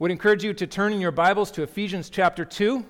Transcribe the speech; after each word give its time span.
Would 0.00 0.12
encourage 0.12 0.44
you 0.44 0.54
to 0.54 0.66
turn 0.68 0.92
in 0.92 1.00
your 1.00 1.10
Bibles 1.10 1.50
to 1.50 1.64
Ephesians 1.64 2.08
chapter 2.08 2.44
2. 2.44 2.86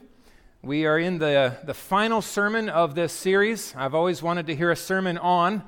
We 0.60 0.84
are 0.84 0.98
in 0.98 1.16
the, 1.16 1.56
the 1.64 1.72
final 1.72 2.20
sermon 2.20 2.68
of 2.68 2.94
this 2.94 3.14
series. 3.14 3.74
I've 3.74 3.94
always 3.94 4.22
wanted 4.22 4.46
to 4.48 4.54
hear 4.54 4.70
a 4.70 4.76
sermon 4.76 5.16
on, 5.16 5.62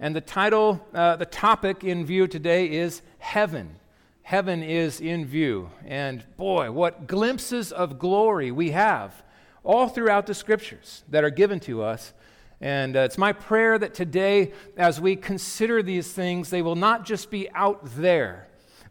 and 0.00 0.16
the 0.16 0.22
title, 0.22 0.80
uh, 0.94 1.16
the 1.16 1.26
topic 1.26 1.84
in 1.84 2.06
view 2.06 2.26
today 2.26 2.70
is 2.70 3.02
Heaven. 3.18 3.76
Heaven 4.22 4.62
is 4.62 5.02
in 5.02 5.26
view. 5.26 5.68
And 5.84 6.24
boy, 6.38 6.72
what 6.72 7.06
glimpses 7.06 7.72
of 7.72 7.98
glory 7.98 8.50
we 8.50 8.70
have 8.70 9.22
all 9.64 9.90
throughout 9.90 10.26
the 10.26 10.32
scriptures 10.32 11.04
that 11.10 11.24
are 11.24 11.28
given 11.30 11.60
to 11.60 11.82
us. 11.82 12.14
And 12.58 12.96
uh, 12.96 13.00
it's 13.00 13.18
my 13.18 13.34
prayer 13.34 13.78
that 13.78 13.92
today, 13.92 14.54
as 14.78 14.98
we 14.98 15.14
consider 15.14 15.82
these 15.82 16.10
things, 16.10 16.48
they 16.48 16.62
will 16.62 16.74
not 16.74 17.04
just 17.04 17.30
be 17.30 17.50
out 17.50 17.80
there 17.84 18.45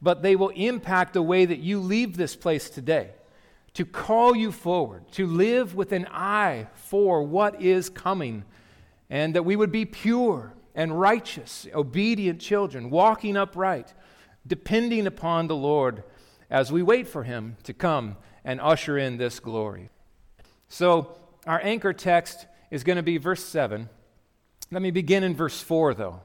but 0.06 0.22
they 0.22 0.36
will 0.36 0.50
impact 0.50 1.14
the 1.14 1.22
way 1.24 1.46
that 1.46 1.58
you 1.58 1.80
leave 1.80 2.16
this 2.16 2.36
place 2.36 2.70
today. 2.70 3.10
To 3.74 3.86
call 3.86 4.36
you 4.36 4.52
forward, 4.52 5.12
to 5.14 5.26
live 5.26 5.74
with 5.74 5.92
an 5.92 6.08
eye 6.12 6.68
for 6.76 7.24
what 7.24 7.60
is 7.60 7.90
coming, 7.90 8.46
and 9.10 9.34
that 9.34 9.44
we 9.44 9.56
would 9.56 9.72
be 9.72 9.84
pure 9.84 10.54
and 10.76 10.98
righteous, 10.98 11.66
obedient 11.74 12.40
children, 12.40 12.92
walking 12.92 13.36
upright, 13.36 13.96
depending 14.46 15.08
upon 15.08 15.48
the 15.48 15.56
Lord 15.56 16.04
as 16.52 16.72
we 16.72 16.84
wait 16.84 17.08
for 17.08 17.24
Him 17.24 17.58
to 17.64 17.74
come 17.74 18.16
and 18.44 18.62
usher 18.62 19.00
in 19.00 19.18
this 19.18 19.40
glory. 19.40 19.90
So, 20.70 21.18
our 21.48 21.60
anchor 21.64 21.94
text 21.94 22.46
is 22.70 22.84
going 22.84 22.98
to 22.98 23.04
be 23.04 23.18
verse 23.18 23.44
7. 23.44 23.90
Let 24.70 24.84
me 24.84 24.92
begin 24.92 25.24
in 25.24 25.36
verse 25.36 25.62
4, 25.62 25.96
though 25.96 26.22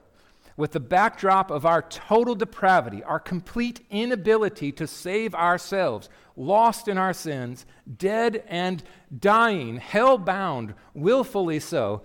with 0.61 0.73
the 0.73 0.79
backdrop 0.79 1.49
of 1.49 1.65
our 1.65 1.81
total 1.81 2.35
depravity, 2.35 3.03
our 3.03 3.19
complete 3.19 3.83
inability 3.89 4.71
to 4.71 4.85
save 4.85 5.33
ourselves, 5.33 6.07
lost 6.35 6.87
in 6.87 6.99
our 6.99 7.13
sins, 7.13 7.65
dead 7.97 8.43
and 8.47 8.83
dying, 9.19 9.77
hell 9.77 10.19
bound, 10.19 10.75
willfully 10.93 11.59
so, 11.59 12.03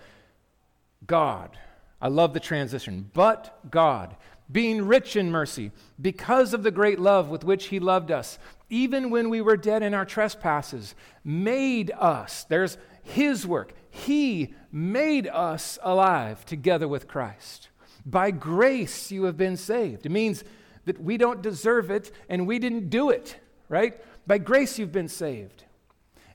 God, 1.07 1.59
I 2.01 2.09
love 2.09 2.33
the 2.33 2.41
transition, 2.41 3.11
but 3.13 3.59
God, 3.71 4.17
being 4.51 4.87
rich 4.87 5.17
in 5.17 5.31
mercy, 5.31 5.71
because 6.01 6.55
of 6.55 6.63
the 6.63 6.71
great 6.71 6.99
love 6.99 7.29
with 7.29 7.45
which 7.45 7.67
He 7.67 7.79
loved 7.79 8.11
us, 8.11 8.39
even 8.71 9.11
when 9.11 9.29
we 9.29 9.43
were 9.43 9.59
dead 9.59 9.83
in 9.83 9.93
our 9.93 10.07
trespasses, 10.07 10.95
made 11.23 11.91
us, 11.91 12.45
there's 12.45 12.79
His 13.03 13.47
work, 13.47 13.75
He 13.91 14.55
made 14.73 15.27
us 15.27 15.79
alive 15.83 16.47
together 16.47 16.89
with 16.89 17.07
Christ 17.07 17.69
by 18.07 18.31
grace 18.31 19.11
you 19.11 19.25
have 19.25 19.37
been 19.37 19.57
saved. 19.57 20.07
It 20.07 20.13
means 20.13 20.45
that 20.85 21.03
we 21.03 21.19
don't 21.19 21.43
deserve 21.43 21.91
it 21.91 22.13
and 22.29 22.47
we 22.47 22.61
didn't 22.61 22.89
do 22.89 23.11
it, 23.11 23.37
right? 23.69 24.01
By 24.27 24.39
grace 24.39 24.79
you've 24.79 24.93
been 24.93 25.09
saved. 25.09 25.65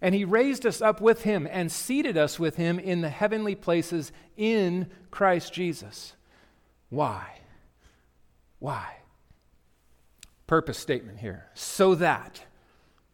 And 0.01 0.13
he 0.13 0.25
raised 0.25 0.65
us 0.65 0.81
up 0.81 0.99
with 0.99 1.23
him 1.23 1.47
and 1.49 1.71
seated 1.71 2.17
us 2.17 2.37
with 2.39 2.57
him 2.57 2.77
in 2.77 3.01
the 3.01 3.09
heavenly 3.09 3.55
places 3.55 4.11
in 4.35 4.87
Christ 5.09 5.53
Jesus. 5.53 6.13
Why? 6.89 7.39
Why? 8.59 8.97
Purpose 10.47 10.77
statement 10.77 11.19
here. 11.19 11.45
So 11.53 11.95
that, 11.95 12.43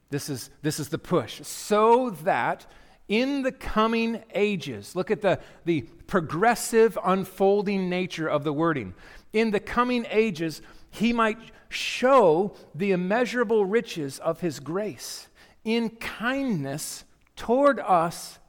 this 0.09 0.29
is, 0.29 0.49
this 0.63 0.79
is 0.79 0.89
the 0.89 0.97
push, 0.97 1.41
so 1.43 2.09
that 2.23 2.65
in 3.07 3.41
the 3.41 3.51
coming 3.51 4.21
ages, 4.33 4.95
look 4.95 5.09
at 5.09 5.21
the, 5.21 5.39
the 5.65 5.81
progressive 6.07 6.97
unfolding 7.03 7.89
nature 7.89 8.27
of 8.27 8.43
the 8.43 8.53
wording. 8.53 8.93
In 9.33 9.51
the 9.51 9.59
coming 9.59 10.05
ages, 10.09 10.61
he 10.89 11.13
might 11.13 11.37
show 11.69 12.53
the 12.75 12.91
immeasurable 12.91 13.65
riches 13.65 14.19
of 14.19 14.41
his 14.41 14.59
grace 14.59 15.27
in 15.63 15.89
kindness 15.89 17.03
toward 17.35 17.79
us 17.79 18.39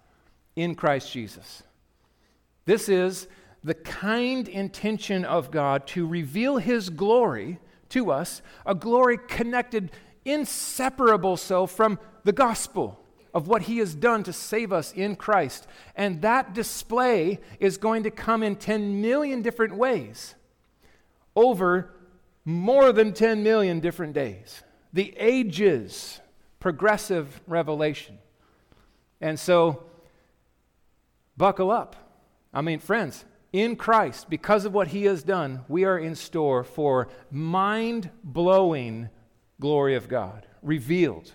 in 0.56 0.74
Christ 0.74 1.12
Jesus. 1.12 1.62
This 2.64 2.88
is 2.88 3.28
the 3.62 3.74
kind 3.74 4.48
intention 4.48 5.24
of 5.24 5.50
God 5.50 5.86
to 5.88 6.06
reveal 6.06 6.58
his 6.58 6.90
glory 6.90 7.58
to 7.90 8.10
us, 8.10 8.42
a 8.66 8.74
glory 8.74 9.18
connected 9.28 9.90
inseparable 10.24 11.36
so 11.36 11.66
from 11.66 11.98
the 12.24 12.32
gospel 12.32 13.00
of 13.34 13.48
what 13.48 13.62
he 13.62 13.78
has 13.78 13.94
done 13.94 14.22
to 14.24 14.32
save 14.32 14.72
us 14.72 14.92
in 14.92 15.16
Christ. 15.16 15.66
And 15.94 16.22
that 16.22 16.54
display 16.54 17.40
is 17.60 17.76
going 17.76 18.02
to 18.04 18.10
come 18.10 18.42
in 18.42 18.56
10 18.56 19.00
million 19.00 19.42
different 19.42 19.76
ways 19.76 20.34
over 21.36 21.94
more 22.44 22.92
than 22.92 23.12
10 23.12 23.42
million 23.42 23.80
different 23.80 24.14
days. 24.14 24.62
The 24.92 25.14
ages, 25.18 26.20
progressive 26.60 27.40
revelation. 27.46 28.18
And 29.20 29.38
so, 29.38 29.84
buckle 31.36 31.70
up. 31.70 31.96
I 32.52 32.62
mean, 32.62 32.78
friends, 32.78 33.24
in 33.52 33.76
Christ, 33.76 34.28
because 34.28 34.64
of 34.64 34.74
what 34.74 34.88
he 34.88 35.04
has 35.04 35.22
done, 35.22 35.64
we 35.68 35.84
are 35.84 35.98
in 35.98 36.14
store 36.14 36.64
for 36.64 37.08
mind 37.30 38.10
blowing 38.22 39.08
glory 39.60 39.94
of 39.94 40.08
God 40.08 40.46
revealed 40.62 41.32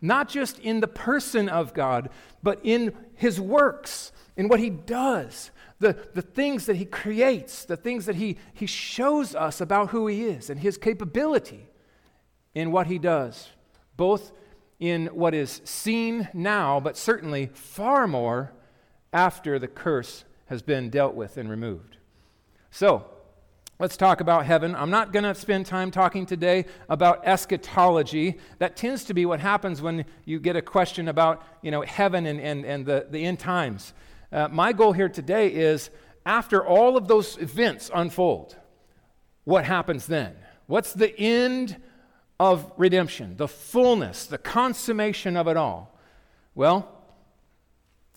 not 0.00 0.28
just 0.28 0.58
in 0.58 0.80
the 0.80 0.88
person 0.88 1.48
of 1.48 1.74
God, 1.74 2.10
but 2.42 2.60
in 2.62 2.94
his 3.14 3.40
works, 3.40 4.12
in 4.36 4.48
what 4.48 4.60
he 4.60 4.70
does, 4.70 5.50
the, 5.78 5.96
the 6.14 6.22
things 6.22 6.66
that 6.66 6.76
he 6.76 6.84
creates, 6.84 7.64
the 7.64 7.76
things 7.76 8.06
that 8.06 8.16
he, 8.16 8.36
he 8.52 8.66
shows 8.66 9.34
us 9.34 9.60
about 9.60 9.90
who 9.90 10.06
he 10.06 10.24
is 10.24 10.50
and 10.50 10.60
his 10.60 10.76
capability 10.76 11.68
in 12.54 12.72
what 12.72 12.86
he 12.86 12.98
does, 12.98 13.48
both 13.96 14.32
in 14.78 15.06
what 15.08 15.34
is 15.34 15.60
seen 15.64 16.28
now, 16.32 16.80
but 16.80 16.96
certainly 16.96 17.50
far 17.52 18.06
more 18.06 18.52
after 19.12 19.58
the 19.58 19.68
curse 19.68 20.24
has 20.46 20.62
been 20.62 20.90
dealt 20.90 21.14
with 21.14 21.36
and 21.36 21.48
removed. 21.48 21.96
So, 22.70 23.06
Let's 23.80 23.96
talk 23.96 24.20
about 24.20 24.44
heaven. 24.44 24.76
I'm 24.76 24.90
not 24.90 25.10
going 25.10 25.22
to 25.22 25.34
spend 25.34 25.64
time 25.64 25.90
talking 25.90 26.26
today 26.26 26.66
about 26.90 27.26
eschatology. 27.26 28.36
That 28.58 28.76
tends 28.76 29.04
to 29.04 29.14
be 29.14 29.24
what 29.24 29.40
happens 29.40 29.80
when 29.80 30.04
you 30.26 30.38
get 30.38 30.54
a 30.54 30.60
question 30.60 31.08
about 31.08 31.42
you 31.62 31.70
know, 31.70 31.80
heaven 31.80 32.26
and, 32.26 32.38
and, 32.38 32.66
and 32.66 32.84
the, 32.84 33.06
the 33.08 33.24
end 33.24 33.38
times. 33.38 33.94
Uh, 34.30 34.48
my 34.48 34.74
goal 34.74 34.92
here 34.92 35.08
today 35.08 35.48
is 35.48 35.88
after 36.26 36.62
all 36.62 36.98
of 36.98 37.08
those 37.08 37.38
events 37.38 37.90
unfold, 37.94 38.54
what 39.44 39.64
happens 39.64 40.06
then? 40.06 40.36
What's 40.66 40.92
the 40.92 41.18
end 41.18 41.78
of 42.38 42.70
redemption, 42.76 43.38
the 43.38 43.48
fullness, 43.48 44.26
the 44.26 44.36
consummation 44.36 45.38
of 45.38 45.48
it 45.48 45.56
all? 45.56 45.98
Well, 46.54 46.86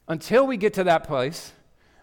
until 0.09 0.45
we 0.45 0.57
get 0.57 0.73
to 0.73 0.83
that 0.83 1.05
place, 1.05 1.53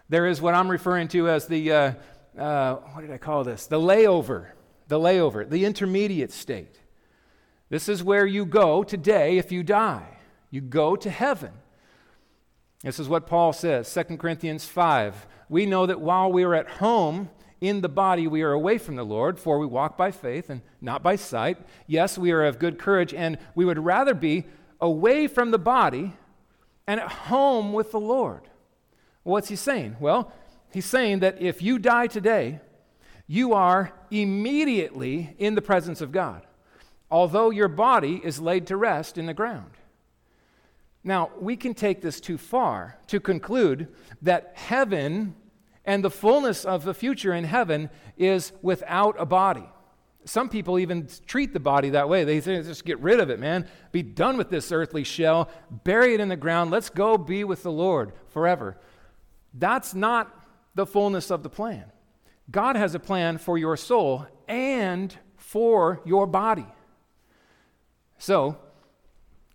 there 0.09 0.25
is 0.25 0.41
what 0.41 0.55
I'm 0.55 0.67
referring 0.67 1.09
to 1.09 1.29
as 1.29 1.45
the. 1.45 1.71
Uh, 1.71 1.93
uh, 2.37 2.75
what 2.75 3.01
did 3.01 3.11
I 3.11 3.17
call 3.17 3.43
this? 3.43 3.67
The 3.67 3.79
layover, 3.79 4.47
the 4.87 4.99
layover, 4.99 5.49
the 5.49 5.65
intermediate 5.65 6.31
state. 6.31 6.79
This 7.69 7.87
is 7.87 8.03
where 8.03 8.25
you 8.25 8.45
go 8.45 8.83
today 8.83 9.37
if 9.37 9.51
you 9.51 9.63
die. 9.63 10.17
You 10.49 10.61
go 10.61 10.95
to 10.95 11.09
heaven. 11.09 11.51
This 12.83 12.99
is 12.99 13.07
what 13.07 13.27
Paul 13.27 13.53
says, 13.53 13.93
2 13.93 14.17
Corinthians 14.17 14.65
5. 14.65 15.27
We 15.49 15.65
know 15.65 15.85
that 15.85 16.01
while 16.01 16.31
we 16.31 16.43
are 16.43 16.55
at 16.55 16.69
home 16.69 17.29
in 17.59 17.81
the 17.81 17.89
body, 17.89 18.27
we 18.27 18.41
are 18.41 18.51
away 18.51 18.77
from 18.79 18.95
the 18.95 19.03
Lord, 19.03 19.39
for 19.39 19.59
we 19.59 19.67
walk 19.67 19.97
by 19.97 20.11
faith 20.11 20.49
and 20.49 20.61
not 20.81 21.03
by 21.03 21.15
sight. 21.15 21.57
Yes, 21.85 22.17
we 22.17 22.31
are 22.31 22.43
of 22.43 22.57
good 22.57 22.79
courage, 22.79 23.13
and 23.13 23.37
we 23.53 23.65
would 23.65 23.77
rather 23.77 24.15
be 24.15 24.45
away 24.79 25.27
from 25.27 25.51
the 25.51 25.59
body 25.59 26.13
and 26.87 26.99
at 26.99 27.11
home 27.11 27.71
with 27.71 27.91
the 27.91 27.99
Lord. 27.99 28.49
What's 29.23 29.49
he 29.49 29.55
saying? 29.55 29.97
Well, 29.99 30.33
He's 30.71 30.85
saying 30.85 31.19
that 31.19 31.41
if 31.41 31.61
you 31.61 31.79
die 31.79 32.07
today, 32.07 32.61
you 33.27 33.53
are 33.53 33.93
immediately 34.09 35.35
in 35.37 35.55
the 35.55 35.61
presence 35.61 36.01
of 36.01 36.11
God, 36.11 36.45
although 37.09 37.49
your 37.49 37.67
body 37.67 38.21
is 38.23 38.39
laid 38.39 38.67
to 38.67 38.77
rest 38.77 39.17
in 39.17 39.25
the 39.25 39.33
ground. 39.33 39.71
Now, 41.03 41.31
we 41.39 41.55
can 41.55 41.73
take 41.73 42.01
this 42.01 42.19
too 42.19 42.37
far 42.37 42.97
to 43.07 43.19
conclude 43.19 43.87
that 44.21 44.53
heaven 44.55 45.35
and 45.83 46.03
the 46.03 46.11
fullness 46.11 46.63
of 46.63 46.83
the 46.83 46.93
future 46.93 47.33
in 47.33 47.43
heaven 47.43 47.89
is 48.17 48.51
without 48.61 49.15
a 49.19 49.25
body. 49.25 49.67
Some 50.25 50.49
people 50.49 50.77
even 50.77 51.07
treat 51.25 51.53
the 51.53 51.59
body 51.59 51.89
that 51.91 52.07
way. 52.07 52.23
They 52.23 52.39
say, 52.41 52.61
just 52.61 52.85
get 52.85 52.99
rid 52.99 53.19
of 53.19 53.31
it, 53.31 53.39
man. 53.39 53.67
Be 53.91 54.03
done 54.03 54.37
with 54.37 54.49
this 54.49 54.71
earthly 54.71 55.03
shell, 55.03 55.49
bury 55.71 56.13
it 56.13 56.19
in 56.19 56.29
the 56.29 56.35
ground. 56.35 56.69
Let's 56.69 56.89
go 56.89 57.17
be 57.17 57.43
with 57.43 57.63
the 57.63 57.71
Lord 57.71 58.13
forever. 58.29 58.77
That's 59.55 59.95
not 59.95 60.40
the 60.75 60.85
fullness 60.85 61.31
of 61.31 61.43
the 61.43 61.49
plan. 61.49 61.85
God 62.49 62.75
has 62.75 62.95
a 62.95 62.99
plan 62.99 63.37
for 63.37 63.57
your 63.57 63.77
soul 63.77 64.25
and 64.47 65.15
for 65.37 66.01
your 66.05 66.27
body. 66.27 66.67
So, 68.17 68.57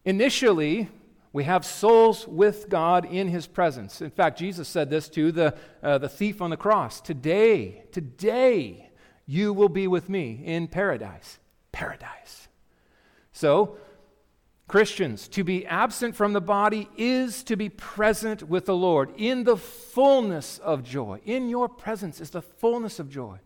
initially, 0.05 0.89
we 1.33 1.45
have 1.45 1.65
souls 1.67 2.27
with 2.27 2.69
God 2.69 3.05
in 3.05 3.29
his 3.29 3.47
presence. 3.47 4.01
In 4.01 4.11
fact, 4.11 4.39
Jesus 4.39 4.69
said 4.69 4.89
this 4.89 5.09
to 5.11 5.31
the, 5.31 5.55
uh, 5.83 5.99
the 5.99 6.09
thief 6.09 6.41
on 6.41 6.51
the 6.51 6.57
cross 6.57 7.01
Today, 7.01 7.85
today, 7.93 8.91
you 9.27 9.53
will 9.53 9.69
be 9.69 9.87
with 9.87 10.09
me 10.09 10.41
in 10.45 10.69
paradise. 10.69 11.39
Paradise. 11.73 12.49
So, 13.33 13.77
Christians, 14.69 15.29
to 15.29 15.45
be 15.45 15.65
absent 15.65 16.17
from 16.17 16.33
the 16.33 16.41
body 16.41 16.89
is 16.97 17.45
to 17.45 17.57
be 17.57 17.69
present 17.69 18.43
with 18.43 18.67
the 18.67 18.75
Lord 18.75 19.13
in 19.17 19.45
the 19.45 19.57
fullness 19.57 20.59
of 20.59 20.83
joy. 20.83 21.21
In 21.25 21.49
your 21.49 21.69
presence 21.69 22.21
is 22.21 22.31
the 22.31 22.43
fullness 22.43 22.99
of 22.99 23.09
joy. 23.09 23.39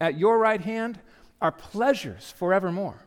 At 0.00 0.18
your 0.18 0.38
right 0.38 0.60
hand 0.60 1.00
are 1.40 1.52
pleasures 1.52 2.32
forevermore. 2.36 3.04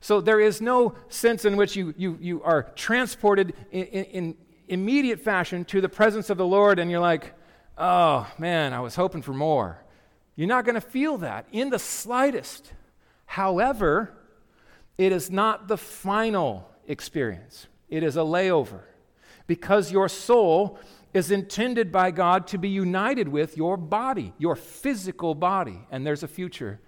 So 0.00 0.20
there 0.22 0.40
is 0.40 0.62
no 0.62 0.94
sense 1.08 1.44
in 1.44 1.56
which 1.56 1.76
you, 1.76 1.94
you, 1.96 2.18
you 2.20 2.42
are 2.42 2.64
transported 2.74 3.54
in, 3.70 3.84
in, 3.84 4.04
in 4.04 4.36
immediate 4.66 5.20
fashion 5.20 5.66
to 5.66 5.82
the 5.82 5.88
presence 5.90 6.30
of 6.30 6.38
the 6.38 6.46
Lord 6.46 6.78
and 6.78 6.90
you're 6.90 7.00
like, 7.00 7.34
oh 7.76 8.26
man, 8.38 8.72
I 8.72 8.80
was 8.80 8.94
hoping 8.94 9.20
for 9.20 9.34
more. 9.34 9.84
You're 10.36 10.48
not 10.48 10.64
going 10.64 10.74
to 10.76 10.80
feel 10.80 11.18
that 11.18 11.46
in 11.52 11.68
the 11.68 11.78
slightest. 11.78 12.72
However, 13.26 14.14
it 14.98 15.12
is 15.12 15.30
not 15.30 15.68
the 15.68 15.76
final 15.76 16.68
experience, 16.86 17.66
it 17.88 18.02
is 18.02 18.16
a 18.16 18.20
layover 18.20 18.80
because 19.46 19.92
your 19.92 20.08
soul 20.08 20.78
is 21.14 21.30
intended 21.30 21.92
by 21.92 22.10
God 22.10 22.46
to 22.48 22.58
be 22.58 22.68
united 22.68 23.28
with 23.28 23.56
your 23.56 23.76
body, 23.76 24.32
your 24.38 24.56
physical 24.56 25.34
body, 25.34 25.80
and 25.90 26.06
there's 26.06 26.22
a 26.22 26.28
future 26.28 26.80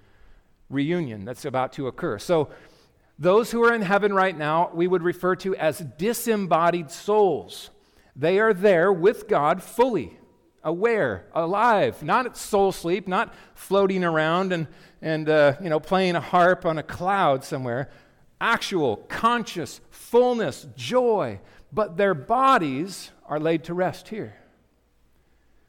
reunion 0.71 1.25
that's 1.25 1.45
about 1.45 1.73
to 1.75 1.87
occur. 1.87 2.19
So, 2.19 2.49
those 3.17 3.53
who 3.53 3.63
are 3.63 3.73
in 3.73 3.83
heaven 3.83 4.13
right 4.13 4.37
now, 4.37 4.71
we 4.75 4.89
would 4.89 5.03
refer 5.03 5.37
to 5.37 5.55
as 5.55 5.79
disembodied 5.79 6.91
souls. 6.91 7.71
They 8.17 8.41
are 8.41 8.53
there 8.53 8.93
with 8.93 9.29
God 9.29 9.63
fully, 9.63 10.19
aware, 10.65 11.27
alive, 11.35 12.03
not 12.03 12.37
soul 12.37 12.73
sleep, 12.73 13.07
not 13.07 13.33
floating 13.55 14.03
around 14.03 14.53
and, 14.53 14.67
and 15.01 15.29
uh, 15.29 15.55
you 15.63 15.69
know, 15.69 15.79
playing 15.79 16.17
a 16.17 16.21
harp 16.21 16.65
on 16.65 16.79
a 16.79 16.83
cloud 16.83 17.45
somewhere. 17.45 17.91
Actual, 18.41 18.97
conscious, 19.09 19.81
fullness, 19.91 20.67
joy, 20.77 21.39
but 21.73 21.97
their 21.97 22.15
bodies 22.15 23.11
are 23.27 23.39
laid 23.39 23.65
to 23.65 23.75
rest 23.75 24.09
here, 24.09 24.35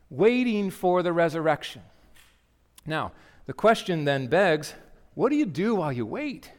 waiting 0.09 0.71
for 0.71 1.03
the 1.03 1.13
resurrection. 1.13 1.81
Now, 2.85 3.11
the 3.45 3.53
question 3.53 4.05
then 4.05 4.27
begs 4.27 4.73
what 5.13 5.29
do 5.29 5.35
you 5.35 5.45
do 5.45 5.75
while 5.75 5.93
you 5.93 6.05
wait? 6.05 6.51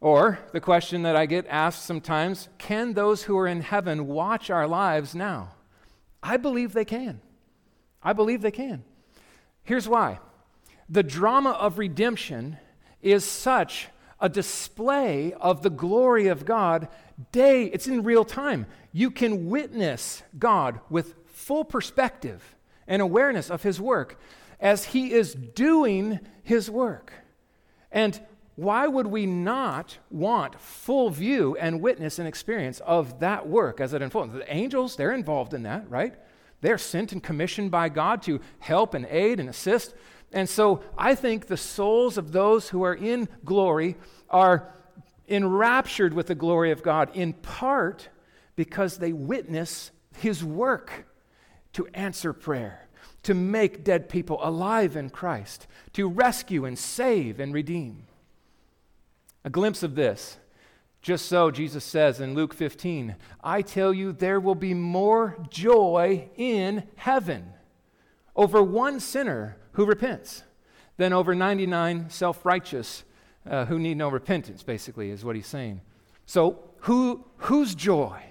Or 0.00 0.40
the 0.52 0.60
question 0.60 1.02
that 1.04 1.16
I 1.16 1.26
get 1.26 1.46
asked 1.48 1.84
sometimes 1.84 2.48
can 2.58 2.92
those 2.92 3.22
who 3.22 3.38
are 3.38 3.46
in 3.46 3.62
heaven 3.62 4.08
watch 4.08 4.50
our 4.50 4.66
lives 4.66 5.14
now? 5.14 5.52
I 6.22 6.36
believe 6.36 6.72
they 6.72 6.84
can. 6.84 7.20
I 8.02 8.12
believe 8.12 8.42
they 8.42 8.50
can. 8.50 8.84
Here's 9.64 9.88
why 9.88 10.18
the 10.88 11.02
drama 11.02 11.50
of 11.50 11.78
redemption 11.78 12.58
is 13.00 13.24
such 13.24 13.88
a 14.20 14.28
display 14.28 15.32
of 15.34 15.62
the 15.62 15.70
glory 15.70 16.28
of 16.28 16.44
God 16.44 16.88
day 17.30 17.64
it's 17.66 17.86
in 17.86 18.02
real 18.02 18.24
time 18.24 18.66
you 18.92 19.10
can 19.10 19.48
witness 19.48 20.22
God 20.38 20.80
with 20.90 21.14
full 21.26 21.64
perspective 21.64 22.56
and 22.86 23.00
awareness 23.00 23.50
of 23.50 23.62
his 23.62 23.80
work 23.80 24.18
as 24.60 24.86
he 24.86 25.12
is 25.12 25.34
doing 25.34 26.20
his 26.42 26.70
work 26.70 27.12
and 27.90 28.20
why 28.54 28.86
would 28.86 29.06
we 29.06 29.24
not 29.24 29.98
want 30.10 30.60
full 30.60 31.08
view 31.10 31.56
and 31.58 31.80
witness 31.80 32.18
and 32.18 32.28
experience 32.28 32.80
of 32.80 33.20
that 33.20 33.48
work 33.48 33.80
as 33.80 33.94
it 33.94 34.02
unfolds? 34.02 34.34
The 34.34 34.52
angels, 34.52 34.96
they're 34.96 35.14
involved 35.14 35.54
in 35.54 35.62
that, 35.62 35.88
right? 35.90 36.14
They're 36.60 36.78
sent 36.78 37.12
and 37.12 37.22
commissioned 37.22 37.70
by 37.70 37.88
God 37.88 38.22
to 38.24 38.40
help 38.58 38.94
and 38.94 39.06
aid 39.06 39.40
and 39.40 39.48
assist. 39.48 39.94
And 40.32 40.48
so 40.48 40.82
I 40.96 41.14
think 41.14 41.46
the 41.46 41.56
souls 41.56 42.18
of 42.18 42.32
those 42.32 42.68
who 42.68 42.82
are 42.82 42.94
in 42.94 43.28
glory 43.44 43.96
are 44.28 44.72
enraptured 45.28 46.12
with 46.12 46.26
the 46.26 46.34
glory 46.34 46.70
of 46.72 46.82
God 46.82 47.10
in 47.14 47.32
part 47.32 48.08
because 48.54 48.98
they 48.98 49.12
witness 49.12 49.90
his 50.16 50.44
work 50.44 51.06
to 51.72 51.86
answer 51.94 52.34
prayer, 52.34 52.86
to 53.22 53.32
make 53.32 53.82
dead 53.82 54.10
people 54.10 54.38
alive 54.42 54.94
in 54.94 55.08
Christ, 55.08 55.66
to 55.94 56.06
rescue 56.06 56.66
and 56.66 56.78
save 56.78 57.40
and 57.40 57.54
redeem. 57.54 58.06
A 59.44 59.50
glimpse 59.50 59.82
of 59.82 59.94
this. 59.94 60.38
Just 61.00 61.26
so, 61.26 61.50
Jesus 61.50 61.84
says 61.84 62.20
in 62.20 62.34
Luke 62.34 62.54
15, 62.54 63.16
I 63.42 63.62
tell 63.62 63.92
you, 63.92 64.12
there 64.12 64.38
will 64.38 64.54
be 64.54 64.72
more 64.72 65.36
joy 65.50 66.28
in 66.36 66.84
heaven 66.94 67.52
over 68.36 68.62
one 68.62 69.00
sinner 69.00 69.56
who 69.72 69.84
repents 69.84 70.44
than 70.96 71.12
over 71.12 71.34
99 71.34 72.08
self 72.08 72.44
righteous 72.46 73.02
uh, 73.44 73.64
who 73.64 73.80
need 73.80 73.96
no 73.96 74.08
repentance, 74.08 74.62
basically, 74.62 75.10
is 75.10 75.24
what 75.24 75.34
he's 75.34 75.48
saying. 75.48 75.80
So, 76.24 76.60
who, 76.82 77.24
whose 77.38 77.74
joy? 77.74 78.22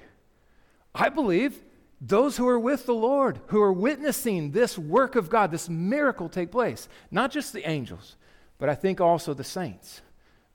I 0.95 1.09
believe 1.09 1.61
those 1.99 2.37
who 2.37 2.47
are 2.47 2.59
with 2.59 2.85
the 2.85 2.93
Lord, 2.93 3.41
who 3.47 3.61
are 3.61 3.73
witnessing 3.73 4.51
this 4.51 4.77
work 4.77 5.15
of 5.15 5.29
God, 5.29 5.51
this 5.51 5.69
miracle 5.69 6.29
take 6.29 6.51
place. 6.51 6.87
Not 7.11 7.31
just 7.31 7.51
the 7.51 7.67
angels, 7.69 8.15
but 8.57 8.69
I 8.69 8.75
think 8.75 9.01
also 9.01 9.33
the 9.33 9.43
saints 9.43 10.01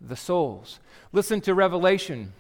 the 0.01 0.17
souls. 0.17 0.81
Listen 1.13 1.41
to 1.43 1.55
Revelation, 1.55 2.33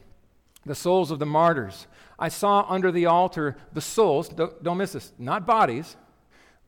the 0.64 0.74
souls 0.74 1.10
of 1.10 1.18
the 1.18 1.26
martyrs. 1.26 1.86
I 2.18 2.28
saw 2.28 2.66
under 2.68 2.90
the 2.90 3.06
altar 3.06 3.56
the 3.72 3.80
souls, 3.80 4.28
don't, 4.28 4.62
don't 4.62 4.78
miss 4.78 4.92
this, 4.92 5.12
not 5.18 5.46
bodies. 5.46 5.96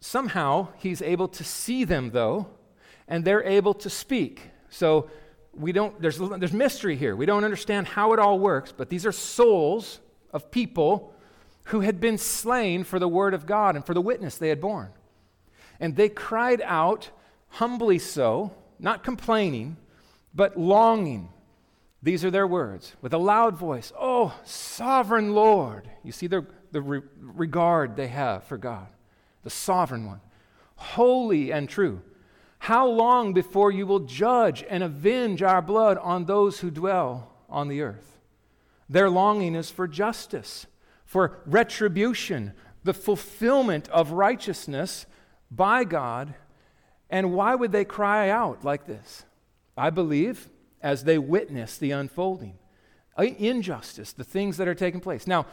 Somehow 0.01 0.69
he's 0.77 1.03
able 1.03 1.29
to 1.29 1.45
see 1.45 1.85
them, 1.85 2.11
though, 2.11 2.47
and 3.07 3.25
they're 3.25 3.43
able 3.43 3.75
to 3.75 3.91
speak. 3.91 4.43
So 4.71 5.11
we 5.55 5.73
don't, 5.73 6.01
there's, 6.01 6.19
there's 6.19 6.53
mystery 6.53 6.97
here. 6.97 7.17
We 7.17 7.27
don't 7.27 7.45
understand 7.45 7.87
how 7.89 8.13
it 8.13 8.19
all 8.19 8.39
works, 8.39 8.73
but 8.73 8.91
these 8.91 9.07
are 9.07 9.13
souls 9.13 10.01
of 10.33 10.51
people 10.51 11.15
who 11.65 11.81
had 11.81 12.01
been 12.01 12.19
slain 12.19 12.85
for 12.85 12.99
the 12.99 13.09
word 13.09 13.35
of 13.35 13.47
God 13.47 13.77
and 13.77 13.85
for 13.85 13.95
the 13.95 14.01
witness 14.01 14.39
they 14.39 14.49
had 14.49 14.61
borne. 14.61 14.91
And 15.81 15.97
they 15.97 16.09
cried 16.09 16.63
out, 16.65 17.11
humbly 17.49 17.99
so, 17.99 18.53
not 18.79 19.05
complaining, 19.05 19.77
but 20.39 20.57
longing. 20.57 21.29
These 22.01 22.25
are 22.25 22.31
their 22.31 22.47
words 22.47 22.95
with 23.03 23.13
a 23.13 23.19
loud 23.19 23.57
voice 23.57 23.93
Oh, 23.99 24.39
sovereign 24.45 25.35
Lord. 25.35 25.91
You 26.05 26.13
see 26.13 26.29
the, 26.29 26.47
the 26.71 26.81
re- 26.81 27.03
regard 27.21 27.97
they 27.97 28.07
have 28.07 28.45
for 28.45 28.57
God, 28.57 28.87
the 29.43 29.51
sovereign 29.51 30.07
one, 30.07 30.21
holy 30.77 31.53
and 31.53 31.69
true. 31.69 32.03
How 32.61 32.87
long 32.87 33.33
before 33.33 33.73
you 33.73 33.85
will 33.85 33.99
judge 33.99 34.65
and 34.69 34.85
avenge 34.85 35.43
our 35.43 35.61
blood 35.61 35.99
on 35.99 36.25
those 36.25 36.61
who 36.61 36.71
dwell 36.71 37.33
on 37.51 37.67
the 37.67 37.83
earth? 37.83 38.21
Their 38.89 39.11
longing 39.11 39.57
is 39.57 39.73
for 39.73 39.89
justice, 39.89 40.69
for 41.05 41.41
retribution, 41.47 42.53
the 42.85 42.95
fulfillment 42.95 43.89
of 43.89 44.13
righteousness 44.13 45.05
by 45.51 45.83
God. 45.83 46.35
And 47.11 47.33
why 47.33 47.57
would 47.57 47.73
they 47.73 47.85
cry 47.85 48.31
out 48.31 48.65
like 48.65 48.87
this? 48.87 49.25
I 49.79 49.91
believe, 49.91 50.49
as 50.83 51.05
they 51.05 51.19
witness 51.19 51.79
the 51.79 51.93
unfolding 51.93 52.59
injustice, 53.19 54.13
the 54.13 54.25
things 54.25 54.57
that 54.59 54.69
are 54.69 54.75
taking 54.75 55.01
place. 55.01 55.27
Now, 55.27 55.47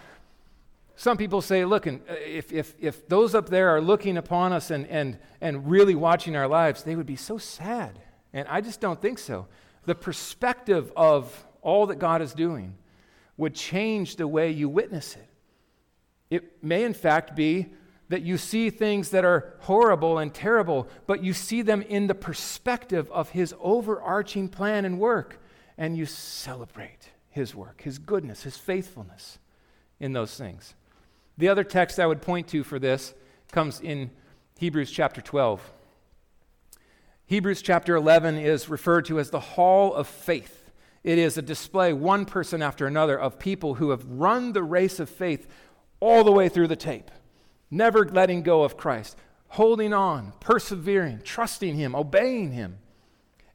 some 0.95 1.17
people 1.17 1.41
say, 1.41 1.65
look, 1.65 1.87
uh, 1.87 1.97
if, 2.09 2.53
if, 2.53 2.73
if 2.79 3.07
those 3.07 3.35
up 3.35 3.49
there 3.49 3.69
are 3.69 3.81
looking 3.81 4.17
upon 4.17 4.53
us 4.53 4.71
and, 4.71 4.87
and, 4.87 5.17
and 5.41 5.69
really 5.69 5.95
watching 5.95 6.35
our 6.35 6.47
lives, 6.47 6.83
they 6.83 6.95
would 6.95 7.05
be 7.05 7.15
so 7.15 7.37
sad. 7.37 7.99
And 8.33 8.47
I 8.47 8.61
just 8.61 8.79
don't 8.79 9.01
think 9.01 9.19
so. 9.19 9.47
The 9.85 9.95
perspective 9.95 10.91
of 10.95 11.45
all 11.61 11.87
that 11.87 11.99
God 11.99 12.21
is 12.21 12.33
doing 12.33 12.75
would 13.37 13.55
change 13.55 14.15
the 14.15 14.27
way 14.27 14.51
you 14.51 14.69
witness 14.69 15.15
it. 15.15 15.27
It 16.29 16.63
may, 16.63 16.83
in 16.83 16.93
fact, 16.93 17.35
be 17.35 17.67
that 18.09 18.21
you 18.21 18.37
see 18.37 18.69
things 18.69 19.09
that 19.09 19.25
are 19.25 19.53
horrible 19.61 20.17
and 20.17 20.33
terrible, 20.33 20.87
but 21.07 21.23
you 21.23 21.33
see 21.33 21.61
them 21.61 21.81
in 21.81 22.07
the 22.07 22.15
perspective 22.15 23.09
of 23.11 23.29
His 23.29 23.53
overarching 23.59 24.47
plan 24.47 24.85
and 24.85 24.99
work, 24.99 25.41
and 25.77 25.97
you 25.97 26.05
celebrate 26.05 27.09
His 27.29 27.55
work, 27.55 27.81
His 27.81 27.97
goodness, 27.97 28.43
His 28.43 28.57
faithfulness 28.57 29.39
in 29.99 30.13
those 30.13 30.37
things. 30.37 30.75
The 31.37 31.49
other 31.49 31.63
text 31.63 31.99
I 31.99 32.05
would 32.05 32.21
point 32.21 32.47
to 32.49 32.63
for 32.63 32.79
this 32.79 33.13
comes 33.51 33.81
in 33.81 34.11
Hebrews 34.59 34.91
chapter 34.91 35.21
12. 35.21 35.71
Hebrews 37.25 37.61
chapter 37.63 37.95
11 37.95 38.37
is 38.37 38.69
referred 38.69 39.05
to 39.05 39.19
as 39.19 39.31
the 39.31 39.39
hall 39.39 39.93
of 39.95 40.07
faith. 40.07 40.71
It 41.03 41.17
is 41.17 41.37
a 41.37 41.41
display, 41.41 41.91
one 41.91 42.25
person 42.25 42.61
after 42.61 42.85
another, 42.85 43.19
of 43.19 43.39
people 43.39 43.75
who 43.75 43.89
have 43.89 44.05
run 44.05 44.53
the 44.53 44.63
race 44.63 44.99
of 44.99 45.09
faith 45.09 45.47
all 45.99 46.23
the 46.23 46.31
way 46.31 46.49
through 46.49 46.67
the 46.67 46.75
tape 46.75 47.09
never 47.69 48.05
letting 48.05 48.41
go 48.43 48.63
of 48.63 48.77
Christ, 48.77 49.17
holding 49.49 49.93
on, 49.93 50.33
persevering, 50.39 51.21
trusting 51.23 51.75
Him, 51.75 51.95
obeying 51.95 52.51
Him. 52.51 52.77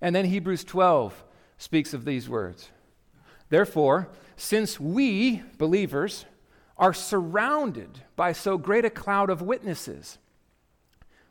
And 0.00 0.14
then 0.14 0.24
Hebrews 0.24 0.64
12 0.64 1.24
speaks 1.58 1.92
of 1.92 2.04
these 2.04 2.28
words. 2.28 2.70
Therefore, 3.48 4.08
since 4.36 4.80
we, 4.80 5.42
believers, 5.58 6.24
are 6.78 6.94
surrounded 6.94 8.02
by 8.16 8.32
so 8.32 8.56
great 8.56 8.84
a 8.84 8.90
cloud 8.90 9.28
of 9.28 9.42
witnesses, 9.42 10.18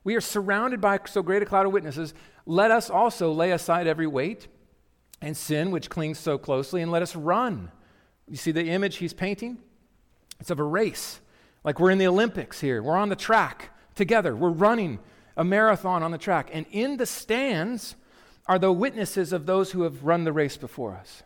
we 0.04 0.16
are 0.16 0.22
surrounded 0.22 0.80
by 0.80 1.00
so 1.06 1.22
great 1.22 1.42
a 1.42 1.46
cloud 1.46 1.66
of 1.66 1.72
witnesses, 1.72 2.14
let 2.46 2.72
us 2.72 2.90
also 2.90 3.32
lay 3.32 3.52
aside 3.52 3.88
every 3.88 4.08
weight 4.08 4.48
and 5.22 5.36
sin, 5.36 5.72
which 5.72 5.90
clings 5.90 6.20
so 6.20 6.38
closely, 6.38 6.82
and 6.82 6.92
let 6.92 7.02
us 7.02 7.16
run. 7.16 7.72
You 8.28 8.38
see 8.38 8.52
the 8.52 8.70
image 8.70 8.98
he's 8.98 9.14
painting? 9.14 9.58
It's 10.40 10.50
of 10.50 10.60
a 10.60 10.64
race. 10.64 11.20
Like 11.64 11.80
we're 11.80 11.92
in 11.92 11.98
the 11.98 12.08
Olympics 12.08 12.62
here. 12.62 12.82
We're 12.82 12.98
on 12.98 13.10
the 13.10 13.16
track 13.16 13.70
together. 13.96 14.36
We're 14.36 14.50
running 14.50 15.00
a 15.36 15.44
marathon 15.44 16.04
on 16.04 16.12
the 16.12 16.18
track. 16.18 16.50
And 16.54 16.66
in 16.72 16.98
the 16.98 17.06
stands 17.06 17.96
are 18.46 18.60
the 18.60 18.72
witnesses 18.72 19.32
of 19.32 19.46
those 19.46 19.72
who 19.72 19.84
have 19.84 20.04
run 20.04 20.24
the 20.24 20.34
race 20.34 20.58
before 20.58 20.94
us. 20.96 21.24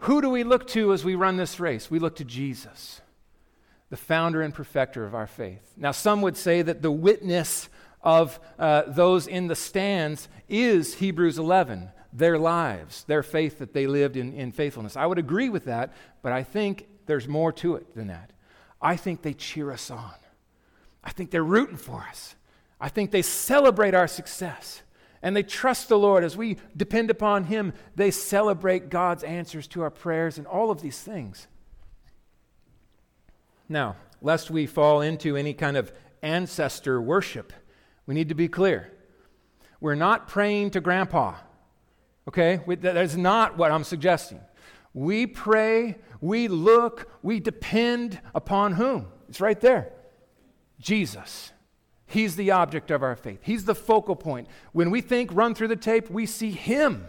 Who 0.00 0.22
do 0.22 0.30
we 0.30 0.44
look 0.44 0.66
to 0.68 0.92
as 0.92 1.04
we 1.04 1.14
run 1.14 1.36
this 1.36 1.60
race? 1.60 1.90
We 1.90 1.98
look 1.98 2.16
to 2.16 2.24
Jesus, 2.24 3.02
the 3.90 3.98
founder 3.98 4.40
and 4.40 4.54
perfecter 4.54 5.04
of 5.04 5.14
our 5.14 5.26
faith. 5.26 5.74
Now, 5.76 5.92
some 5.92 6.22
would 6.22 6.38
say 6.38 6.62
that 6.62 6.80
the 6.80 6.90
witness 6.90 7.68
of 8.02 8.40
uh, 8.58 8.84
those 8.86 9.26
in 9.26 9.46
the 9.46 9.54
stands 9.54 10.28
is 10.48 10.94
Hebrews 10.94 11.38
11, 11.38 11.90
their 12.14 12.38
lives, 12.38 13.04
their 13.04 13.22
faith 13.22 13.58
that 13.58 13.74
they 13.74 13.86
lived 13.86 14.16
in, 14.16 14.32
in 14.32 14.52
faithfulness. 14.52 14.96
I 14.96 15.04
would 15.04 15.18
agree 15.18 15.50
with 15.50 15.66
that, 15.66 15.92
but 16.22 16.32
I 16.32 16.42
think 16.42 16.86
there's 17.06 17.28
more 17.28 17.52
to 17.52 17.76
it 17.76 17.94
than 17.94 18.08
that. 18.08 18.32
I 18.80 18.96
think 18.96 19.22
they 19.22 19.34
cheer 19.34 19.70
us 19.70 19.90
on. 19.90 20.14
I 21.02 21.10
think 21.10 21.30
they're 21.30 21.42
rooting 21.42 21.76
for 21.76 22.04
us. 22.08 22.34
I 22.80 22.88
think 22.88 23.10
they 23.10 23.22
celebrate 23.22 23.94
our 23.94 24.08
success. 24.08 24.82
And 25.22 25.36
they 25.36 25.42
trust 25.42 25.88
the 25.88 25.98
Lord 25.98 26.24
as 26.24 26.36
we 26.36 26.56
depend 26.76 27.10
upon 27.10 27.44
Him. 27.44 27.74
They 27.94 28.10
celebrate 28.10 28.88
God's 28.88 29.22
answers 29.22 29.66
to 29.68 29.82
our 29.82 29.90
prayers 29.90 30.38
and 30.38 30.46
all 30.46 30.70
of 30.70 30.80
these 30.80 30.98
things. 30.98 31.46
Now, 33.68 33.96
lest 34.22 34.50
we 34.50 34.66
fall 34.66 35.00
into 35.02 35.36
any 35.36 35.52
kind 35.52 35.76
of 35.76 35.92
ancestor 36.22 37.00
worship, 37.00 37.52
we 38.06 38.14
need 38.14 38.30
to 38.30 38.34
be 38.34 38.48
clear. 38.48 38.90
We're 39.80 39.94
not 39.94 40.28
praying 40.28 40.70
to 40.70 40.80
grandpa, 40.80 41.34
okay? 42.28 42.60
That 42.66 42.96
is 42.96 43.16
not 43.16 43.56
what 43.56 43.70
I'm 43.70 43.84
suggesting. 43.84 44.40
We 44.92 45.26
pray, 45.26 45.98
we 46.20 46.48
look, 46.48 47.10
we 47.22 47.40
depend 47.40 48.20
upon 48.34 48.72
whom? 48.72 49.08
It's 49.28 49.40
right 49.40 49.60
there 49.60 49.92
Jesus. 50.80 51.52
He's 52.06 52.34
the 52.34 52.50
object 52.50 52.90
of 52.90 53.04
our 53.04 53.14
faith. 53.14 53.38
He's 53.42 53.66
the 53.66 53.74
focal 53.74 54.16
point. 54.16 54.48
When 54.72 54.90
we 54.90 55.00
think, 55.00 55.30
run 55.32 55.54
through 55.54 55.68
the 55.68 55.76
tape, 55.76 56.10
we 56.10 56.26
see 56.26 56.50
Him. 56.50 57.06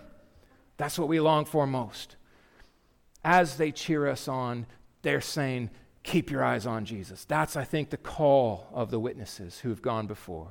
That's 0.78 1.00
what 1.00 1.08
we 1.08 1.20
long 1.20 1.46
for 1.46 1.66
most. 1.66 2.18
As 3.24 3.58
they 3.58 3.72
cheer 3.72 4.08
us 4.08 4.28
on, 4.28 4.68
they're 5.02 5.22
saying, 5.22 5.72
keep 6.04 6.30
your 6.30 6.44
eyes 6.44 6.68
on 6.68 6.86
Jesus. 6.86 7.26
That's, 7.26 7.56
I 7.56 7.64
think, 7.64 7.90
the 7.90 7.98
call 7.98 8.68
of 8.74 8.92
the 8.92 9.00
witnesses 9.00 9.60
who've 9.60 9.82
gone 9.82 10.06
before. 10.06 10.50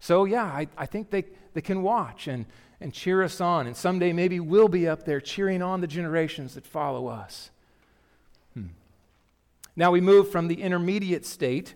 So, 0.00 0.24
yeah, 0.24 0.44
I, 0.44 0.66
I 0.76 0.86
think 0.86 1.10
they, 1.10 1.24
they 1.54 1.60
can 1.60 1.82
watch 1.82 2.26
and, 2.26 2.46
and 2.80 2.92
cheer 2.92 3.22
us 3.22 3.40
on. 3.40 3.68
And 3.68 3.76
someday 3.76 4.12
maybe 4.12 4.40
we'll 4.40 4.66
be 4.66 4.88
up 4.88 5.04
there 5.04 5.20
cheering 5.20 5.62
on 5.62 5.80
the 5.80 5.86
generations 5.86 6.54
that 6.54 6.66
follow 6.66 7.06
us. 7.06 7.51
Now 9.76 9.90
we 9.90 10.00
move 10.00 10.30
from 10.30 10.48
the 10.48 10.60
intermediate 10.62 11.26
state 11.26 11.74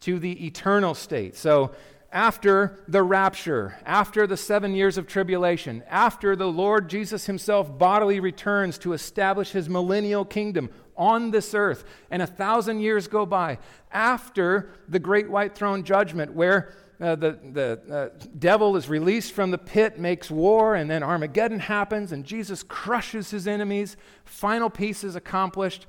to 0.00 0.18
the 0.18 0.46
eternal 0.46 0.94
state. 0.94 1.36
So, 1.36 1.72
after 2.10 2.82
the 2.88 3.02
rapture, 3.02 3.78
after 3.84 4.26
the 4.26 4.36
seven 4.36 4.74
years 4.74 4.96
of 4.96 5.06
tribulation, 5.06 5.82
after 5.90 6.34
the 6.34 6.46
Lord 6.46 6.88
Jesus 6.88 7.26
himself 7.26 7.76
bodily 7.76 8.18
returns 8.18 8.78
to 8.78 8.94
establish 8.94 9.50
his 9.50 9.68
millennial 9.68 10.24
kingdom 10.24 10.70
on 10.96 11.30
this 11.30 11.52
earth, 11.52 11.84
and 12.10 12.22
a 12.22 12.26
thousand 12.26 12.80
years 12.80 13.08
go 13.08 13.26
by, 13.26 13.58
after 13.92 14.70
the 14.88 14.98
great 14.98 15.28
white 15.28 15.54
throne 15.54 15.84
judgment, 15.84 16.32
where 16.32 16.72
uh, 17.00 17.14
the, 17.14 17.38
the 17.52 17.80
uh, 17.94 18.26
devil 18.38 18.74
is 18.76 18.88
released 18.88 19.32
from 19.32 19.50
the 19.50 19.58
pit, 19.58 19.98
makes 19.98 20.30
war, 20.30 20.74
and 20.74 20.90
then 20.90 21.02
Armageddon 21.02 21.60
happens, 21.60 22.10
and 22.10 22.24
Jesus 22.24 22.62
crushes 22.62 23.30
his 23.30 23.46
enemies. 23.46 23.96
Final 24.24 24.70
peace 24.70 25.04
is 25.04 25.14
accomplished. 25.14 25.86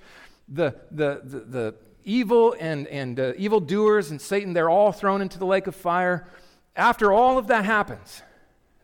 The, 0.51 0.75
the, 0.89 1.21
the, 1.23 1.39
the 1.39 1.75
evil 2.03 2.55
and, 2.59 2.87
and 2.87 3.19
uh, 3.19 3.33
evil 3.37 3.59
doers 3.59 4.09
and 4.09 4.19
Satan, 4.19 4.53
they're 4.53 4.69
all 4.69 4.91
thrown 4.91 5.21
into 5.21 5.37
the 5.37 5.45
lake 5.45 5.67
of 5.67 5.75
fire. 5.75 6.27
After 6.75 7.11
all 7.11 7.37
of 7.37 7.47
that 7.47 7.65
happens, 7.65 8.23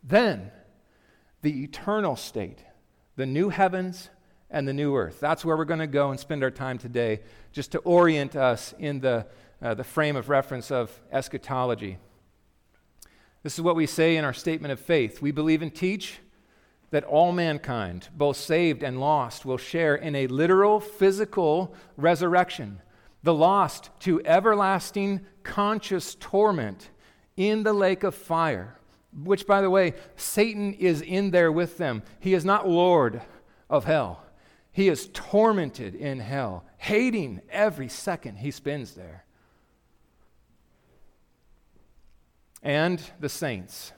then 0.03 0.51
the 1.41 1.63
eternal 1.63 2.15
state, 2.15 2.59
the 3.15 3.25
new 3.25 3.49
heavens 3.49 4.09
and 4.49 4.67
the 4.67 4.73
new 4.73 4.95
earth. 4.95 5.19
That's 5.19 5.43
where 5.43 5.57
we're 5.57 5.65
going 5.65 5.79
to 5.79 5.87
go 5.87 6.11
and 6.11 6.19
spend 6.19 6.43
our 6.43 6.51
time 6.51 6.77
today, 6.77 7.21
just 7.51 7.71
to 7.71 7.79
orient 7.79 8.35
us 8.35 8.73
in 8.77 8.99
the, 8.99 9.25
uh, 9.61 9.73
the 9.73 9.83
frame 9.83 10.15
of 10.15 10.29
reference 10.29 10.71
of 10.71 10.99
eschatology. 11.11 11.97
This 13.43 13.55
is 13.55 13.61
what 13.61 13.75
we 13.75 13.85
say 13.85 14.17
in 14.17 14.25
our 14.25 14.33
statement 14.33 14.71
of 14.71 14.79
faith. 14.79 15.21
We 15.21 15.31
believe 15.31 15.61
and 15.61 15.73
teach 15.73 16.19
that 16.95 17.03
all 17.03 17.33
mankind, 17.33 18.07
both 18.15 18.37
saved 18.37 18.81
and 18.81 19.01
lost, 19.01 19.43
will 19.43 19.57
share 19.57 19.95
in 19.95 20.15
a 20.15 20.27
literal, 20.27 20.79
physical 20.79 21.75
resurrection 21.97 22.81
the 23.21 23.33
lost 23.33 23.89
to 23.99 24.25
everlasting 24.25 25.19
conscious 25.43 26.15
torment 26.15 26.91
in 27.35 27.63
the 27.63 27.73
lake 27.73 28.05
of 28.05 28.15
fire, 28.15 28.77
which, 29.25 29.45
by 29.45 29.59
the 29.59 29.69
way, 29.69 29.93
Satan 30.15 30.71
is 30.75 31.01
in 31.01 31.31
there 31.31 31.51
with 31.51 31.77
them. 31.77 32.01
He 32.21 32.33
is 32.33 32.45
not 32.45 32.65
Lord 32.65 33.21
of 33.69 33.83
hell, 33.83 34.23
he 34.71 34.87
is 34.87 35.09
tormented 35.11 35.95
in 35.95 36.21
hell, 36.21 36.63
hating 36.77 37.41
every 37.49 37.89
second 37.89 38.37
he 38.37 38.51
spends 38.51 38.93
there. 38.93 39.25
And 42.63 43.03
the 43.19 43.27
saints, 43.27 43.91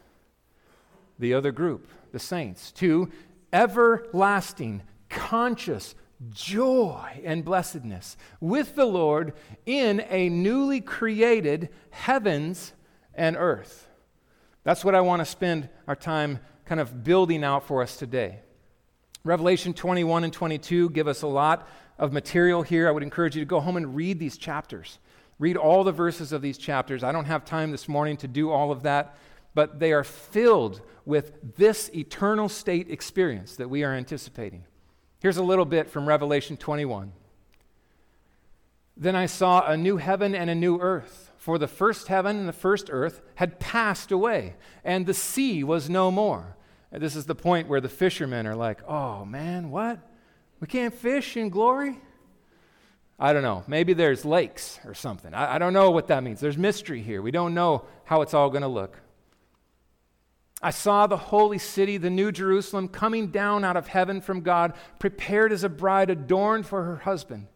the 1.20 1.36
other 1.36 1.52
group, 1.52 1.88
the 2.12 2.20
saints, 2.20 2.72
to 2.74 3.10
everlasting 3.52 4.82
conscious 5.10 5.96
joy 6.30 7.22
and 7.24 7.46
blessedness 7.46 8.18
with 8.40 8.76
the 8.76 8.86
Lord 8.86 9.34
in 9.66 10.04
a 10.10 10.30
newly 10.30 10.82
created 10.82 11.70
heavens 11.92 12.74
and 13.14 13.36
earth. 13.38 13.88
That's 14.64 14.84
what 14.84 14.96
I 14.96 15.02
want 15.02 15.22
to 15.22 15.26
spend 15.26 15.70
our 15.88 15.96
time 15.96 16.40
kind 16.66 16.82
of 16.82 17.04
building 17.04 17.44
out 17.44 17.64
for 17.64 17.82
us 17.82 17.98
today. 17.98 18.40
Revelation 19.24 19.74
21 19.74 20.24
and 20.24 20.34
22 20.34 20.90
give 20.90 21.08
us 21.08 21.22
a 21.22 21.28
lot 21.28 21.68
of 21.98 22.14
material 22.14 22.62
here. 22.64 22.88
I 22.88 22.92
would 22.92 23.04
encourage 23.04 23.36
you 23.36 23.42
to 23.42 23.46
go 23.46 23.60
home 23.60 23.78
and 23.78 23.96
read 23.96 24.20
these 24.20 24.38
chapters. 24.38 25.00
Read 25.40 25.56
all 25.56 25.84
the 25.84 25.92
verses 25.92 26.32
of 26.32 26.42
these 26.42 26.58
chapters. 26.58 27.04
I 27.04 27.12
don't 27.12 27.26
have 27.26 27.46
time 27.46 27.72
this 27.72 27.88
morning 27.88 28.18
to 28.18 28.28
do 28.28 28.52
all 28.52 28.72
of 28.72 28.84
that, 28.84 29.18
but 29.58 29.80
they 29.80 29.92
are 29.92 30.04
filled 30.04 30.82
with 31.04 31.56
this 31.56 31.90
eternal 31.96 32.48
state 32.48 32.92
experience 32.92 33.56
that 33.56 33.72
we 33.72 33.84
are 33.84 33.92
anticipating. 33.92 34.64
Here's 35.20 35.38
a 35.38 35.44
little 35.44 35.66
bit 35.66 35.90
from 35.90 36.08
Revelation 36.08 36.58
21. 36.58 37.12
Then 38.96 39.16
I 39.16 39.26
saw 39.26 39.66
a 39.66 39.76
new 39.76 39.98
heaven 39.98 40.36
and 40.36 40.48
a 40.48 40.54
new 40.54 40.80
earth, 40.80 41.32
for 41.38 41.58
the 41.58 41.68
first 41.68 42.08
heaven 42.08 42.38
and 42.38 42.48
the 42.48 42.54
first 42.54 42.90
earth 42.92 43.24
had 43.34 43.60
passed 43.60 44.12
away, 44.12 44.58
and 44.84 45.08
the 45.08 45.14
sea 45.16 45.64
was 45.64 45.90
no 45.90 46.12
more. 46.12 46.56
This 46.92 47.16
is 47.16 47.26
the 47.26 47.34
point 47.34 47.68
where 47.68 47.82
the 47.82 47.90
fishermen 47.90 48.46
are 48.46 48.56
like, 48.56 48.88
oh 48.88 49.26
man, 49.26 49.72
what? 49.72 49.98
We 50.60 50.68
can't 50.68 50.94
fish 50.94 51.36
in 51.36 51.50
glory? 51.50 51.98
I 53.18 53.34
don't 53.34 53.42
know. 53.42 53.64
Maybe 53.66 53.94
there's 53.94 54.24
lakes 54.24 54.80
or 54.86 54.94
something. 54.94 55.34
I, 55.34 55.56
I 55.56 55.58
don't 55.58 55.74
know 55.74 55.90
what 55.90 56.10
that 56.10 56.22
means. 56.22 56.42
There's 56.42 56.60
mystery 56.60 57.02
here. 57.02 57.24
We 57.24 57.32
don't 57.32 57.56
know 57.56 57.86
how 58.04 58.22
it's 58.22 58.36
all 58.36 58.52
going 58.52 58.62
to 58.62 58.68
look. 58.68 59.00
I 60.62 60.72
saw 60.72 61.06
the 61.06 61.18
holy 61.18 61.60
city, 61.60 61.98
the 61.98 62.10
new 62.10 62.32
Jerusalem, 62.32 62.88
coming 62.88 63.28
down 63.28 63.64
out 63.64 63.78
of 63.78 63.88
heaven 63.88 64.22
from 64.22 64.42
God, 64.42 64.74
prepared 64.98 65.52
as 65.52 65.64
a 65.64 65.70
bride 65.70 66.10
adorned 66.10 66.66
for 66.66 66.84
her 66.84 66.98
husband. 66.98 67.48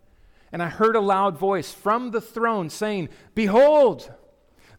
And 0.51 0.61
I 0.61 0.69
heard 0.69 0.95
a 0.95 1.01
loud 1.01 1.37
voice 1.37 1.71
from 1.71 2.11
the 2.11 2.21
throne 2.21 2.69
saying, 2.69 3.09
Behold, 3.33 4.13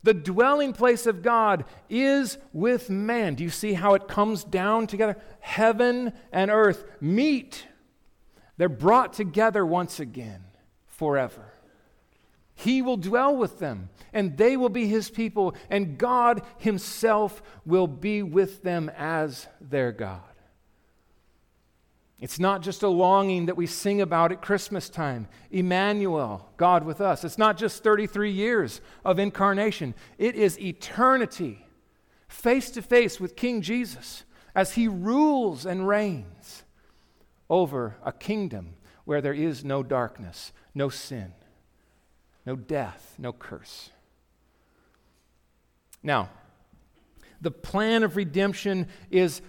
the 0.02 0.14
dwelling 0.14 0.72
place 0.72 1.06
of 1.06 1.22
God 1.22 1.64
is 1.88 2.38
with 2.52 2.90
man. 2.90 3.34
Do 3.34 3.44
you 3.44 3.50
see 3.50 3.72
how 3.72 3.94
it 3.94 4.08
comes 4.08 4.44
down 4.44 4.86
together? 4.86 5.16
Heaven 5.40 6.12
and 6.32 6.50
earth 6.50 6.84
meet. 7.00 7.66
They're 8.56 8.68
brought 8.68 9.12
together 9.12 9.64
once 9.64 9.98
again 9.98 10.44
forever. 10.86 11.51
He 12.62 12.80
will 12.80 12.96
dwell 12.96 13.34
with 13.34 13.58
them, 13.58 13.88
and 14.12 14.36
they 14.36 14.56
will 14.56 14.68
be 14.68 14.86
his 14.86 15.10
people, 15.10 15.56
and 15.68 15.98
God 15.98 16.42
himself 16.58 17.42
will 17.66 17.88
be 17.88 18.22
with 18.22 18.62
them 18.62 18.88
as 18.96 19.48
their 19.60 19.90
God. 19.90 20.20
It's 22.20 22.38
not 22.38 22.62
just 22.62 22.84
a 22.84 22.88
longing 22.88 23.46
that 23.46 23.56
we 23.56 23.66
sing 23.66 24.00
about 24.00 24.30
at 24.30 24.42
Christmas 24.42 24.88
time. 24.88 25.26
Emmanuel, 25.50 26.50
God 26.56 26.84
with 26.84 27.00
us. 27.00 27.24
It's 27.24 27.36
not 27.36 27.58
just 27.58 27.82
33 27.82 28.30
years 28.30 28.80
of 29.04 29.18
incarnation, 29.18 29.92
it 30.16 30.36
is 30.36 30.56
eternity, 30.60 31.66
face 32.28 32.70
to 32.70 32.82
face 32.82 33.18
with 33.18 33.34
King 33.34 33.60
Jesus 33.60 34.22
as 34.54 34.74
he 34.74 34.86
rules 34.86 35.66
and 35.66 35.88
reigns 35.88 36.62
over 37.50 37.96
a 38.04 38.12
kingdom 38.12 38.74
where 39.04 39.20
there 39.20 39.34
is 39.34 39.64
no 39.64 39.82
darkness, 39.82 40.52
no 40.76 40.88
sin 40.88 41.34
no 42.44 42.56
death, 42.56 43.14
no 43.18 43.32
curse. 43.32 43.90
Now, 46.02 46.30
the 47.40 47.50
plan 47.50 48.02
of 48.02 48.16
redemption 48.16 48.88
is 49.10 49.42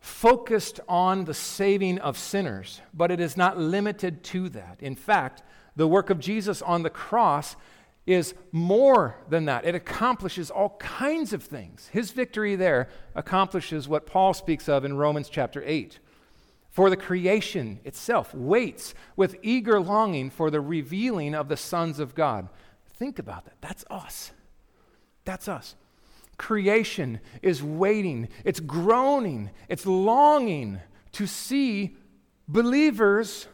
focused 0.00 0.80
on 0.88 1.24
the 1.24 1.34
saving 1.34 1.98
of 1.98 2.16
sinners, 2.16 2.80
but 2.94 3.10
it 3.10 3.20
is 3.20 3.36
not 3.36 3.58
limited 3.58 4.22
to 4.24 4.48
that. 4.50 4.78
In 4.80 4.94
fact, 4.94 5.42
the 5.76 5.88
work 5.88 6.10
of 6.10 6.20
Jesus 6.20 6.62
on 6.62 6.82
the 6.82 6.90
cross 6.90 7.56
is 8.06 8.34
more 8.52 9.16
than 9.28 9.44
that. 9.44 9.66
It 9.66 9.74
accomplishes 9.74 10.50
all 10.50 10.76
kinds 10.78 11.32
of 11.32 11.42
things. 11.42 11.88
His 11.92 12.10
victory 12.10 12.56
there 12.56 12.88
accomplishes 13.14 13.86
what 13.86 14.06
Paul 14.06 14.32
speaks 14.32 14.68
of 14.68 14.84
in 14.84 14.96
Romans 14.96 15.28
chapter 15.28 15.62
8. 15.64 15.98
For 16.78 16.90
the 16.90 16.96
creation 16.96 17.80
itself 17.84 18.32
waits 18.32 18.94
with 19.16 19.34
eager 19.42 19.80
longing 19.80 20.30
for 20.30 20.48
the 20.48 20.60
revealing 20.60 21.34
of 21.34 21.48
the 21.48 21.56
sons 21.56 21.98
of 21.98 22.14
God. 22.14 22.48
Think 22.94 23.18
about 23.18 23.46
that. 23.46 23.56
That's 23.60 23.84
us. 23.90 24.30
That's 25.24 25.48
us. 25.48 25.74
Creation 26.36 27.18
is 27.42 27.64
waiting, 27.64 28.28
it's 28.44 28.60
groaning, 28.60 29.50
it's 29.68 29.86
longing 29.86 30.78
to 31.14 31.26
see 31.26 31.96
believers 32.46 33.48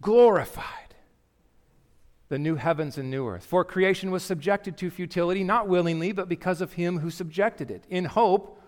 glorified 0.00 0.94
the 2.30 2.38
new 2.38 2.54
heavens 2.54 2.96
and 2.96 3.10
new 3.10 3.28
earth. 3.28 3.44
For 3.44 3.66
creation 3.66 4.10
was 4.10 4.22
subjected 4.22 4.78
to 4.78 4.88
futility, 4.88 5.44
not 5.44 5.68
willingly, 5.68 6.12
but 6.12 6.26
because 6.26 6.62
of 6.62 6.72
him 6.72 7.00
who 7.00 7.10
subjected 7.10 7.70
it, 7.70 7.84
in 7.90 8.06
hope 8.06 8.62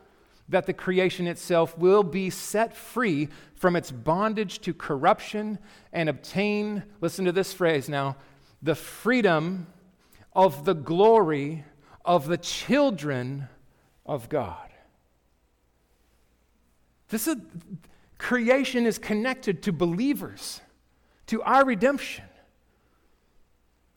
that 0.48 0.66
the 0.66 0.72
creation 0.72 1.26
itself 1.26 1.76
will 1.76 2.02
be 2.02 2.30
set 2.30 2.74
free 2.76 3.28
from 3.54 3.76
its 3.76 3.90
bondage 3.90 4.60
to 4.60 4.72
corruption 4.72 5.58
and 5.92 6.08
obtain, 6.08 6.82
listen 7.00 7.24
to 7.24 7.32
this 7.32 7.52
phrase 7.52 7.88
now, 7.88 8.16
the 8.62 8.74
freedom 8.74 9.66
of 10.32 10.64
the 10.64 10.74
glory 10.74 11.64
of 12.04 12.28
the 12.28 12.38
children 12.38 13.48
of 14.06 14.28
God. 14.28 14.68
This 17.08 17.26
is, 17.26 17.36
creation 18.16 18.86
is 18.86 18.98
connected 18.98 19.62
to 19.64 19.72
believers, 19.72 20.60
to 21.26 21.42
our 21.42 21.64
redemption. 21.64 22.24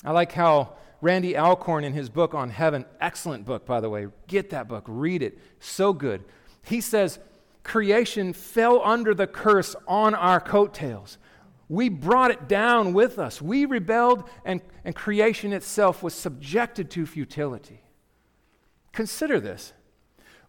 I 0.04 0.12
like 0.12 0.32
how 0.32 0.74
Randy 1.02 1.38
Alcorn, 1.38 1.84
in 1.84 1.94
his 1.94 2.10
book 2.10 2.34
on 2.34 2.50
heaven, 2.50 2.86
excellent 3.00 3.46
book, 3.46 3.66
by 3.66 3.80
the 3.80 3.90
way, 3.90 4.08
get 4.28 4.52
that 4.52 4.68
book, 4.68 4.84
read 4.88 5.24
it, 5.24 5.40
so 5.60 5.94
good. 5.94 6.24
He 6.64 6.82
says, 6.82 7.20
Creation 7.64 8.34
fell 8.34 8.82
under 8.84 9.14
the 9.14 9.28
curse 9.28 9.76
on 9.88 10.16
our 10.16 10.40
coattails. 10.40 11.18
We 11.70 11.90
brought 11.90 12.32
it 12.32 12.48
down 12.48 12.94
with 12.94 13.18
us. 13.20 13.42
We 13.42 13.66
rebelled, 13.66 14.28
and, 14.44 14.62
and 14.84 14.96
creation 14.96 15.54
itself 15.54 16.04
was 16.04 16.14
subjected 16.14 16.90
to 16.92 17.06
futility. 17.06 17.84
Consider 18.92 19.40
this. 19.40 19.74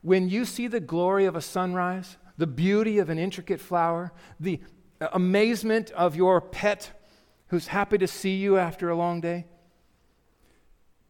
When 0.01 0.29
you 0.29 0.45
see 0.45 0.67
the 0.67 0.81
glory 0.81 1.27
of 1.27 1.37
a 1.37 1.41
sunrise, 1.41 2.17
the 2.39 2.47
beauty 2.47 2.99
of 2.99 3.09
an 3.09 3.19
intricate 3.19 3.61
flower, 3.61 4.13
the 4.41 4.61
uh, 5.01 5.09
amazement 5.13 5.93
of 5.93 6.17
your 6.17 6.41
pet 6.41 6.91
who's 7.49 7.69
happy 7.69 7.99
to 7.99 8.09
see 8.09 8.37
you 8.37 8.57
after 8.57 8.89
a 8.89 8.97
long 8.97 9.21
day? 9.21 9.47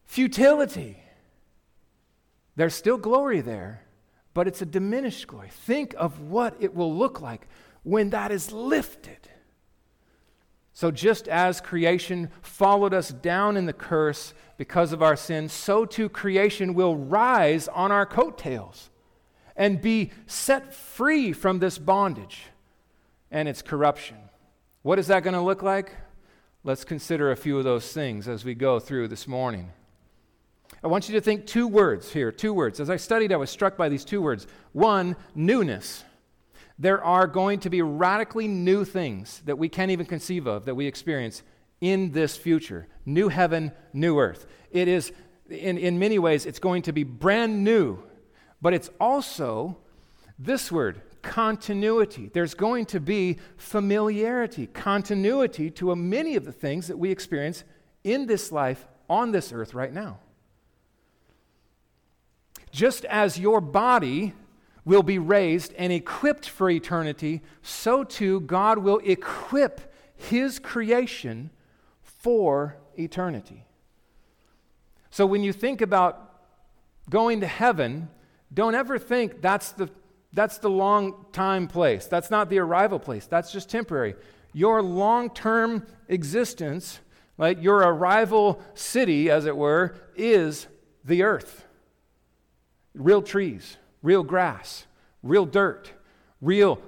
Futility. 0.04 0.98
There's 2.56 2.74
still 2.74 2.98
glory 2.98 3.40
there, 3.40 3.86
but 4.34 4.48
it's 4.48 4.62
a 4.62 4.66
diminished 4.66 5.26
glory. 5.26 5.48
Think 5.50 5.94
of 5.98 6.20
what 6.20 6.56
it 6.60 6.74
will 6.74 6.94
look 6.94 7.20
like 7.20 7.48
when 7.82 8.10
that 8.10 8.30
is 8.30 8.52
lifted. 8.52 9.28
So, 10.74 10.90
just 10.90 11.28
as 11.28 11.60
creation 11.60 12.30
followed 12.40 12.94
us 12.94 13.10
down 13.10 13.56
in 13.56 13.66
the 13.66 13.74
curse 13.74 14.32
because 14.56 14.92
of 14.92 15.02
our 15.02 15.16
sin, 15.16 15.48
so 15.48 15.84
too 15.84 16.08
creation 16.08 16.72
will 16.72 16.96
rise 16.96 17.68
on 17.68 17.92
our 17.92 18.06
coattails 18.06 18.88
and 19.54 19.82
be 19.82 20.12
set 20.26 20.72
free 20.72 21.32
from 21.32 21.58
this 21.58 21.78
bondage 21.78 22.44
and 23.30 23.48
its 23.48 23.60
corruption. 23.60 24.16
What 24.80 24.98
is 24.98 25.08
that 25.08 25.22
going 25.22 25.34
to 25.34 25.42
look 25.42 25.62
like? 25.62 25.94
Let's 26.64 26.84
consider 26.84 27.30
a 27.30 27.36
few 27.36 27.58
of 27.58 27.64
those 27.64 27.92
things 27.92 28.26
as 28.26 28.44
we 28.44 28.54
go 28.54 28.80
through 28.80 29.08
this 29.08 29.28
morning. 29.28 29.72
I 30.84 30.88
want 30.88 31.08
you 31.08 31.14
to 31.14 31.20
think 31.20 31.46
two 31.46 31.68
words 31.68 32.12
here, 32.12 32.32
two 32.32 32.52
words. 32.52 32.80
As 32.80 32.90
I 32.90 32.96
studied, 32.96 33.32
I 33.32 33.36
was 33.36 33.50
struck 33.50 33.76
by 33.76 33.88
these 33.88 34.04
two 34.04 34.20
words. 34.20 34.46
One, 34.72 35.14
newness. 35.34 36.04
There 36.78 37.02
are 37.04 37.28
going 37.28 37.60
to 37.60 37.70
be 37.70 37.82
radically 37.82 38.48
new 38.48 38.84
things 38.84 39.42
that 39.44 39.58
we 39.58 39.68
can't 39.68 39.92
even 39.92 40.06
conceive 40.06 40.46
of 40.48 40.64
that 40.64 40.74
we 40.74 40.86
experience 40.86 41.42
in 41.80 42.10
this 42.10 42.36
future 42.36 42.88
new 43.06 43.28
heaven, 43.28 43.72
new 43.92 44.18
earth. 44.18 44.46
It 44.70 44.88
is, 44.88 45.12
in, 45.48 45.78
in 45.78 45.98
many 45.98 46.18
ways, 46.18 46.46
it's 46.46 46.58
going 46.58 46.82
to 46.82 46.92
be 46.92 47.04
brand 47.04 47.62
new, 47.62 48.02
but 48.60 48.74
it's 48.74 48.90
also 49.00 49.76
this 50.38 50.72
word, 50.72 51.00
continuity. 51.22 52.30
There's 52.32 52.54
going 52.54 52.86
to 52.86 53.00
be 53.00 53.38
familiarity, 53.56 54.66
continuity 54.66 55.70
to 55.72 55.94
many 55.94 56.34
of 56.34 56.44
the 56.44 56.52
things 56.52 56.88
that 56.88 56.98
we 56.98 57.10
experience 57.10 57.62
in 58.02 58.26
this 58.26 58.50
life 58.50 58.86
on 59.08 59.30
this 59.30 59.52
earth 59.52 59.74
right 59.74 59.92
now. 59.92 60.18
Just 62.72 63.04
as 63.04 63.38
your 63.38 63.60
body 63.60 64.34
will 64.84 65.02
be 65.02 65.18
raised 65.18 65.72
and 65.74 65.92
equipped 65.92 66.48
for 66.48 66.68
eternity, 66.68 67.42
so 67.62 68.02
too 68.02 68.40
God 68.40 68.78
will 68.78 69.00
equip 69.04 69.92
his 70.16 70.58
creation 70.58 71.50
for 72.02 72.76
eternity. 72.98 73.64
So 75.10 75.26
when 75.26 75.44
you 75.44 75.52
think 75.52 75.80
about 75.80 76.30
going 77.10 77.40
to 77.40 77.46
heaven, 77.46 78.08
don't 78.52 78.74
ever 78.74 78.98
think 78.98 79.40
that's 79.40 79.72
the 79.72 79.90
that's 80.32 80.58
the 80.58 80.70
long 80.70 81.26
time 81.32 81.68
place. 81.68 82.06
That's 82.06 82.30
not 82.30 82.48
the 82.48 82.58
arrival 82.58 82.98
place. 82.98 83.26
That's 83.26 83.52
just 83.52 83.68
temporary. 83.68 84.14
Your 84.54 84.80
long 84.82 85.28
term 85.28 85.86
existence, 86.08 87.00
like 87.36 87.62
your 87.62 87.78
arrival 87.78 88.62
city, 88.74 89.30
as 89.30 89.44
it 89.44 89.56
were, 89.56 89.94
is 90.16 90.68
the 91.04 91.22
earth. 91.22 91.66
Real 92.94 93.22
trees, 93.22 93.76
real 94.02 94.22
grass, 94.22 94.86
real 95.22 95.46
dirt, 95.46 95.92
real 96.40 96.80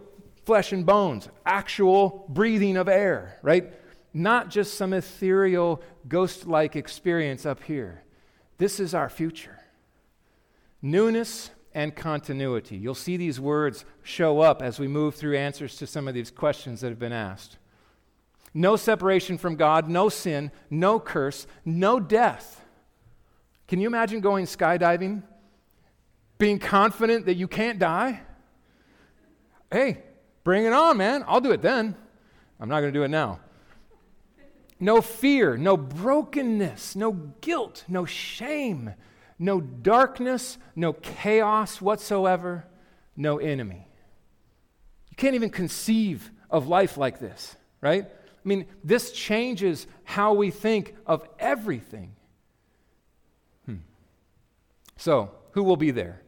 flesh 0.45 0.73
and 0.73 0.85
bones, 0.85 1.29
actual 1.47 2.27
breathing 2.29 2.77
of 2.77 2.89
air, 2.89 3.39
right? 3.43 3.73
Not 4.13 4.51
just 4.51 4.75
some 4.75 4.93
ethereal, 4.93 5.83
ghost 6.07 6.47
like 6.47 6.77
experience 6.77 7.47
up 7.47 7.63
here. 7.63 8.03
This 8.59 8.79
is 8.79 8.95
our 8.95 9.09
future. 9.09 9.59
Newness 10.83 11.51
and 11.73 11.97
continuity. 11.97 12.77
You'll 12.77 12.95
see 12.95 13.17
these 13.17 13.41
words 13.41 13.85
show 14.03 14.41
up 14.41 14.63
as 14.63 14.79
we 14.79 14.87
move 14.87 15.15
through 15.15 15.37
answers 15.37 15.77
to 15.77 15.87
some 15.87 16.07
of 16.07 16.15
these 16.15 16.31
questions 16.31 16.81
that 16.81 16.91
have 16.91 16.99
been 16.99 17.13
asked. 17.13 17.59
No 18.53 18.77
separation 18.77 19.37
from 19.37 19.57
God, 19.57 19.89
no 19.89 20.09
sin, 20.09 20.53
no 20.71 21.01
curse, 21.01 21.47
no 21.65 21.99
death. 21.99 22.65
Can 23.67 23.81
you 23.81 23.89
imagine 23.89 24.21
going 24.21 24.45
skydiving? 24.45 25.25
Being 26.45 26.59
confident 26.59 27.25
that 27.25 27.37
you 27.37 27.49
can't 27.49 27.79
die? 27.79 28.21
Hey, 29.73 30.03
bring 30.43 30.67
it 30.67 30.75
on, 30.75 30.99
man. 30.99 31.25
I'll 31.27 31.41
do 31.41 31.53
it 31.53 31.63
then. 31.63 31.97
I'm 32.61 32.69
not 32.69 32.81
going 32.81 32.93
to 32.93 32.99
do 32.99 33.03
it 33.03 33.09
now. 33.09 33.41
No 34.79 35.01
fear, 35.01 35.57
no 35.57 35.79
brokenness, 35.79 36.97
no 36.97 37.13
guilt, 37.41 37.85
no 37.89 38.05
shame, 38.05 38.93
no 39.39 39.63
darkness, 39.63 40.59
no 40.77 40.93
chaos 40.93 41.81
whatsoever, 41.81 42.67
no 43.17 43.39
enemy. 43.39 43.89
You 45.13 45.17
can't 45.17 45.35
even 45.35 45.49
conceive 45.49 46.31
of 46.51 46.69
life 46.69 46.99
like 46.99 47.21
this, 47.21 47.57
right? 47.81 48.05
I 48.05 48.47
mean, 48.47 48.67
this 48.85 49.13
changes 49.13 49.87
how 50.05 50.35
we 50.35 50.51
think 50.51 50.95
of 51.07 51.27
everything. 51.39 52.15
Hmm. 53.65 53.77
So, 54.99 55.31
who 55.53 55.63
will 55.63 55.79
be 55.79 55.91
there? 55.91 56.21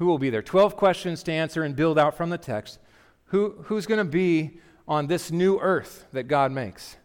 Who 0.00 0.06
will 0.06 0.18
be 0.18 0.30
there? 0.30 0.40
12 0.40 0.76
questions 0.76 1.22
to 1.24 1.32
answer 1.32 1.62
and 1.62 1.76
build 1.76 1.98
out 1.98 2.16
from 2.16 2.30
the 2.30 2.38
text. 2.38 2.78
Who, 3.26 3.56
who's 3.64 3.84
going 3.84 3.98
to 3.98 4.10
be 4.10 4.58
on 4.88 5.08
this 5.08 5.30
new 5.30 5.60
earth 5.60 6.06
that 6.12 6.22
God 6.22 6.52
makes? 6.52 6.96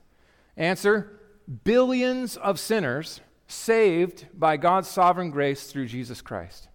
Answer 0.56 1.20
billions 1.66 2.38
of 2.38 2.58
sinners 2.58 3.20
saved 3.48 4.28
by 4.34 4.56
God's 4.56 4.88
sovereign 4.88 5.30
grace 5.30 5.68
through 5.68 5.88
Jesus 5.88 6.22
Christ. 6.22 6.70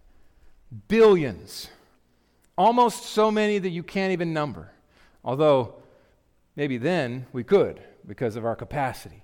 Billions. 0.87 1.69
Almost 2.55 3.05
so 3.05 3.31
many 3.31 3.57
that 3.57 3.69
you 3.69 3.81
can't 3.81 4.11
even 4.11 4.31
number. 4.31 4.71
Although, 5.25 5.73
maybe 6.55 6.77
then 6.77 7.25
we 7.33 7.43
could 7.43 7.81
because 8.05 8.35
of 8.35 8.45
our 8.45 8.55
capacity. 8.55 9.23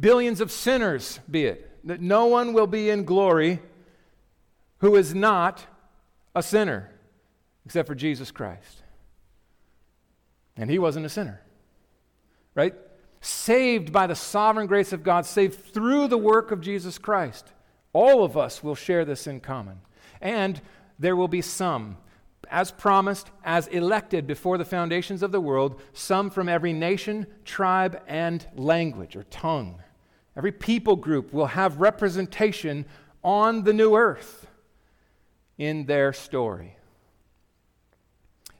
Billions 0.00 0.40
of 0.40 0.50
sinners, 0.50 1.20
be 1.30 1.44
it, 1.44 1.70
that 1.86 2.00
no 2.00 2.24
one 2.24 2.54
will 2.54 2.66
be 2.66 2.88
in 2.88 3.04
glory 3.04 3.60
who 4.84 4.96
is 4.96 5.14
not 5.14 5.66
a 6.34 6.42
sinner 6.42 6.90
except 7.64 7.88
for 7.88 7.94
Jesus 7.94 8.30
Christ. 8.30 8.82
And 10.56 10.70
he 10.70 10.78
wasn't 10.78 11.06
a 11.06 11.08
sinner, 11.08 11.40
right? 12.54 12.74
saved 13.24 13.90
by 13.90 14.06
the 14.06 14.14
sovereign 14.14 14.66
grace 14.66 14.92
of 14.92 15.02
God, 15.02 15.24
saved 15.24 15.72
through 15.72 16.08
the 16.08 16.18
work 16.18 16.50
of 16.50 16.60
Jesus 16.60 16.98
Christ. 16.98 17.52
All 17.94 18.22
of 18.22 18.36
us 18.36 18.62
will 18.62 18.74
share 18.74 19.04
this 19.04 19.26
in 19.26 19.40
common. 19.40 19.80
And 20.20 20.60
there 20.98 21.16
will 21.16 21.28
be 21.28 21.40
some, 21.40 21.96
as 22.50 22.70
promised, 22.70 23.30
as 23.42 23.66
elected 23.68 24.26
before 24.26 24.58
the 24.58 24.64
foundations 24.64 25.22
of 25.22 25.32
the 25.32 25.40
world, 25.40 25.80
some 25.94 26.28
from 26.28 26.48
every 26.48 26.74
nation, 26.74 27.26
tribe, 27.44 28.02
and 28.06 28.46
language 28.54 29.16
or 29.16 29.24
tongue. 29.24 29.80
Every 30.36 30.52
people 30.52 30.96
group 30.96 31.32
will 31.32 31.46
have 31.46 31.80
representation 31.80 32.84
on 33.22 33.64
the 33.64 33.72
new 33.72 33.96
earth 33.96 34.43
in 35.58 35.86
their 35.86 36.12
story. 36.12 36.76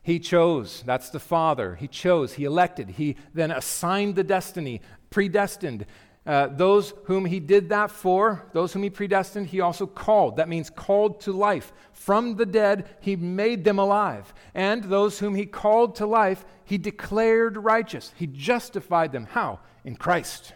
He 0.03 0.19
chose, 0.19 0.83
that's 0.85 1.09
the 1.11 1.19
Father. 1.19 1.77
He 1.77 1.89
chose, 1.89 2.35
He 2.35 2.45
elected, 2.45 2.91
He 2.91 3.17
then 3.33 3.51
assigned 3.51 4.17
the 4.17 4.25
destiny, 4.25 4.83
predestined. 5.11 5.87
Uh, 6.27 6.47
those 6.49 6.95
whom 7.05 7.25
He 7.25 7.41
did 7.41 7.71
that 7.71 7.91
for, 7.91 8.45
those 8.53 8.73
whom 8.73 8.83
He 8.83 8.91
predestined, 8.91 9.47
He 9.47 9.61
also 9.61 9.87
called. 9.87 10.37
That 10.37 10.49
means 10.49 10.69
called 10.69 11.21
to 11.23 11.33
life. 11.33 11.73
From 11.93 12.37
the 12.37 12.45
dead, 12.45 12.87
He 13.01 13.17
made 13.17 13.65
them 13.65 13.79
alive. 13.79 14.35
And 14.55 14.85
those 14.85 15.19
whom 15.19 15.35
He 15.35 15.47
called 15.47 15.97
to 15.97 16.07
life, 16.07 16.45
He 16.65 16.77
declared 16.77 17.57
righteous. 17.57 18.13
He 18.15 18.27
justified 18.27 19.11
them. 19.11 19.27
How? 19.31 19.61
In 19.85 19.97
Christ. 19.97 20.53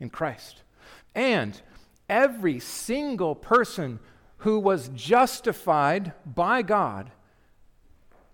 In 0.00 0.10
Christ. 0.10 0.62
And 1.14 1.60
every 2.10 2.58
single 2.58 3.34
person 3.34 4.00
who 4.42 4.58
was 4.58 4.90
justified 4.94 6.12
by 6.26 6.62
God 6.62 7.10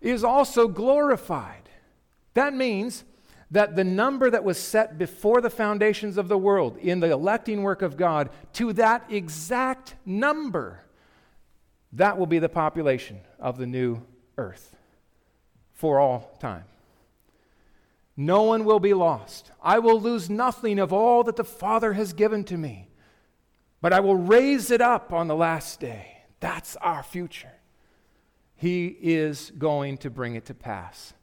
is 0.00 0.24
also 0.24 0.68
glorified. 0.68 1.68
That 2.34 2.54
means 2.54 3.04
that 3.50 3.76
the 3.76 3.84
number 3.84 4.30
that 4.30 4.44
was 4.44 4.58
set 4.58 4.98
before 4.98 5.40
the 5.40 5.50
foundations 5.50 6.18
of 6.18 6.28
the 6.28 6.38
world 6.38 6.76
in 6.78 7.00
the 7.00 7.10
electing 7.10 7.62
work 7.62 7.82
of 7.82 7.96
God, 7.96 8.30
to 8.54 8.72
that 8.74 9.04
exact 9.10 9.96
number, 10.04 10.80
that 11.92 12.18
will 12.18 12.26
be 12.26 12.38
the 12.38 12.48
population 12.48 13.20
of 13.38 13.56
the 13.56 13.66
new 13.66 14.02
earth 14.36 14.76
for 15.72 15.98
all 15.98 16.36
time. 16.40 16.64
No 18.16 18.42
one 18.42 18.64
will 18.64 18.80
be 18.80 18.94
lost. 18.94 19.52
I 19.62 19.78
will 19.78 20.00
lose 20.00 20.28
nothing 20.28 20.78
of 20.78 20.92
all 20.92 21.22
that 21.24 21.36
the 21.36 21.44
Father 21.44 21.92
has 21.92 22.12
given 22.12 22.44
to 22.44 22.56
me, 22.56 22.87
but 23.80 23.92
I 23.92 24.00
will 24.00 24.16
raise 24.16 24.70
it 24.70 24.80
up 24.80 25.12
on 25.12 25.28
the 25.28 25.36
last 25.36 25.80
day. 25.80 26.18
That's 26.40 26.76
our 26.76 27.02
future. 27.02 27.52
He 28.54 28.86
is 28.86 29.52
going 29.56 29.98
to 29.98 30.10
bring 30.10 30.34
it 30.34 30.46
to 30.46 30.54
pass. 30.54 31.14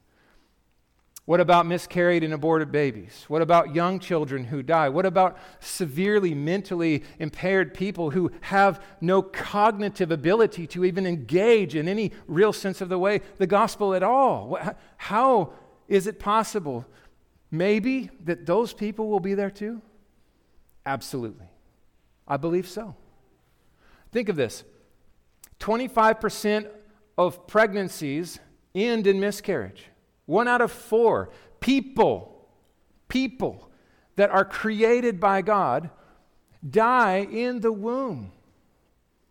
What 1.26 1.40
about 1.40 1.66
miscarried 1.66 2.22
and 2.22 2.32
aborted 2.32 2.70
babies? 2.70 3.24
What 3.26 3.42
about 3.42 3.74
young 3.74 3.98
children 3.98 4.44
who 4.44 4.62
die? 4.62 4.88
What 4.88 5.04
about 5.04 5.36
severely 5.58 6.34
mentally 6.34 7.02
impaired 7.18 7.74
people 7.74 8.10
who 8.10 8.30
have 8.42 8.80
no 9.00 9.22
cognitive 9.22 10.12
ability 10.12 10.68
to 10.68 10.84
even 10.84 11.04
engage 11.04 11.74
in 11.74 11.88
any 11.88 12.12
real 12.28 12.52
sense 12.52 12.80
of 12.80 12.88
the 12.88 12.98
way 12.98 13.22
the 13.38 13.46
gospel 13.46 13.92
at 13.92 14.04
all? 14.04 14.56
How 14.98 15.52
is 15.88 16.06
it 16.06 16.20
possible? 16.20 16.86
Maybe 17.50 18.08
that 18.24 18.46
those 18.46 18.72
people 18.72 19.08
will 19.08 19.20
be 19.20 19.34
there 19.34 19.50
too? 19.50 19.82
Absolutely. 20.86 21.48
I 22.26 22.36
believe 22.36 22.68
so. 22.68 22.94
Think 24.12 24.28
of 24.28 24.36
this 24.36 24.64
25% 25.60 26.68
of 27.18 27.46
pregnancies 27.46 28.38
end 28.74 29.06
in 29.06 29.20
miscarriage. 29.20 29.84
One 30.26 30.48
out 30.48 30.60
of 30.60 30.72
four 30.72 31.30
people, 31.60 32.48
people 33.08 33.70
that 34.16 34.30
are 34.30 34.44
created 34.44 35.20
by 35.20 35.42
God, 35.42 35.90
die 36.68 37.26
in 37.30 37.60
the 37.60 37.72
womb. 37.72 38.32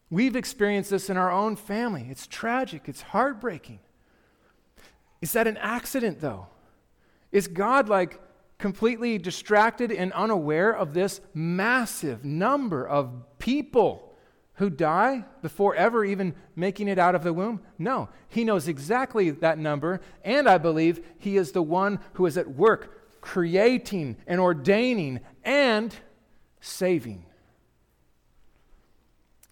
We've 0.09 0.35
experienced 0.35 0.91
this 0.91 1.09
in 1.09 1.17
our 1.17 1.31
own 1.31 1.55
family. 1.55 2.07
It's 2.09 2.27
tragic, 2.27 2.87
it's 2.87 3.01
heartbreaking. 3.01 3.79
Is 5.21 5.33
that 5.33 5.47
an 5.47 5.57
accident, 5.57 6.21
though? 6.21 6.47
Is 7.31 7.47
God 7.47 7.89
like 7.89 8.19
completely 8.57 9.17
distracted 9.17 9.91
and 9.91 10.11
unaware 10.13 10.71
of 10.71 10.93
this 10.93 11.21
massive 11.33 12.23
number 12.23 12.87
of 12.87 13.11
people 13.39 14.13
who 14.55 14.69
die 14.69 15.25
before 15.41 15.75
ever 15.75 16.05
even 16.05 16.33
making 16.55 16.87
it 16.87 16.97
out 16.97 17.15
of 17.15 17.23
the 17.23 17.33
womb? 17.33 17.61
No. 17.77 18.09
He 18.29 18.43
knows 18.43 18.67
exactly 18.67 19.29
that 19.31 19.57
number, 19.57 20.01
and 20.23 20.47
I 20.47 20.57
believe 20.57 21.05
he 21.17 21.37
is 21.37 21.51
the 21.51 21.61
one 21.61 21.99
who 22.13 22.25
is 22.25 22.37
at 22.37 22.49
work 22.49 23.21
creating 23.21 24.15
and 24.27 24.39
ordaining 24.39 25.19
and 25.43 25.93
saving. 26.61 27.25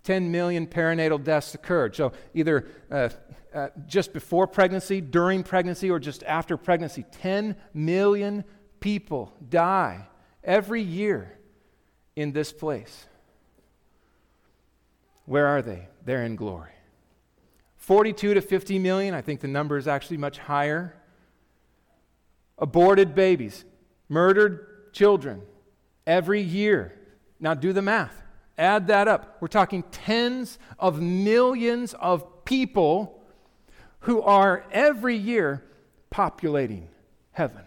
10 0.03 0.31
million 0.31 0.67
perinatal 0.67 1.23
deaths 1.23 1.55
occurred. 1.55 1.95
So, 1.95 2.11
either 2.33 2.67
uh, 2.91 3.09
uh, 3.53 3.69
just 3.87 4.13
before 4.13 4.47
pregnancy, 4.47 5.01
during 5.01 5.43
pregnancy, 5.43 5.89
or 5.89 5.99
just 5.99 6.23
after 6.23 6.57
pregnancy, 6.57 7.05
10 7.11 7.55
million 7.73 8.43
people 8.83 9.31
die 9.49 10.05
every 10.43 10.81
year 10.81 11.39
in 12.17 12.33
this 12.33 12.51
place. 12.51 13.05
Where 15.25 15.47
are 15.47 15.61
they? 15.61 15.87
They're 16.03 16.25
in 16.25 16.35
glory. 16.35 16.73
42 17.77 18.33
to 18.33 18.41
50 18.41 18.79
million, 18.79 19.13
I 19.13 19.21
think 19.21 19.39
the 19.39 19.47
number 19.47 19.77
is 19.77 19.87
actually 19.87 20.17
much 20.17 20.37
higher. 20.37 20.93
Aborted 22.57 23.15
babies, 23.15 23.63
murdered 24.09 24.91
children 24.91 25.43
every 26.05 26.41
year. 26.41 26.93
Now 27.39 27.53
do 27.53 27.71
the 27.71 27.81
math. 27.81 28.21
Add 28.57 28.87
that 28.87 29.07
up. 29.07 29.37
We're 29.39 29.47
talking 29.47 29.83
tens 29.93 30.59
of 30.77 31.01
millions 31.01 31.93
of 31.93 32.43
people 32.43 33.23
who 34.01 34.21
are 34.21 34.65
every 34.73 35.15
year 35.15 35.63
populating 36.09 36.89
heaven. 37.31 37.63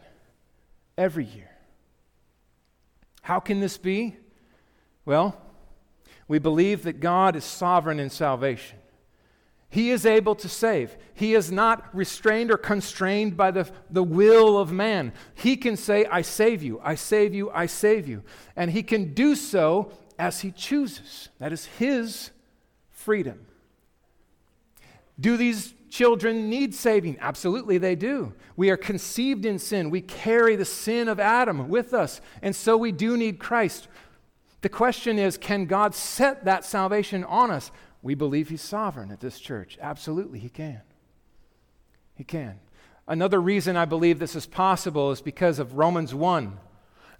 Every 0.97 1.25
year. 1.25 1.51
How 3.23 3.41
can 3.41 3.61
this 3.61 3.77
be? 3.77 4.17
Well, 5.05 5.41
we 6.29 6.39
believe 6.39 6.83
that 6.85 7.01
God 7.01 7.37
is 7.37 7.45
sovereign 7.45 8.01
in 8.01 8.11
salvation. 8.11 8.79
He 9.69 9.91
is 9.91 10.07
able 10.07 10.35
to 10.37 10.49
save. 10.49 10.97
He 11.15 11.35
is 11.35 11.51
not 11.53 11.95
restrained 11.95 12.51
or 12.51 12.57
constrained 12.57 13.37
by 13.37 13.51
the, 13.51 13.71
the 13.91 14.03
will 14.03 14.59
of 14.59 14.73
man. 14.73 15.13
He 15.35 15.57
can 15.57 15.77
say, 15.77 16.07
I 16.07 16.23
save 16.23 16.63
you, 16.63 16.81
I 16.83 16.95
save 16.95 17.35
you, 17.35 17.51
I 17.51 17.67
save 17.67 18.09
you. 18.09 18.23
And 18.55 18.71
he 18.71 18.83
can 18.83 19.13
do 19.13 19.35
so 19.35 19.93
as 20.19 20.41
he 20.41 20.51
chooses. 20.51 21.29
That 21.41 21.53
is 21.53 21.67
his 21.67 22.31
freedom. 22.91 23.47
Do 25.19 25.37
these 25.37 25.75
children 25.90 26.49
need 26.49 26.75
saving? 26.75 27.18
Absolutely, 27.20 27.79
they 27.79 27.94
do. 27.94 28.35
We 28.57 28.70
are 28.70 28.77
conceived 28.77 29.44
in 29.44 29.59
sin. 29.59 29.90
We 29.90 30.01
carry 30.01 30.57
the 30.57 30.64
sin 30.64 31.09
of 31.09 31.20
Adam 31.20 31.68
with 31.68 31.94
us. 31.94 32.20
And 32.42 32.55
so 32.55 32.77
we 32.77 32.92
do 32.92 33.16
need 33.16 33.38
Christ. 33.38 33.88
The 34.62 34.68
question 34.68 35.18
is 35.18 35.37
can 35.37 35.66
God 35.66 35.94
set 35.94 36.44
that 36.44 36.64
salvation 36.64 37.25
on 37.25 37.51
us? 37.51 37.70
We 38.03 38.14
believe 38.14 38.49
He's 38.49 38.62
sovereign 38.62 39.11
at 39.11 39.20
this 39.20 39.38
church. 39.38 39.79
Absolutely, 39.81 40.38
He 40.38 40.49
can. 40.49 40.83
He 42.14 42.25
can. 42.25 42.61
Another 43.09 43.40
reason 43.40 43.77
I 43.77 43.85
believe 43.85 44.18
this 44.18 44.35
is 44.35 44.46
possible 44.46 45.12
is 45.12 45.20
because 45.20 45.59
of 45.59 45.75
Romans 45.75 46.14
1. 46.14 46.59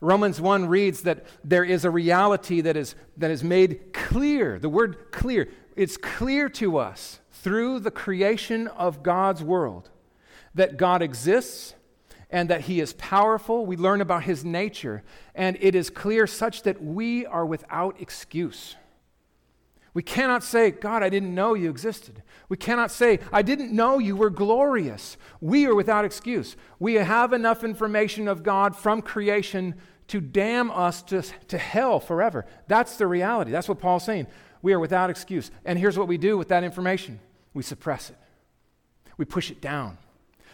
Romans 0.01 0.41
1 0.41 0.67
reads 0.67 1.03
that 1.03 1.25
there 1.45 1.65
is 1.65 1.85
a 1.85 1.91
reality 1.91 2.61
that 2.61 2.77
is, 2.77 2.95
that 3.17 3.31
is 3.31 3.43
made 3.43 3.93
clear. 3.93 4.59
The 4.59 4.69
word 4.69 5.11
clear, 5.11 5.49
it's 5.75 5.97
clear 5.97 6.49
to 6.51 6.79
us 6.79 7.21
through 7.43 7.81
the 7.81 7.91
creation 7.91 8.69
of 8.69 9.03
God's 9.03 9.43
world 9.43 9.91
that 10.55 10.77
God 10.77 11.03
exists 11.03 11.75
and 12.31 12.51
that 12.51 12.63
he 12.63 12.81
is 12.81 12.93
powerful. 12.95 13.67
We 13.67 13.77
learn 13.77 14.01
about 14.01 14.25
his 14.25 14.45
nature, 14.45 15.03
and 15.35 15.57
it 15.61 15.75
is 15.75 15.91
clear 15.91 16.27
such 16.27 16.63
that 16.63 16.83
we 16.83 17.25
are 17.27 17.47
without 17.47 18.01
excuse. 18.01 18.77
We 19.95 20.03
cannot 20.03 20.43
say, 20.43 20.73
God, 20.73 21.03
I 21.03 21.09
didn't 21.09 21.35
know 21.35 21.55
you 21.55 21.71
existed. 21.71 22.23
We 22.49 22.57
cannot 22.57 22.91
say, 22.91 23.21
I 23.33 23.43
didn't 23.43 23.73
know 23.73 23.99
you 23.99 24.17
were 24.17 24.29
glorious. 24.29 25.17
We 25.41 25.67
are 25.67 25.75
without 25.75 26.05
excuse. 26.05 26.57
We 26.79 26.95
have 26.95 27.33
enough 27.33 27.65
information 27.65 28.29
of 28.29 28.43
God 28.43 28.77
from 28.77 29.01
creation 29.01 29.75
to 30.09 30.21
damn 30.21 30.71
us 30.71 31.03
to, 31.05 31.23
to 31.49 31.59
hell 31.59 31.99
forever. 31.99 32.45
That's 32.69 32.97
the 32.97 33.07
reality. 33.07 33.51
That's 33.51 33.69
what 33.69 33.81
Paul's 33.81 34.05
saying. 34.05 34.27
We 34.63 34.73
are 34.73 34.81
without 34.81 35.11
excuse. 35.11 35.51
And 35.65 35.79
here's 35.79 35.99
what 35.99 36.09
we 36.09 36.19
do 36.19 36.37
with 36.37 36.49
that 36.49 36.65
information 36.65 37.21
we 37.57 37.63
suppress 37.63 38.11
it, 38.11 38.17
we 39.17 39.25
push 39.25 39.51
it 39.51 39.61
down. 39.61 39.99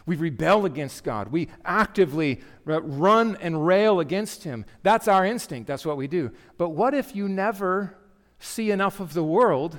We 0.04 0.16
rebel 0.16 0.64
against 0.64 1.04
God. 1.04 1.28
We 1.28 1.48
actively 1.64 2.40
uh, 2.66 2.82
run 2.82 3.36
and 3.40 3.64
rail 3.64 4.00
against 4.00 4.42
Him. 4.42 4.64
That's 4.82 5.06
our 5.06 5.24
instinct. 5.24 5.68
That's 5.68 5.86
what 5.86 5.96
we 5.96 6.08
do. 6.08 6.32
But 6.58 6.70
what 6.70 6.92
if 6.92 7.14
you 7.14 7.28
never 7.28 7.96
see 8.40 8.72
enough 8.72 8.98
of 8.98 9.14
the 9.14 9.22
world 9.22 9.78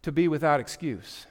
to 0.00 0.12
be 0.12 0.28
without 0.28 0.60
excuse? 0.60 1.26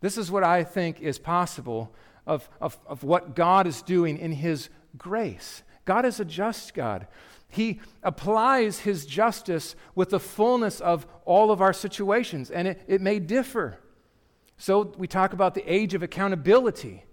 This 0.00 0.18
is 0.18 0.30
what 0.30 0.44
I 0.44 0.62
think 0.62 1.00
is 1.00 1.18
possible 1.18 1.94
of, 2.26 2.48
of, 2.60 2.78
of 2.86 3.02
what 3.02 3.34
God 3.34 3.66
is 3.66 3.80
doing 3.80 4.18
in 4.18 4.32
His 4.32 4.68
grace. 4.98 5.62
God 5.86 6.04
is 6.04 6.20
a 6.20 6.24
just 6.24 6.74
God. 6.74 7.06
He 7.48 7.80
applies 8.02 8.80
His 8.80 9.06
justice 9.06 9.74
with 9.94 10.10
the 10.10 10.20
fullness 10.20 10.80
of 10.80 11.06
all 11.24 11.50
of 11.50 11.60
our 11.60 11.72
situations, 11.72 12.50
and 12.50 12.68
it, 12.68 12.82
it 12.86 13.00
may 13.00 13.18
differ. 13.18 13.78
So 14.58 14.92
we 14.98 15.06
talk 15.06 15.32
about 15.32 15.54
the 15.54 15.72
age 15.72 15.94
of 15.94 16.02
accountability. 16.02 17.04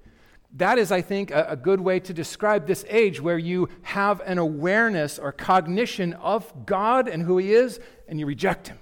That 0.58 0.78
is, 0.78 0.92
I 0.92 1.02
think, 1.02 1.32
a, 1.32 1.48
a, 1.50 1.56
good 1.56 1.80
way 1.80 2.00
to 2.00 2.14
describe 2.14 2.66
this 2.66 2.86
age 2.90 3.22
where 3.22 3.38
you 3.38 3.70
have 3.84 4.22
an 4.22 4.38
awareness 4.38 5.20
or 5.20 5.32
cognition 5.32 6.14
of 6.14 6.66
God 6.66 7.08
and 7.08 7.24
who 7.24 7.38
He 7.38 7.54
is, 7.54 7.80
and 8.08 8.20
you 8.20 8.26
reject 8.26 8.70
Him, 8.70 8.80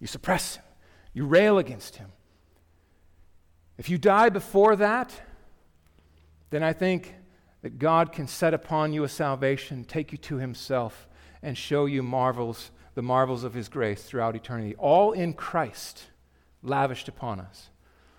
you 0.00 0.06
suppress 0.06 0.56
Him, 0.56 0.64
you 1.12 1.26
rail 1.26 1.58
against 1.58 1.96
Him. 1.96 2.12
If 3.76 3.88
you 3.88 3.98
die 3.98 4.28
before 4.28 4.74
that, 4.76 5.12
then 6.50 6.62
I 6.62 6.72
think 6.72 7.14
that 7.62 7.78
God 7.78 8.12
can 8.12 8.26
set 8.26 8.54
upon 8.54 8.92
you 8.92 9.04
a 9.04 9.08
salvation, 9.08 9.84
take 9.84 10.12
you 10.12 10.18
to 10.18 10.36
Himself, 10.36 11.08
and 11.42 11.56
show 11.56 11.86
you 11.86 12.02
marvels, 12.02 12.70
the 12.94 13.02
marvels 13.02 13.44
of 13.44 13.54
His 13.54 13.68
grace 13.68 14.02
throughout 14.02 14.36
eternity, 14.36 14.74
all 14.76 15.12
in 15.12 15.32
Christ, 15.32 16.04
lavished 16.62 17.08
upon 17.08 17.40
us. 17.40 17.70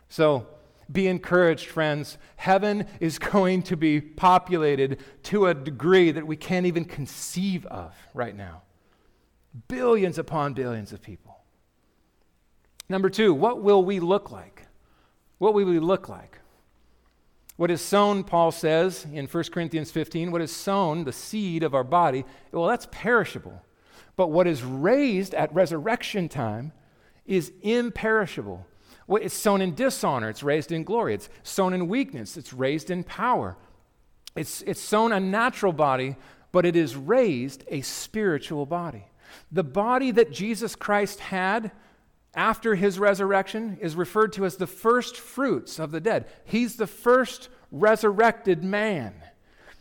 So, 0.10 0.48
be 0.92 1.08
encouraged, 1.08 1.68
friends. 1.68 2.18
Heaven 2.36 2.88
is 3.00 3.20
going 3.20 3.64
to 3.64 3.78
be 3.78 4.02
populated 4.02 5.00
to 5.24 5.48
a 5.48 5.54
degree 5.54 6.12
that 6.12 6.26
we 6.26 6.36
can't 6.36 6.66
even 6.66 6.86
conceive 6.86 7.66
of 7.68 7.94
right 8.14 8.36
now. 8.36 8.64
Billions 9.68 10.18
upon 10.18 10.54
billions 10.54 10.94
of 10.94 11.02
people. 11.02 11.38
Number 12.88 13.10
two, 13.10 13.34
what 13.34 13.62
will 13.62 13.84
we 13.84 14.00
look 14.00 14.32
like? 14.32 14.66
What 15.38 15.54
will 15.54 15.66
we 15.66 15.80
look 15.80 16.10
like? 16.10 16.39
What 17.60 17.72
is 17.72 17.82
sown, 17.82 18.24
Paul 18.24 18.54
says 18.54 19.06
in 19.12 19.28
1 19.28 19.44
Corinthians 19.52 19.92
15, 19.92 20.32
what 20.32 20.42
is 20.42 20.50
sown, 20.50 21.04
the 21.04 21.12
seed 21.12 21.62
of 21.62 21.76
our 21.76 21.84
body, 21.84 22.24
well, 22.54 22.68
that's 22.68 22.88
perishable. 22.90 23.62
But 24.16 24.32
what 24.32 24.48
is 24.48 24.64
raised 24.64 25.34
at 25.34 25.54
resurrection 25.54 26.30
time 26.30 26.72
is 27.26 27.52
imperishable. 27.62 28.66
It's 29.10 29.36
sown 29.36 29.62
in 29.62 29.76
dishonor, 29.76 30.30
it's 30.30 30.42
raised 30.42 30.72
in 30.72 30.86
glory. 30.86 31.14
It's 31.14 31.28
sown 31.44 31.74
in 31.74 31.90
weakness, 31.90 32.38
it's 32.38 32.54
raised 32.54 32.90
in 32.90 33.04
power. 33.04 33.58
It's, 34.38 34.62
it's 34.62 34.80
sown 34.80 35.12
a 35.12 35.20
natural 35.20 35.74
body, 35.74 36.16
but 36.54 36.66
it 36.66 36.78
is 36.78 36.96
raised 36.96 37.66
a 37.68 37.82
spiritual 37.82 38.68
body. 38.68 39.04
The 39.52 39.66
body 39.66 40.12
that 40.12 40.32
Jesus 40.32 40.78
Christ 40.78 41.20
had 41.20 41.74
after 42.34 42.76
his 42.76 43.00
resurrection 43.00 43.78
is 43.82 43.96
referred 43.96 44.34
to 44.34 44.46
as 44.46 44.58
the 44.58 44.68
first 44.68 45.18
fruits 45.18 45.80
of 45.80 45.92
the 45.92 46.00
dead. 46.00 46.28
He's 46.46 46.76
the 46.76 46.88
first 46.88 47.50
resurrected 47.72 48.64
man. 48.64 49.14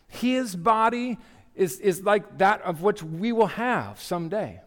His 0.08 0.56
body 0.56 1.18
is, 1.54 1.78
is 1.80 2.02
like 2.02 2.38
that 2.38 2.62
of 2.62 2.82
which 2.82 3.02
we 3.02 3.32
will 3.32 3.48
have 3.48 4.00
someday. 4.00 4.60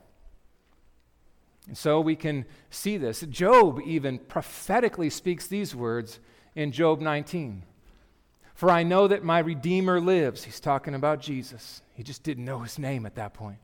And 1.68 1.78
so 1.78 2.02
we 2.02 2.16
can 2.16 2.46
see 2.70 2.98
this. 2.98 3.22
Job 3.22 3.80
even 3.86 4.20
prophetically 4.20 5.10
speaks 5.10 5.48
these 5.48 5.76
words 5.76 6.20
in 6.56 6.72
Job 6.72 7.00
19. 7.00 7.64
For 8.54 8.70
I 8.70 8.84
know 8.84 9.08
that 9.08 9.24
my 9.24 9.40
Redeemer 9.40 10.00
lives. 10.00 10.44
He's 10.44 10.60
talking 10.60 10.94
about 10.94 11.22
Jesus. 11.22 11.82
He 11.94 12.04
just 12.04 12.24
didn't 12.24 12.46
know 12.46 12.60
his 12.60 12.78
name 12.78 13.06
at 13.06 13.16
that 13.16 13.34
point. 13.34 13.58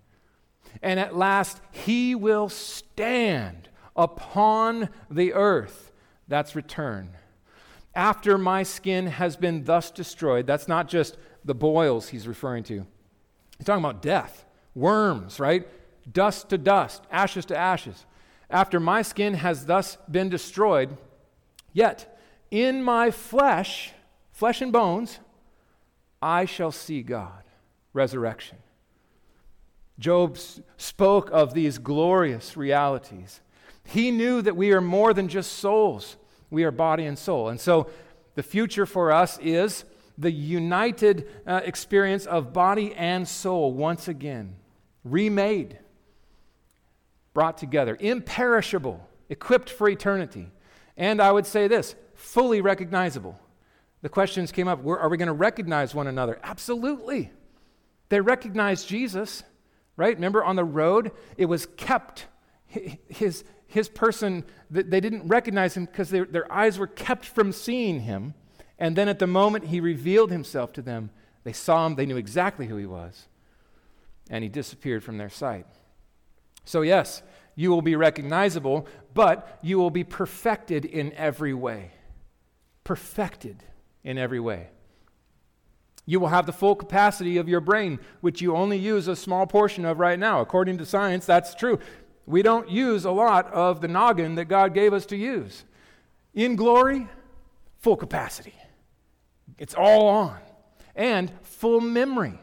And 0.82 1.00
at 1.00 1.16
last, 1.16 1.62
he 1.72 2.16
will 2.16 2.50
stand 2.50 3.70
upon 3.98 4.90
the 5.10 5.34
earth. 5.34 5.92
That's 6.28 6.56
return. 6.56 7.10
After 7.96 8.38
my 8.38 8.64
skin 8.64 9.08
has 9.08 9.36
been 9.36 9.64
thus 9.64 9.90
destroyed, 9.90 10.46
that's 10.46 10.68
not 10.68 10.88
just 10.88 11.18
the 11.44 11.56
boils 11.56 12.10
he's 12.10 12.28
referring 12.28 12.64
to. 12.66 12.86
He's 13.58 13.66
talking 13.66 13.84
about 13.84 14.02
death, 14.02 14.46
worms, 14.76 15.40
right? 15.40 15.68
Dust 16.12 16.50
to 16.50 16.58
dust, 16.58 17.04
ashes 17.10 17.46
to 17.46 17.58
ashes. 17.58 18.06
After 18.50 18.80
my 18.80 19.02
skin 19.02 19.34
has 19.34 19.66
thus 19.66 19.98
been 20.10 20.30
destroyed, 20.30 20.96
yet 21.74 22.20
in 22.52 22.84
my 22.84 23.12
flesh, 23.12 23.94
flesh 24.32 24.62
and 24.62 24.72
bones, 24.72 25.20
I 26.22 26.46
shall 26.46 26.72
see 26.72 27.02
God. 27.02 27.44
Resurrection. 27.94 28.58
Job 30.00 30.38
spoke 30.78 31.30
of 31.32 31.54
these 31.54 31.80
glorious 31.80 32.56
realities. 32.56 33.42
He 33.88 34.12
knew 34.12 34.42
that 34.42 34.58
we 34.58 34.74
are 34.74 34.82
more 34.82 35.14
than 35.14 35.30
just 35.30 35.54
souls, 35.54 36.18
we 36.50 36.66
are 36.66 36.72
body 36.72 37.06
and 37.06 37.18
soul. 37.18 37.48
And 37.48 37.60
so 37.60 37.90
the 38.36 38.44
future 38.44 38.86
for 38.86 39.14
us 39.14 39.40
is 39.42 39.86
the 40.18 40.32
united 40.32 41.26
uh, 41.46 41.62
experience 41.64 42.26
of 42.26 42.52
body 42.52 42.94
and 42.96 43.26
soul 43.26 43.72
once 43.72 44.10
again, 44.10 44.58
remade, 45.06 45.80
brought 47.34 47.58
together, 47.58 47.96
imperishable, 48.02 49.08
equipped 49.30 49.70
for 49.70 49.88
eternity. 49.88 50.52
And 50.98 51.22
I 51.22 51.32
would 51.32 51.46
say 51.46 51.70
this 51.70 51.96
fully 52.14 52.60
recognizable. 52.60 53.40
The 54.02 54.10
questions 54.10 54.52
came 54.52 54.68
up 54.68 54.86
are 54.86 55.08
we 55.08 55.16
going 55.16 55.28
to 55.28 55.34
recognize 55.34 55.96
one 55.96 56.08
another? 56.08 56.40
Absolutely. 56.44 57.32
They 58.10 58.20
recognized 58.20 58.90
Jesus, 58.90 59.44
right? 59.96 60.14
Remember 60.14 60.44
on 60.44 60.58
the 60.58 60.66
road, 60.66 61.12
it 61.38 61.46
was 61.46 61.68
kept. 61.78 62.26
His, 62.68 63.46
his 63.68 63.90
person, 63.90 64.46
they 64.72 65.00
didn't 65.00 65.28
recognize 65.28 65.76
him 65.76 65.86
because 65.86 66.10
their 66.10 66.52
eyes 66.52 66.80
were 66.80 66.88
kept 66.88 67.26
from 67.26 67.52
seeing 67.52 68.02
him. 68.02 68.34
And 68.80 68.96
then 68.96 69.10
at 69.10 69.20
the 69.20 69.28
moment 69.28 69.66
he 69.66 69.80
revealed 69.80 70.32
himself 70.32 70.72
to 70.74 70.82
them, 70.82 71.10
they 71.44 71.54
saw 71.54 71.86
him, 71.86 71.96
they 71.96 72.06
knew 72.06 72.18
exactly 72.18 72.68
who 72.68 72.78
he 72.78 72.86
was, 72.86 73.28
and 74.30 74.44
he 74.44 74.50
disappeared 74.50 75.04
from 75.04 75.18
their 75.18 75.30
sight. 75.30 75.66
So, 76.66 76.82
yes, 76.82 77.24
you 77.56 77.70
will 77.72 77.82
be 77.82 77.96
recognizable, 77.96 78.88
but 79.14 79.58
you 79.62 79.78
will 79.78 79.90
be 79.90 80.04
perfected 80.04 80.86
in 80.86 81.14
every 81.14 81.54
way. 81.54 81.92
Perfected 82.84 83.64
in 84.04 84.18
every 84.18 84.40
way. 84.40 84.68
You 86.06 86.20
will 86.20 86.28
have 86.28 86.46
the 86.46 86.54
full 86.54 86.76
capacity 86.76 87.38
of 87.38 87.50
your 87.50 87.60
brain, 87.60 88.00
which 88.22 88.42
you 88.42 88.56
only 88.56 88.78
use 88.78 89.08
a 89.08 89.16
small 89.16 89.48
portion 89.48 89.86
of 89.86 90.00
right 90.00 90.20
now. 90.20 90.40
According 90.40 90.78
to 90.78 90.86
science, 90.86 91.26
that's 91.26 91.56
true. 91.56 91.80
We 92.28 92.44
don't 92.44 92.70
use 92.70 93.06
a 93.06 93.12
lot 93.12 93.52
of 93.54 93.82
the 93.82 93.88
noggin 93.88 94.36
that 94.36 94.46
God 94.46 94.74
gave 94.74 94.94
us 94.94 95.08
to 95.08 95.18
use. 95.18 95.64
In 96.36 96.56
glory, 96.56 97.08
full 97.80 97.96
capacity. 97.96 98.54
It's 99.58 99.74
all 99.74 100.08
on. 100.08 100.38
And 100.96 101.32
full 101.42 101.82
memory. 101.82 102.40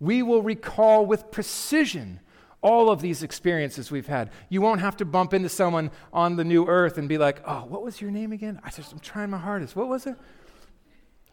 We 0.00 0.22
will 0.22 0.42
recall 0.42 1.06
with 1.06 1.30
precision 1.30 2.20
all 2.60 2.90
of 2.90 3.00
these 3.00 3.22
experiences 3.22 3.90
we've 3.90 4.06
had. 4.06 4.30
You 4.48 4.60
won't 4.62 4.80
have 4.80 4.96
to 4.96 5.04
bump 5.04 5.32
into 5.32 5.48
someone 5.48 5.90
on 6.12 6.36
the 6.36 6.44
new 6.44 6.66
earth 6.66 6.98
and 6.98 7.08
be 7.08 7.18
like, 7.18 7.42
oh, 7.46 7.66
what 7.66 7.82
was 7.82 8.00
your 8.00 8.10
name 8.10 8.32
again? 8.32 8.58
I 8.64 8.70
just, 8.70 8.90
I'm 8.92 8.98
trying 8.98 9.30
my 9.30 9.38
hardest. 9.38 9.76
What 9.76 9.88
was 9.88 10.06
it? 10.06 10.16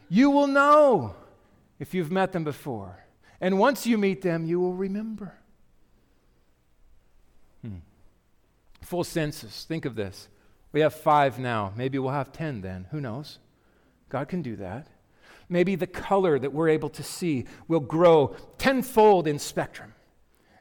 You 0.10 0.30
will 0.30 0.48
know 0.48 1.16
if 1.80 1.94
you've 1.94 2.12
met 2.12 2.34
them 2.34 2.44
before. 2.44 3.06
And 3.40 3.58
once 3.58 3.88
you 3.88 3.98
meet 3.98 4.22
them, 4.22 4.46
you 4.46 4.60
will 4.60 4.74
remember. 4.74 5.34
Hmm. 7.62 7.78
Full 8.92 9.06
census. 9.06 9.64
Think 9.64 9.86
of 9.86 9.96
this. 9.96 10.28
We 10.74 10.82
have 10.82 10.94
five 10.94 11.40
now. 11.40 11.72
Maybe 11.78 11.98
we'll 11.98 12.12
have 12.12 12.34
ten 12.34 12.60
then. 12.60 12.88
Who 12.92 13.00
knows? 13.00 13.40
God 14.10 14.28
can 14.28 14.42
do 14.42 14.58
that. 14.58 14.88
Maybe 15.48 15.76
the 15.76 15.88
color 15.88 16.38
that 16.38 16.52
we're 16.52 16.68
able 16.68 16.90
to 16.90 17.02
see 17.02 17.46
will 17.70 17.80
grow 17.80 18.36
tenfold 18.58 19.30
in 19.30 19.40
spectrum. 19.40 19.94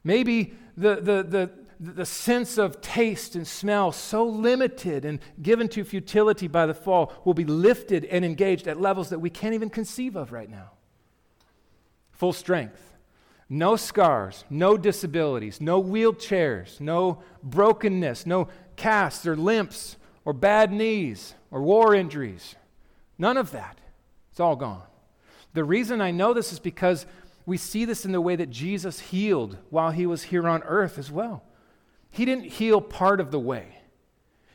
Maybe 0.04 0.54
the, 0.76 1.00
the, 1.00 1.24
the, 1.24 1.50
the 1.80 2.06
sense 2.06 2.56
of 2.56 2.80
taste 2.80 3.34
and 3.34 3.44
smell, 3.44 3.90
so 3.90 4.24
limited 4.24 5.04
and 5.04 5.18
given 5.42 5.66
to 5.70 5.82
futility 5.82 6.46
by 6.46 6.66
the 6.66 6.74
fall, 6.74 7.12
will 7.24 7.34
be 7.34 7.44
lifted 7.44 8.04
and 8.04 8.24
engaged 8.24 8.68
at 8.68 8.80
levels 8.80 9.08
that 9.08 9.18
we 9.18 9.30
can't 9.30 9.54
even 9.54 9.70
conceive 9.70 10.14
of 10.14 10.30
right 10.30 10.48
now. 10.48 10.70
Full 12.12 12.32
strength 12.32 12.89
no 13.52 13.74
scars, 13.74 14.44
no 14.48 14.76
disabilities, 14.76 15.60
no 15.60 15.82
wheelchairs, 15.82 16.80
no 16.80 17.20
brokenness, 17.42 18.24
no 18.24 18.48
casts 18.76 19.26
or 19.26 19.36
limps 19.36 19.96
or 20.24 20.32
bad 20.32 20.72
knees 20.72 21.34
or 21.50 21.60
war 21.60 21.92
injuries. 21.92 22.54
None 23.18 23.36
of 23.36 23.50
that. 23.50 23.80
It's 24.30 24.38
all 24.38 24.54
gone. 24.54 24.84
The 25.52 25.64
reason 25.64 26.00
I 26.00 26.12
know 26.12 26.32
this 26.32 26.52
is 26.52 26.60
because 26.60 27.06
we 27.44 27.56
see 27.56 27.84
this 27.84 28.04
in 28.04 28.12
the 28.12 28.20
way 28.20 28.36
that 28.36 28.50
Jesus 28.50 29.00
healed 29.00 29.58
while 29.68 29.90
he 29.90 30.06
was 30.06 30.22
here 30.22 30.46
on 30.46 30.62
earth 30.62 30.96
as 30.96 31.10
well. 31.10 31.42
He 32.08 32.24
didn't 32.24 32.44
heal 32.44 32.80
part 32.80 33.20
of 33.20 33.32
the 33.32 33.40
way, 33.40 33.78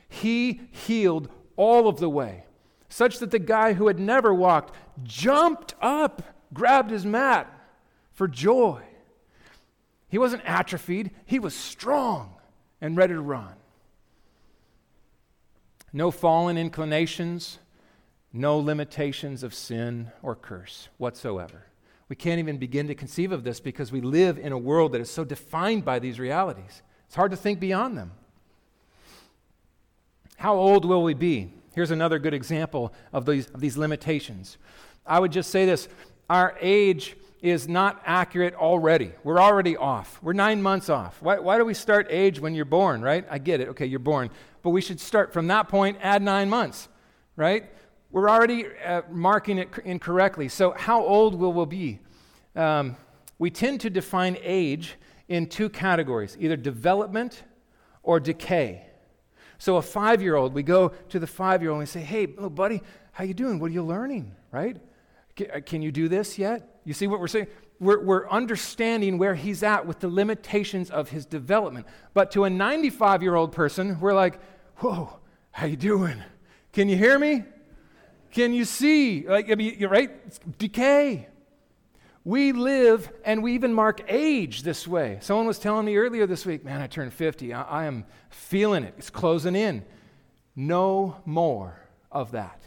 he 0.08 0.62
healed 0.70 1.28
all 1.56 1.88
of 1.88 1.98
the 1.98 2.08
way, 2.08 2.44
such 2.88 3.18
that 3.18 3.30
the 3.30 3.38
guy 3.38 3.74
who 3.74 3.88
had 3.88 3.98
never 3.98 4.32
walked 4.32 4.74
jumped 5.02 5.74
up, 5.82 6.22
grabbed 6.54 6.90
his 6.90 7.04
mat, 7.04 7.52
for 8.16 8.26
joy. 8.26 8.82
He 10.08 10.18
wasn't 10.18 10.42
atrophied, 10.44 11.10
he 11.26 11.38
was 11.38 11.54
strong 11.54 12.34
and 12.80 12.96
ready 12.96 13.12
to 13.12 13.20
run. 13.20 13.54
No 15.92 16.10
fallen 16.10 16.56
inclinations, 16.58 17.58
no 18.32 18.58
limitations 18.58 19.42
of 19.42 19.54
sin 19.54 20.10
or 20.22 20.34
curse 20.34 20.88
whatsoever. 20.96 21.66
We 22.08 22.16
can't 22.16 22.38
even 22.38 22.56
begin 22.56 22.86
to 22.86 22.94
conceive 22.94 23.32
of 23.32 23.44
this 23.44 23.60
because 23.60 23.92
we 23.92 24.00
live 24.00 24.38
in 24.38 24.52
a 24.52 24.58
world 24.58 24.92
that 24.92 25.00
is 25.00 25.10
so 25.10 25.24
defined 25.24 25.84
by 25.84 25.98
these 25.98 26.18
realities. 26.18 26.82
It's 27.06 27.16
hard 27.16 27.32
to 27.32 27.36
think 27.36 27.60
beyond 27.60 27.98
them. 27.98 28.12
How 30.38 30.54
old 30.54 30.84
will 30.84 31.02
we 31.02 31.14
be? 31.14 31.52
Here's 31.74 31.90
another 31.90 32.18
good 32.18 32.34
example 32.34 32.94
of 33.12 33.26
these, 33.26 33.48
of 33.48 33.60
these 33.60 33.76
limitations. 33.76 34.56
I 35.04 35.20
would 35.20 35.32
just 35.32 35.50
say 35.50 35.66
this 35.66 35.88
our 36.30 36.56
age 36.60 37.16
is 37.46 37.68
not 37.68 38.02
accurate 38.04 38.54
already. 38.54 39.12
We're 39.22 39.40
already 39.40 39.76
off. 39.76 40.18
We're 40.20 40.32
nine 40.32 40.60
months 40.60 40.88
off. 40.88 41.22
Why, 41.22 41.38
why 41.38 41.58
do 41.58 41.64
we 41.64 41.74
start 41.74 42.08
age 42.10 42.40
when 42.40 42.56
you're 42.56 42.64
born, 42.64 43.02
right? 43.02 43.24
I 43.30 43.38
get 43.38 43.60
it. 43.60 43.68
Okay, 43.68 43.86
you're 43.86 44.00
born. 44.00 44.30
But 44.62 44.70
we 44.70 44.80
should 44.80 44.98
start 44.98 45.32
from 45.32 45.46
that 45.46 45.68
point, 45.68 45.98
add 46.02 46.22
nine 46.22 46.50
months, 46.50 46.88
right? 47.36 47.70
We're 48.10 48.28
already 48.28 48.66
uh, 48.84 49.02
marking 49.12 49.58
it 49.58 49.68
incorrectly. 49.84 50.48
So, 50.48 50.72
how 50.72 51.04
old 51.04 51.36
will 51.36 51.52
we 51.52 51.66
be? 51.66 52.00
Um, 52.56 52.96
we 53.38 53.50
tend 53.50 53.80
to 53.82 53.90
define 53.90 54.36
age 54.42 54.96
in 55.28 55.46
two 55.46 55.68
categories 55.68 56.36
either 56.40 56.56
development 56.56 57.44
or 58.02 58.18
decay. 58.18 58.86
So, 59.58 59.76
a 59.76 59.82
five 59.82 60.20
year 60.20 60.34
old, 60.34 60.52
we 60.52 60.64
go 60.64 60.88
to 61.10 61.20
the 61.20 61.28
five 61.28 61.62
year 61.62 61.70
old 61.70 61.76
and 61.76 61.82
we 61.82 61.86
say, 61.86 62.00
Hey, 62.00 62.26
little 62.26 62.50
buddy, 62.50 62.82
how 63.12 63.22
you 63.22 63.34
doing? 63.34 63.60
What 63.60 63.70
are 63.70 63.74
you 63.74 63.84
learning, 63.84 64.34
right? 64.50 64.78
Uh, 65.38 65.60
can 65.64 65.80
you 65.80 65.92
do 65.92 66.08
this 66.08 66.38
yet? 66.38 66.75
You 66.86 66.94
see 66.94 67.08
what 67.08 67.18
we're 67.18 67.26
saying? 67.26 67.48
We're, 67.80 68.00
we're 68.00 68.28
understanding 68.30 69.18
where 69.18 69.34
he's 69.34 69.64
at 69.64 69.86
with 69.86 69.98
the 69.98 70.08
limitations 70.08 70.88
of 70.88 71.10
his 71.10 71.26
development. 71.26 71.86
But 72.14 72.30
to 72.30 72.44
a 72.44 72.50
95 72.50 73.22
year 73.22 73.34
old 73.34 73.50
person, 73.52 73.98
we're 74.00 74.14
like, 74.14 74.40
whoa, 74.76 75.18
how 75.50 75.66
you 75.66 75.76
doing? 75.76 76.22
Can 76.72 76.88
you 76.88 76.96
hear 76.96 77.18
me? 77.18 77.42
Can 78.30 78.54
you 78.54 78.64
see? 78.64 79.26
Like, 79.26 79.50
I 79.50 79.56
mean, 79.56 79.84
right? 79.86 80.12
It's 80.26 80.38
decay. 80.58 81.26
We 82.22 82.52
live 82.52 83.10
and 83.24 83.42
we 83.42 83.54
even 83.54 83.74
mark 83.74 84.02
age 84.08 84.62
this 84.62 84.86
way. 84.86 85.18
Someone 85.20 85.46
was 85.46 85.58
telling 85.58 85.86
me 85.86 85.96
earlier 85.96 86.26
this 86.26 86.46
week, 86.46 86.64
man, 86.64 86.80
I 86.80 86.86
turned 86.86 87.12
50. 87.12 87.52
I, 87.52 87.62
I 87.62 87.84
am 87.86 88.04
feeling 88.30 88.84
it. 88.84 88.94
It's 88.96 89.10
closing 89.10 89.56
in. 89.56 89.84
No 90.54 91.20
more 91.24 91.80
of 92.12 92.30
that. 92.30 92.60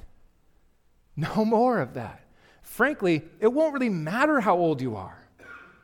No 1.15 1.45
more 1.45 1.79
of 1.79 1.93
that 1.93 2.21
frankly, 2.69 3.23
it 3.39 3.47
won't 3.47 3.73
really 3.73 3.89
matter 3.89 4.39
how 4.39 4.55
old 4.55 4.79
you 4.79 4.95
are. 4.95 5.19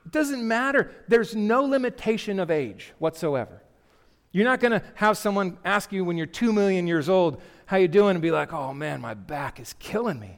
It 0.05 0.11
doesn't 0.11 0.47
matter. 0.47 0.91
There's 1.07 1.35
no 1.35 1.63
limitation 1.63 2.39
of 2.39 2.51
age 2.51 2.93
whatsoever. 2.99 3.63
You're 4.31 4.45
not 4.45 4.59
going 4.59 4.71
to 4.71 4.83
have 4.93 5.17
someone 5.17 5.57
ask 5.65 5.91
you 5.91 6.05
when 6.05 6.15
you're 6.15 6.27
2 6.27 6.53
million 6.53 6.85
years 6.85 7.09
old, 7.09 7.41
how 7.65 7.77
you 7.77 7.87
doing 7.87 8.11
and 8.11 8.21
be 8.21 8.31
like, 8.31 8.53
"Oh 8.53 8.73
man, 8.73 9.01
my 9.01 9.15
back 9.15 9.59
is 9.59 9.73
killing 9.79 10.19
me. 10.19 10.37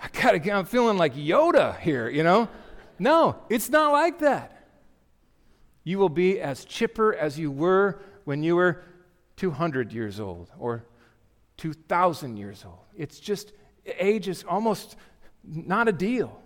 I 0.00 0.08
got 0.22 0.32
to 0.32 0.50
I'm 0.50 0.64
feeling 0.64 0.96
like 0.96 1.14
Yoda 1.14 1.78
here, 1.80 2.08
you 2.08 2.22
know?" 2.22 2.48
No, 2.98 3.36
it's 3.48 3.68
not 3.68 3.90
like 3.90 4.20
that. 4.20 4.68
You 5.82 5.98
will 5.98 6.08
be 6.08 6.40
as 6.40 6.64
chipper 6.64 7.14
as 7.14 7.36
you 7.36 7.50
were 7.50 8.00
when 8.24 8.44
you 8.44 8.54
were 8.54 8.84
200 9.36 9.92
years 9.92 10.20
old 10.20 10.50
or 10.56 10.84
2,000 11.56 12.36
years 12.36 12.64
old. 12.64 12.78
It's 12.96 13.18
just, 13.18 13.52
age 13.98 14.28
is 14.28 14.44
almost 14.48 14.96
not 15.46 15.88
a 15.88 15.92
deal. 15.92 16.40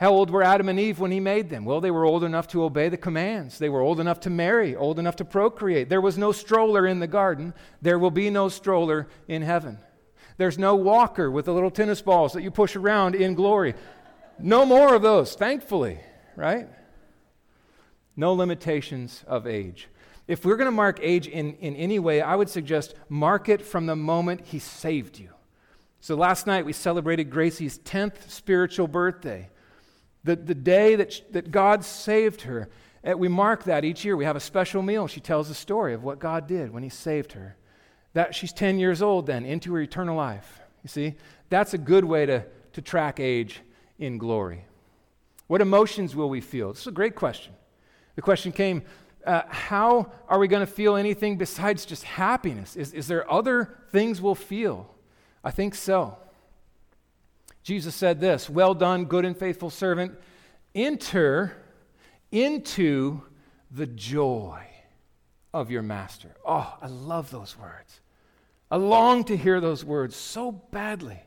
How 0.00 0.12
old 0.12 0.30
were 0.30 0.42
Adam 0.42 0.70
and 0.70 0.80
Eve 0.80 0.98
when 0.98 1.10
he 1.10 1.20
made 1.20 1.50
them? 1.50 1.66
Well, 1.66 1.82
they 1.82 1.90
were 1.90 2.06
old 2.06 2.24
enough 2.24 2.48
to 2.48 2.64
obey 2.64 2.88
the 2.88 2.96
commands. 2.96 3.58
They 3.58 3.68
were 3.68 3.82
old 3.82 4.00
enough 4.00 4.20
to 4.20 4.30
marry, 4.30 4.74
old 4.74 4.98
enough 4.98 5.16
to 5.16 5.26
procreate. 5.26 5.90
There 5.90 6.00
was 6.00 6.16
no 6.16 6.32
stroller 6.32 6.86
in 6.86 7.00
the 7.00 7.06
garden. 7.06 7.52
There 7.82 7.98
will 7.98 8.10
be 8.10 8.30
no 8.30 8.48
stroller 8.48 9.08
in 9.28 9.42
heaven. 9.42 9.78
There's 10.38 10.58
no 10.58 10.74
walker 10.74 11.30
with 11.30 11.44
the 11.44 11.52
little 11.52 11.70
tennis 11.70 12.00
balls 12.00 12.32
that 12.32 12.42
you 12.42 12.50
push 12.50 12.76
around 12.76 13.14
in 13.14 13.34
glory. 13.34 13.74
No 14.38 14.64
more 14.64 14.94
of 14.94 15.02
those, 15.02 15.34
thankfully, 15.34 16.00
right? 16.34 16.66
No 18.16 18.32
limitations 18.32 19.22
of 19.26 19.46
age. 19.46 19.88
If 20.26 20.46
we're 20.46 20.56
going 20.56 20.64
to 20.64 20.72
mark 20.72 20.98
age 21.02 21.26
in, 21.26 21.56
in 21.56 21.76
any 21.76 21.98
way, 21.98 22.22
I 22.22 22.36
would 22.36 22.48
suggest 22.48 22.94
mark 23.10 23.50
it 23.50 23.60
from 23.60 23.84
the 23.84 23.96
moment 23.96 24.46
he 24.46 24.60
saved 24.60 25.18
you. 25.18 25.28
So 26.00 26.14
last 26.14 26.46
night 26.46 26.64
we 26.64 26.72
celebrated 26.72 27.30
Gracie's 27.30 27.78
10th 27.78 28.30
spiritual 28.30 28.88
birthday, 28.88 29.50
the, 30.24 30.34
the 30.34 30.54
day 30.54 30.96
that, 30.96 31.12
she, 31.12 31.22
that 31.32 31.50
God 31.50 31.84
saved 31.84 32.42
her. 32.42 32.68
And 33.02 33.18
we 33.18 33.28
mark 33.28 33.64
that 33.64 33.84
each 33.84 34.04
year. 34.04 34.16
We 34.16 34.24
have 34.24 34.36
a 34.36 34.40
special 34.40 34.82
meal. 34.82 35.06
She 35.06 35.20
tells 35.20 35.50
a 35.50 35.54
story 35.54 35.94
of 35.94 36.02
what 36.02 36.18
God 36.18 36.46
did 36.46 36.72
when 36.72 36.82
He 36.82 36.88
saved 36.88 37.32
her. 37.32 37.56
That 38.14 38.34
she's 38.34 38.52
10 38.52 38.78
years 38.78 39.02
old 39.02 39.26
then, 39.26 39.44
into 39.44 39.72
her 39.74 39.80
eternal 39.80 40.16
life. 40.16 40.60
You 40.82 40.88
see, 40.88 41.14
that's 41.48 41.74
a 41.74 41.78
good 41.78 42.04
way 42.04 42.26
to, 42.26 42.44
to 42.72 42.82
track 42.82 43.20
age 43.20 43.60
in 43.98 44.18
glory. 44.18 44.64
What 45.46 45.60
emotions 45.60 46.16
will 46.16 46.28
we 46.28 46.40
feel? 46.40 46.72
This 46.72 46.82
is 46.82 46.86
a 46.86 46.92
great 46.92 47.14
question. 47.14 47.52
The 48.16 48.22
question 48.22 48.52
came 48.52 48.82
uh, 49.26 49.42
how 49.48 50.10
are 50.28 50.38
we 50.38 50.48
going 50.48 50.66
to 50.66 50.72
feel 50.72 50.96
anything 50.96 51.36
besides 51.36 51.84
just 51.84 52.04
happiness? 52.04 52.74
Is, 52.74 52.94
is 52.94 53.06
there 53.06 53.30
other 53.30 53.76
things 53.90 54.22
we'll 54.22 54.34
feel? 54.34 54.94
I 55.42 55.50
think 55.50 55.74
so. 55.74 56.16
Jesus 57.62 57.94
said 57.94 58.20
this 58.20 58.48
Well 58.48 58.74
done, 58.74 59.04
good 59.04 59.24
and 59.24 59.36
faithful 59.36 59.70
servant. 59.70 60.18
Enter 60.74 61.56
into 62.30 63.22
the 63.70 63.86
joy 63.86 64.64
of 65.52 65.70
your 65.70 65.82
master. 65.82 66.30
Oh, 66.44 66.76
I 66.80 66.86
love 66.86 67.30
those 67.30 67.58
words. 67.58 68.00
I 68.70 68.76
long 68.76 69.24
to 69.24 69.36
hear 69.36 69.60
those 69.60 69.84
words 69.84 70.14
so 70.14 70.52
badly. 70.52 71.18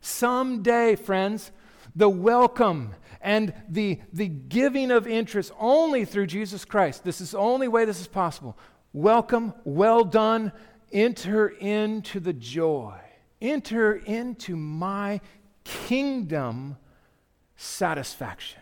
Someday, 0.00 0.96
friends, 0.96 1.52
the 1.94 2.08
welcome 2.08 2.94
and 3.20 3.52
the, 3.68 4.00
the 4.12 4.26
giving 4.26 4.90
of 4.90 5.06
interest 5.06 5.52
only 5.58 6.04
through 6.04 6.26
Jesus 6.26 6.64
Christ. 6.64 7.04
This 7.04 7.20
is 7.20 7.32
the 7.32 7.38
only 7.38 7.68
way 7.68 7.84
this 7.84 8.00
is 8.00 8.08
possible. 8.08 8.58
Welcome, 8.92 9.54
well 9.64 10.02
done, 10.02 10.50
enter 10.92 11.48
into 11.48 12.18
the 12.18 12.32
joy 12.32 12.98
enter 13.40 13.94
into 13.94 14.56
my 14.56 15.20
kingdom 15.64 16.76
satisfaction 17.56 18.60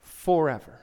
forever. 0.00 0.80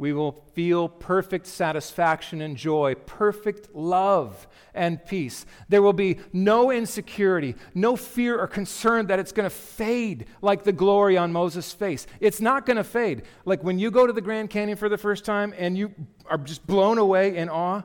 We 0.00 0.14
will 0.14 0.42
feel 0.54 0.88
perfect 0.88 1.46
satisfaction 1.46 2.40
and 2.40 2.56
joy, 2.56 2.94
perfect 2.94 3.74
love 3.74 4.48
and 4.72 5.04
peace. 5.04 5.44
There 5.68 5.82
will 5.82 5.92
be 5.92 6.16
no 6.32 6.70
insecurity, 6.70 7.54
no 7.74 7.96
fear 7.96 8.40
or 8.40 8.46
concern 8.46 9.08
that 9.08 9.18
it's 9.18 9.30
going 9.30 9.44
to 9.44 9.54
fade 9.54 10.24
like 10.40 10.64
the 10.64 10.72
glory 10.72 11.18
on 11.18 11.34
Moses' 11.34 11.74
face. 11.74 12.06
It's 12.18 12.40
not 12.40 12.64
going 12.64 12.78
to 12.78 12.84
fade. 12.84 13.24
Like 13.44 13.62
when 13.62 13.78
you 13.78 13.90
go 13.90 14.06
to 14.06 14.12
the 14.14 14.22
Grand 14.22 14.48
Canyon 14.48 14.78
for 14.78 14.88
the 14.88 14.96
first 14.96 15.26
time 15.26 15.52
and 15.58 15.76
you 15.76 15.94
are 16.30 16.38
just 16.38 16.66
blown 16.66 16.96
away 16.96 17.36
in 17.36 17.50
awe, 17.50 17.82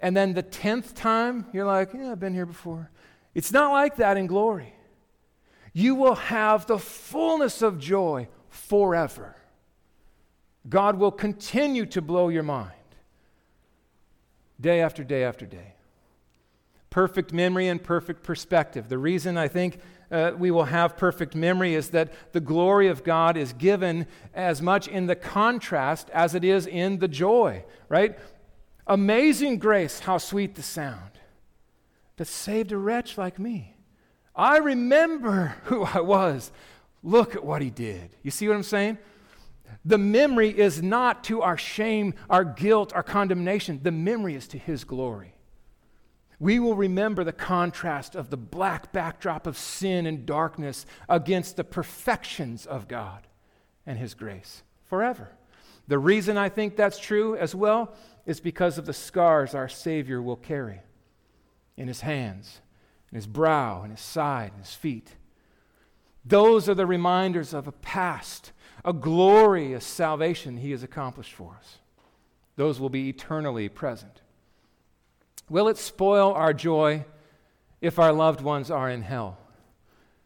and 0.00 0.16
then 0.16 0.34
the 0.34 0.42
tenth 0.42 0.94
time, 0.94 1.46
you're 1.52 1.66
like, 1.66 1.92
yeah, 1.94 2.12
I've 2.12 2.20
been 2.20 2.34
here 2.34 2.46
before. 2.46 2.90
It's 3.34 3.52
not 3.52 3.72
like 3.72 3.96
that 3.96 4.16
in 4.16 4.26
glory. 4.26 4.74
You 5.72 5.94
will 5.94 6.14
have 6.14 6.66
the 6.66 6.78
fullness 6.78 7.62
of 7.62 7.78
joy 7.78 8.28
forever. 8.48 9.36
God 10.68 10.96
will 10.96 11.12
continue 11.12 11.86
to 11.86 12.02
blow 12.02 12.28
your 12.28 12.42
mind 12.42 12.72
day 14.60 14.80
after 14.80 15.04
day 15.04 15.24
after 15.24 15.46
day. 15.46 15.74
Perfect 16.90 17.32
memory 17.32 17.68
and 17.68 17.82
perfect 17.82 18.22
perspective. 18.22 18.88
The 18.88 18.98
reason 18.98 19.36
I 19.36 19.48
think 19.48 19.78
uh, 20.10 20.32
we 20.38 20.50
will 20.50 20.64
have 20.64 20.96
perfect 20.96 21.34
memory 21.34 21.74
is 21.74 21.90
that 21.90 22.12
the 22.32 22.40
glory 22.40 22.88
of 22.88 23.04
God 23.04 23.36
is 23.36 23.52
given 23.52 24.06
as 24.34 24.62
much 24.62 24.88
in 24.88 25.06
the 25.06 25.16
contrast 25.16 26.08
as 26.10 26.34
it 26.34 26.44
is 26.44 26.66
in 26.66 26.98
the 27.00 27.08
joy, 27.08 27.64
right? 27.88 28.18
Amazing 28.86 29.58
grace, 29.58 30.00
how 30.00 30.18
sweet 30.18 30.54
the 30.54 30.62
sound 30.62 31.10
that 32.16 32.26
saved 32.26 32.72
a 32.72 32.78
wretch 32.78 33.18
like 33.18 33.38
me. 33.38 33.74
I 34.34 34.58
remember 34.58 35.56
who 35.64 35.84
I 35.84 36.00
was. 36.00 36.52
Look 37.02 37.34
at 37.34 37.44
what 37.44 37.62
he 37.62 37.70
did. 37.70 38.10
You 38.22 38.30
see 38.30 38.48
what 38.48 38.56
I'm 38.56 38.62
saying? 38.62 38.98
The 39.84 39.98
memory 39.98 40.56
is 40.56 40.82
not 40.82 41.24
to 41.24 41.42
our 41.42 41.56
shame, 41.56 42.14
our 42.28 42.44
guilt, 42.44 42.92
our 42.92 43.02
condemnation. 43.02 43.80
The 43.82 43.92
memory 43.92 44.34
is 44.34 44.48
to 44.48 44.58
his 44.58 44.84
glory. 44.84 45.34
We 46.38 46.58
will 46.58 46.74
remember 46.74 47.24
the 47.24 47.32
contrast 47.32 48.14
of 48.14 48.30
the 48.30 48.36
black 48.36 48.92
backdrop 48.92 49.46
of 49.46 49.56
sin 49.56 50.06
and 50.06 50.26
darkness 50.26 50.84
against 51.08 51.56
the 51.56 51.64
perfections 51.64 52.66
of 52.66 52.88
God 52.88 53.26
and 53.86 53.98
his 53.98 54.14
grace 54.14 54.62
forever. 54.84 55.30
The 55.88 55.98
reason 55.98 56.36
I 56.36 56.48
think 56.48 56.76
that's 56.76 56.98
true 56.98 57.36
as 57.36 57.54
well 57.54 57.94
is 58.26 58.40
because 58.40 58.76
of 58.76 58.86
the 58.86 58.92
scars 58.92 59.54
our 59.54 59.68
Savior 59.68 60.20
will 60.20 60.36
carry 60.36 60.80
in 61.76 61.88
his 61.88 62.00
hands, 62.00 62.60
in 63.10 63.16
his 63.16 63.26
brow, 63.26 63.84
in 63.84 63.90
his 63.90 64.00
side, 64.00 64.50
in 64.52 64.60
his 64.60 64.74
feet. 64.74 65.14
Those 66.24 66.68
are 66.68 66.74
the 66.74 66.86
reminders 66.86 67.54
of 67.54 67.68
a 67.68 67.72
past, 67.72 68.50
a 68.84 68.92
glorious 68.92 69.84
salvation 69.86 70.56
he 70.56 70.72
has 70.72 70.82
accomplished 70.82 71.32
for 71.32 71.56
us. 71.56 71.78
Those 72.56 72.80
will 72.80 72.88
be 72.88 73.08
eternally 73.08 73.68
present. 73.68 74.22
Will 75.48 75.68
it 75.68 75.76
spoil 75.76 76.32
our 76.32 76.52
joy 76.52 77.04
if 77.80 77.98
our 77.98 78.12
loved 78.12 78.40
ones 78.40 78.70
are 78.70 78.90
in 78.90 79.02
hell? 79.02 79.38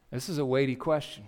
This 0.09 0.27
is 0.27 0.39
a 0.39 0.45
weighty 0.45 0.75
question. 0.75 1.25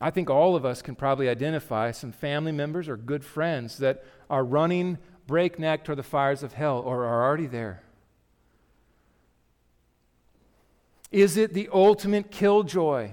I 0.00 0.10
think 0.10 0.28
all 0.28 0.54
of 0.56 0.64
us 0.64 0.82
can 0.82 0.94
probably 0.94 1.28
identify 1.28 1.90
some 1.90 2.12
family 2.12 2.52
members 2.52 2.88
or 2.88 2.96
good 2.96 3.24
friends 3.24 3.78
that 3.78 4.04
are 4.28 4.44
running 4.44 4.98
breakneck 5.26 5.84
toward 5.84 5.98
the 5.98 6.02
fires 6.02 6.42
of 6.42 6.52
hell 6.52 6.78
or 6.80 7.04
are 7.04 7.24
already 7.24 7.46
there. 7.46 7.82
Is 11.10 11.36
it 11.36 11.54
the 11.54 11.68
ultimate 11.72 12.30
killjoy 12.30 13.12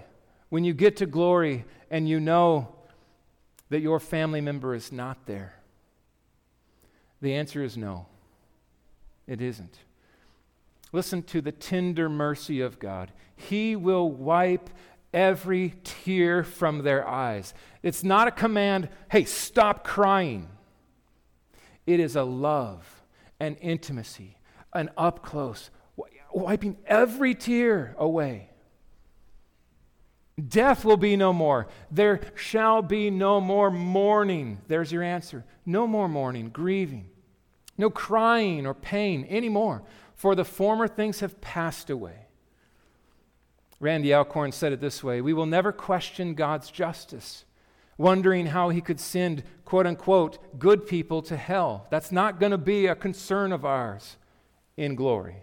when 0.50 0.64
you 0.64 0.74
get 0.74 0.98
to 0.98 1.06
glory 1.06 1.66
and 1.90 2.10
you 2.10 2.20
know 2.20 2.76
that 3.70 3.82
your 3.82 4.00
family 4.00 4.42
member 4.42 4.76
is 4.76 4.92
not 4.92 5.26
there? 5.26 5.56
The 7.22 7.34
answer 7.34 7.64
is 7.64 7.78
no, 7.78 8.08
it 9.26 9.42
isn't. 9.42 9.78
Listen 10.92 11.24
to 11.24 11.42
the 11.42 11.52
tender 11.52 12.10
mercy 12.10 12.60
of 12.62 12.78
God. 12.78 13.12
He 13.36 13.76
will 13.76 14.12
wipe 14.12 14.70
every 15.14 15.76
tear 15.84 16.44
from 16.44 16.84
their 16.84 17.08
eyes. 17.08 17.54
It's 17.82 18.04
not 18.04 18.28
a 18.28 18.32
command, 18.32 18.90
hey, 19.12 19.26
stop 19.26 19.84
crying. 19.84 20.50
It 21.86 22.00
is 22.00 22.16
a 22.16 22.24
love, 22.24 23.04
an 23.40 23.56
intimacy, 23.56 24.38
an 24.74 24.90
up 24.98 25.24
close, 25.24 25.70
wiping 26.34 26.78
every 26.88 27.36
tear 27.36 27.96
away. 27.98 28.50
Death 30.48 30.84
will 30.84 30.98
be 30.98 31.16
no 31.16 31.32
more. 31.32 31.68
There 31.92 32.20
shall 32.36 32.82
be 32.82 33.12
no 33.12 33.40
more 33.40 33.70
mourning. 33.70 34.62
There's 34.68 34.92
your 34.92 35.04
answer. 35.04 35.46
No 35.66 35.86
more 35.86 36.10
mourning, 36.10 36.50
grieving, 36.50 37.10
no 37.78 37.90
crying 37.90 38.66
or 38.66 38.74
pain 38.74 39.28
anymore, 39.30 39.84
for 40.16 40.34
the 40.36 40.44
former 40.44 40.88
things 40.88 41.20
have 41.20 41.40
passed 41.40 41.90
away. 41.90 42.23
Randy 43.80 44.14
Alcorn 44.14 44.52
said 44.52 44.72
it 44.72 44.82
this 44.82 45.04
way 45.04 45.22
We 45.22 45.34
will 45.34 45.46
never 45.46 45.72
question 45.72 46.36
God's 46.36 46.72
justice, 46.72 47.46
wondering 47.98 48.48
how 48.48 48.70
he 48.70 48.82
could 48.82 49.00
send, 49.00 49.44
quote 49.66 49.88
unquote, 49.88 50.60
good 50.60 50.88
people 50.88 51.22
to 51.24 51.38
hell. 51.38 51.88
That's 51.90 52.12
not 52.12 52.40
going 52.40 52.52
to 52.52 52.58
be 52.58 52.88
a 52.88 52.96
concern 52.96 53.52
of 53.52 53.66
ours 53.66 54.18
in 54.78 54.96
glory. 54.96 55.38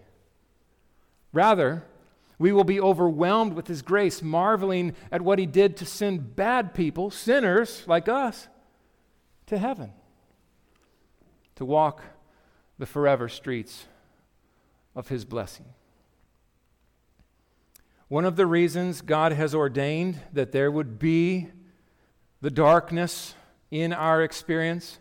Rather, 1.32 1.84
we 2.38 2.52
will 2.52 2.64
be 2.64 2.80
overwhelmed 2.80 3.52
with 3.52 3.66
his 3.66 3.82
grace, 3.82 4.22
marveling 4.22 4.94
at 5.12 5.20
what 5.20 5.38
he 5.38 5.46
did 5.46 5.76
to 5.76 5.84
send 5.84 6.34
bad 6.34 6.72
people, 6.72 7.10
sinners 7.10 7.84
like 7.86 8.08
us, 8.08 8.48
to 9.46 9.58
heaven, 9.58 9.92
to 11.56 11.64
walk 11.64 12.02
the 12.78 12.86
forever 12.86 13.28
streets 13.28 13.84
of 14.96 15.08
his 15.08 15.26
blessing. 15.26 15.66
One 18.10 18.24
of 18.24 18.34
the 18.34 18.44
reasons 18.44 19.02
God 19.02 19.30
has 19.30 19.54
ordained 19.54 20.18
that 20.32 20.50
there 20.50 20.68
would 20.68 20.98
be 20.98 21.46
the 22.40 22.50
darkness 22.50 23.36
in 23.70 23.92
our 23.92 24.24
experience 24.24 24.98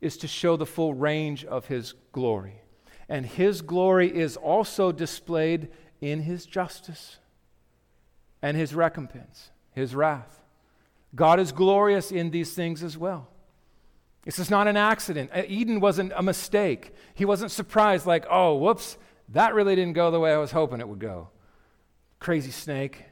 is 0.00 0.16
to 0.16 0.26
show 0.26 0.56
the 0.56 0.64
full 0.64 0.94
range 0.94 1.44
of 1.44 1.66
His 1.66 1.92
glory. 2.12 2.62
And 3.10 3.26
His 3.26 3.60
glory 3.60 4.08
is 4.08 4.38
also 4.38 4.90
displayed 4.90 5.68
in 6.00 6.22
His 6.22 6.46
justice 6.46 7.18
and 8.40 8.56
His 8.56 8.74
recompense, 8.74 9.50
His 9.72 9.94
wrath. 9.94 10.40
God 11.14 11.40
is 11.40 11.52
glorious 11.52 12.10
in 12.10 12.30
these 12.30 12.54
things 12.54 12.82
as 12.82 12.96
well. 12.96 13.28
This 14.24 14.38
is 14.38 14.48
not 14.48 14.66
an 14.66 14.78
accident. 14.78 15.30
Uh, 15.34 15.42
Eden 15.46 15.78
wasn't 15.78 16.14
a 16.16 16.22
mistake. 16.22 16.94
He 17.12 17.26
wasn't 17.26 17.50
surprised, 17.50 18.06
like, 18.06 18.24
oh, 18.30 18.56
whoops, 18.56 18.96
that 19.28 19.52
really 19.52 19.76
didn't 19.76 19.92
go 19.92 20.10
the 20.10 20.20
way 20.20 20.32
I 20.32 20.38
was 20.38 20.52
hoping 20.52 20.80
it 20.80 20.88
would 20.88 21.00
go 21.00 21.28
crazy 22.20 22.52
snake. 22.52 23.04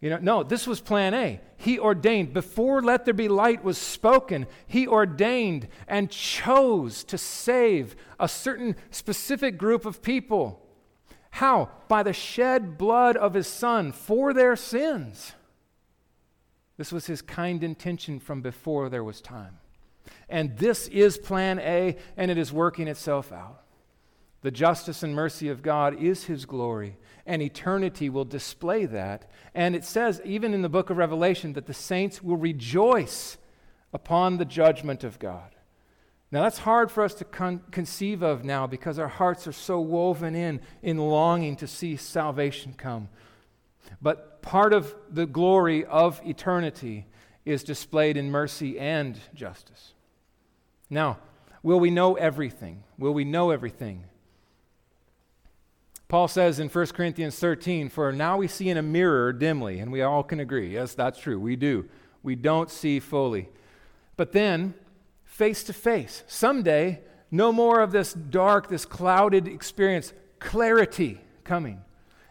You 0.00 0.10
know, 0.10 0.18
no, 0.18 0.42
this 0.42 0.66
was 0.66 0.80
plan 0.80 1.14
A. 1.14 1.40
He 1.56 1.78
ordained, 1.78 2.34
before 2.34 2.82
let 2.82 3.04
there 3.04 3.14
be 3.14 3.28
light 3.28 3.62
was 3.62 3.78
spoken, 3.78 4.48
he 4.66 4.86
ordained 4.86 5.68
and 5.86 6.10
chose 6.10 7.04
to 7.04 7.16
save 7.16 7.94
a 8.18 8.28
certain 8.28 8.74
specific 8.90 9.56
group 9.56 9.86
of 9.86 10.02
people. 10.02 10.60
How? 11.30 11.70
By 11.86 12.02
the 12.02 12.12
shed 12.12 12.76
blood 12.76 13.16
of 13.16 13.34
his 13.34 13.46
son 13.46 13.92
for 13.92 14.34
their 14.34 14.56
sins. 14.56 15.32
This 16.76 16.90
was 16.90 17.06
his 17.06 17.22
kind 17.22 17.62
intention 17.62 18.18
from 18.18 18.42
before 18.42 18.88
there 18.88 19.04
was 19.04 19.20
time. 19.20 19.58
And 20.28 20.58
this 20.58 20.88
is 20.88 21.16
plan 21.16 21.60
A, 21.60 21.96
and 22.16 22.28
it 22.28 22.38
is 22.38 22.52
working 22.52 22.88
itself 22.88 23.30
out. 23.30 23.61
The 24.42 24.50
justice 24.50 25.02
and 25.02 25.14
mercy 25.14 25.48
of 25.48 25.62
God 25.62 26.00
is 26.00 26.24
his 26.24 26.44
glory 26.44 26.96
and 27.26 27.42
eternity 27.42 28.08
will 28.08 28.24
display 28.24 28.86
that. 28.86 29.30
And 29.54 29.76
it 29.76 29.84
says, 29.84 30.20
even 30.24 30.54
in 30.54 30.62
the 30.62 30.68
book 30.68 30.90
of 30.90 30.96
Revelation, 30.96 31.52
that 31.54 31.66
the 31.66 31.74
saints 31.74 32.22
will 32.22 32.36
rejoice 32.36 33.38
upon 33.92 34.38
the 34.38 34.44
judgment 34.44 35.04
of 35.04 35.18
God. 35.18 35.54
Now, 36.30 36.42
that's 36.42 36.58
hard 36.58 36.90
for 36.90 37.04
us 37.04 37.14
to 37.14 37.24
con- 37.24 37.60
conceive 37.70 38.22
of 38.22 38.42
now 38.42 38.66
because 38.66 38.98
our 38.98 39.08
hearts 39.08 39.46
are 39.46 39.52
so 39.52 39.80
woven 39.80 40.34
in 40.34 40.60
in 40.82 40.96
longing 40.96 41.56
to 41.56 41.66
see 41.66 41.96
salvation 41.96 42.74
come. 42.76 43.08
But 44.00 44.40
part 44.40 44.72
of 44.72 44.94
the 45.10 45.26
glory 45.26 45.84
of 45.84 46.20
eternity 46.24 47.06
is 47.44 47.62
displayed 47.62 48.16
in 48.16 48.30
mercy 48.30 48.78
and 48.78 49.18
justice. 49.34 49.92
Now, 50.88 51.18
will 51.62 51.78
we 51.78 51.90
know 51.90 52.14
everything? 52.14 52.82
Will 52.96 53.12
we 53.12 53.24
know 53.24 53.50
everything? 53.50 54.04
Paul 56.12 56.28
says 56.28 56.60
in 56.60 56.68
1 56.68 56.86
Corinthians 56.88 57.38
13, 57.38 57.88
For 57.88 58.12
now 58.12 58.36
we 58.36 58.46
see 58.46 58.68
in 58.68 58.76
a 58.76 58.82
mirror 58.82 59.32
dimly, 59.32 59.78
and 59.78 59.90
we 59.90 60.02
all 60.02 60.22
can 60.22 60.40
agree. 60.40 60.74
Yes, 60.74 60.92
that's 60.92 61.18
true. 61.18 61.40
We 61.40 61.56
do. 61.56 61.88
We 62.22 62.34
don't 62.34 62.70
see 62.70 63.00
fully. 63.00 63.48
But 64.18 64.32
then, 64.32 64.74
face 65.24 65.64
to 65.64 65.72
face, 65.72 66.22
someday, 66.26 67.00
no 67.30 67.50
more 67.50 67.80
of 67.80 67.92
this 67.92 68.12
dark, 68.12 68.68
this 68.68 68.84
clouded 68.84 69.48
experience, 69.48 70.12
clarity 70.38 71.18
coming. 71.44 71.80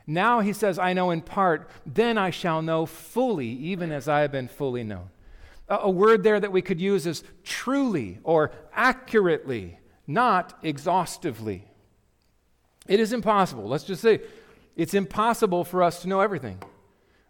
Now 0.05 0.41
he 0.41 0.53
says, 0.53 0.77
I 0.77 0.93
know 0.93 1.09
in 1.09 1.21
part, 1.21 1.67
then 1.83 2.19
I 2.19 2.29
shall 2.29 2.61
know 2.61 2.85
fully, 2.85 3.47
even 3.47 3.91
as 3.91 4.07
I 4.07 4.19
have 4.19 4.31
been 4.31 4.47
fully 4.47 4.83
known. 4.83 5.09
A, 5.67 5.77
a 5.77 5.89
word 5.89 6.21
there 6.21 6.39
that 6.39 6.51
we 6.51 6.61
could 6.61 6.79
use 6.79 7.07
is 7.07 7.23
truly 7.43 8.19
or 8.23 8.51
accurately, 8.75 9.79
not 10.05 10.59
exhaustively. 10.61 11.70
It 12.91 12.99
is 12.99 13.13
impossible. 13.13 13.69
Let's 13.69 13.85
just 13.85 14.01
say 14.01 14.19
it's 14.75 14.93
impossible 14.93 15.63
for 15.63 15.81
us 15.81 16.01
to 16.01 16.09
know 16.09 16.19
everything. 16.19 16.61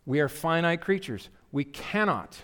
We 0.08 0.20
are 0.20 0.28
finite 0.28 0.82
creatures. 0.82 1.30
We 1.52 1.66
cannot. 1.66 2.36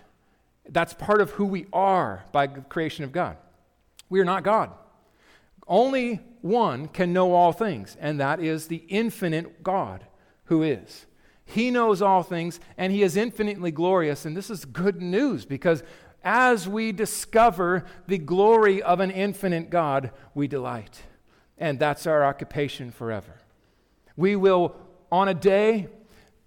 That's 0.69 0.93
part 0.93 1.19
of 1.19 1.31
who 1.31 1.45
we 1.45 1.65
are 1.73 2.25
by 2.31 2.45
the 2.45 2.61
creation 2.61 3.03
of 3.03 3.11
God. 3.11 3.37
We 4.07 4.19
are 4.19 4.25
not 4.25 4.43
God. 4.43 4.69
Only 5.67 6.21
one 6.41 6.89
can 6.89 7.11
know 7.11 7.33
all 7.33 7.53
things, 7.53 7.97
and 7.99 8.19
that 8.19 8.39
is 8.39 8.67
the 8.67 8.83
infinite 8.87 9.63
God 9.63 10.05
who 10.45 10.61
is. 10.61 11.07
He 11.43 11.71
knows 11.71 12.03
all 12.03 12.21
things, 12.21 12.59
and 12.77 12.93
He 12.93 13.01
is 13.01 13.17
infinitely 13.17 13.71
glorious. 13.71 14.25
And 14.25 14.37
this 14.37 14.51
is 14.51 14.63
good 14.63 15.01
news 15.01 15.43
because 15.43 15.81
as 16.23 16.69
we 16.69 16.91
discover 16.91 17.83
the 18.05 18.19
glory 18.19 18.83
of 18.83 18.99
an 18.99 19.09
infinite 19.09 19.71
God, 19.71 20.11
we 20.35 20.47
delight 20.47 21.01
and 21.57 21.79
that's 21.79 22.05
our 22.07 22.23
occupation 22.23 22.91
forever. 22.91 23.39
We 24.15 24.35
will, 24.35 24.75
on 25.11 25.27
a 25.27 25.33
day, 25.33 25.87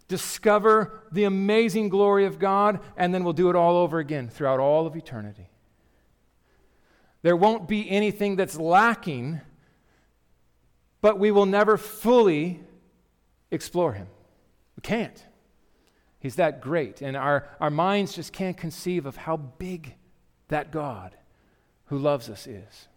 discover 0.09 1.01
the 1.13 1.25
amazing 1.25 1.89
glory 1.89 2.27
of 2.27 2.39
God, 2.39 2.81
and 2.97 3.15
then 3.15 3.25
we'll 3.25 3.33
do 3.33 3.49
it 3.49 3.57
all 3.57 3.77
over 3.77 3.99
again 3.99 4.29
throughout 4.29 4.61
all 4.61 4.87
of 4.87 4.97
eternity. 4.97 5.49
There 7.23 7.37
won't 7.37 7.69
be 7.69 7.89
anything 7.91 8.37
that's 8.37 8.57
lacking, 8.57 9.41
but 11.01 11.19
we 11.19 11.31
will 11.31 11.47
never 11.47 11.77
fully 11.77 12.61
explore 13.51 13.93
Him. 13.93 14.09
We 14.77 14.81
can't. 14.83 15.25
He's 16.19 16.37
that 16.37 16.61
great, 16.61 17.01
and 17.01 17.17
our, 17.17 17.49
our 17.61 17.71
minds 17.71 18.13
just 18.13 18.33
can't 18.33 18.57
conceive 18.57 19.07
of 19.07 19.17
how 19.17 19.37
big 19.37 19.95
that 20.49 20.71
God 20.71 21.17
who 21.87 21.99
loves 21.99 22.29
us 22.29 22.47
is. 22.47 22.89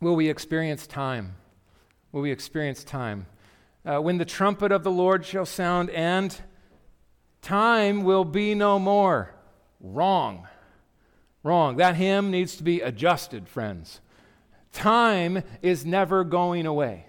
Will 0.00 0.14
we 0.14 0.28
experience 0.28 0.86
time? 0.86 1.36
Will 2.12 2.22
we 2.22 2.30
experience 2.30 2.84
time? 2.84 3.26
Uh, 3.84 3.98
when 3.98 4.18
the 4.18 4.24
trumpet 4.24 4.72
of 4.72 4.82
the 4.82 4.90
Lord 4.90 5.24
shall 5.24 5.46
sound, 5.46 5.90
and 5.90 6.38
time 7.40 8.04
will 8.04 8.24
be 8.24 8.54
no 8.54 8.78
more. 8.78 9.34
Wrong. 9.80 10.46
Wrong. 11.42 11.76
That 11.76 11.96
hymn 11.96 12.30
needs 12.30 12.56
to 12.56 12.62
be 12.62 12.80
adjusted, 12.80 13.48
friends. 13.48 14.00
Time 14.72 15.42
is 15.62 15.86
never 15.86 16.24
going 16.24 16.66
away. 16.66 17.06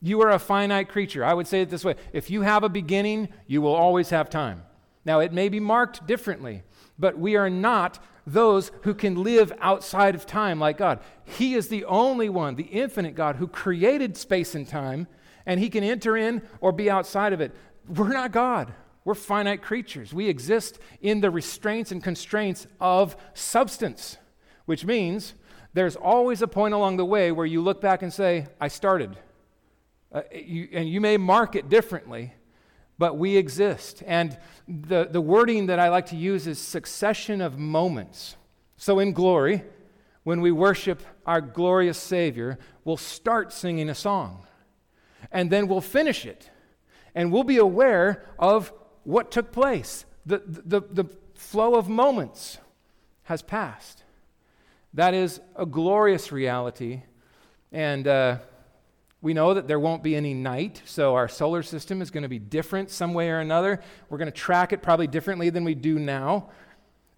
You 0.00 0.20
are 0.22 0.30
a 0.30 0.40
finite 0.40 0.88
creature. 0.88 1.24
I 1.24 1.34
would 1.34 1.46
say 1.46 1.62
it 1.62 1.70
this 1.70 1.84
way 1.84 1.94
if 2.12 2.30
you 2.30 2.42
have 2.42 2.64
a 2.64 2.68
beginning, 2.68 3.28
you 3.46 3.62
will 3.62 3.74
always 3.74 4.10
have 4.10 4.28
time. 4.28 4.64
Now, 5.04 5.20
it 5.20 5.32
may 5.32 5.48
be 5.48 5.60
marked 5.60 6.06
differently, 6.06 6.62
but 7.02 7.18
we 7.18 7.34
are 7.34 7.50
not 7.50 7.98
those 8.24 8.70
who 8.82 8.94
can 8.94 9.24
live 9.24 9.52
outside 9.60 10.14
of 10.14 10.24
time 10.24 10.60
like 10.60 10.78
God. 10.78 11.00
He 11.24 11.54
is 11.54 11.66
the 11.66 11.84
only 11.84 12.28
one, 12.28 12.54
the 12.54 12.62
infinite 12.62 13.16
God, 13.16 13.36
who 13.36 13.48
created 13.48 14.16
space 14.16 14.54
and 14.54 14.66
time, 14.66 15.08
and 15.44 15.58
He 15.58 15.68
can 15.68 15.82
enter 15.82 16.16
in 16.16 16.42
or 16.60 16.70
be 16.70 16.88
outside 16.88 17.32
of 17.32 17.40
it. 17.40 17.52
We're 17.88 18.12
not 18.12 18.30
God. 18.30 18.72
We're 19.04 19.16
finite 19.16 19.62
creatures. 19.62 20.14
We 20.14 20.28
exist 20.28 20.78
in 21.00 21.20
the 21.20 21.30
restraints 21.32 21.90
and 21.90 22.00
constraints 22.00 22.68
of 22.80 23.16
substance, 23.34 24.16
which 24.66 24.84
means 24.84 25.34
there's 25.74 25.96
always 25.96 26.40
a 26.40 26.46
point 26.46 26.72
along 26.72 26.98
the 26.98 27.04
way 27.04 27.32
where 27.32 27.46
you 27.46 27.60
look 27.60 27.80
back 27.80 28.02
and 28.02 28.12
say, 28.12 28.46
I 28.60 28.68
started, 28.68 29.18
uh, 30.12 30.22
you, 30.32 30.68
and 30.72 30.88
you 30.88 31.00
may 31.00 31.16
mark 31.16 31.56
it 31.56 31.68
differently, 31.68 32.34
but 32.98 33.16
we 33.16 33.36
exist. 33.36 34.02
And 34.06 34.38
the, 34.68 35.08
the 35.10 35.20
wording 35.20 35.66
that 35.66 35.78
I 35.78 35.88
like 35.88 36.06
to 36.06 36.16
use 36.16 36.46
is 36.46 36.58
succession 36.58 37.40
of 37.40 37.58
moments. 37.58 38.36
So 38.76 38.98
in 38.98 39.12
glory, 39.12 39.64
when 40.24 40.40
we 40.40 40.52
worship 40.52 41.02
our 41.26 41.40
glorious 41.40 41.98
Savior, 41.98 42.58
we'll 42.84 42.96
start 42.96 43.52
singing 43.52 43.88
a 43.88 43.94
song. 43.94 44.46
And 45.30 45.50
then 45.50 45.68
we'll 45.68 45.80
finish 45.80 46.26
it. 46.26 46.50
And 47.14 47.32
we'll 47.32 47.44
be 47.44 47.58
aware 47.58 48.24
of 48.38 48.72
what 49.04 49.30
took 49.30 49.52
place. 49.52 50.04
The, 50.26 50.42
the, 50.46 50.80
the 50.80 51.04
flow 51.34 51.74
of 51.74 51.88
moments 51.88 52.58
has 53.24 53.42
passed. 53.42 54.04
That 54.94 55.14
is 55.14 55.40
a 55.56 55.66
glorious 55.66 56.30
reality. 56.32 57.02
And 57.72 58.06
uh, 58.06 58.38
we 59.22 59.34
know 59.34 59.54
that 59.54 59.68
there 59.68 59.78
won't 59.78 60.02
be 60.02 60.16
any 60.16 60.34
night, 60.34 60.82
so 60.84 61.14
our 61.14 61.28
solar 61.28 61.62
system 61.62 62.02
is 62.02 62.10
going 62.10 62.24
to 62.24 62.28
be 62.28 62.40
different 62.40 62.90
some 62.90 63.14
way 63.14 63.30
or 63.30 63.38
another. 63.38 63.80
We're 64.10 64.18
going 64.18 64.30
to 64.30 64.36
track 64.36 64.72
it 64.72 64.82
probably 64.82 65.06
differently 65.06 65.48
than 65.48 65.62
we 65.62 65.76
do 65.76 66.00
now. 66.00 66.50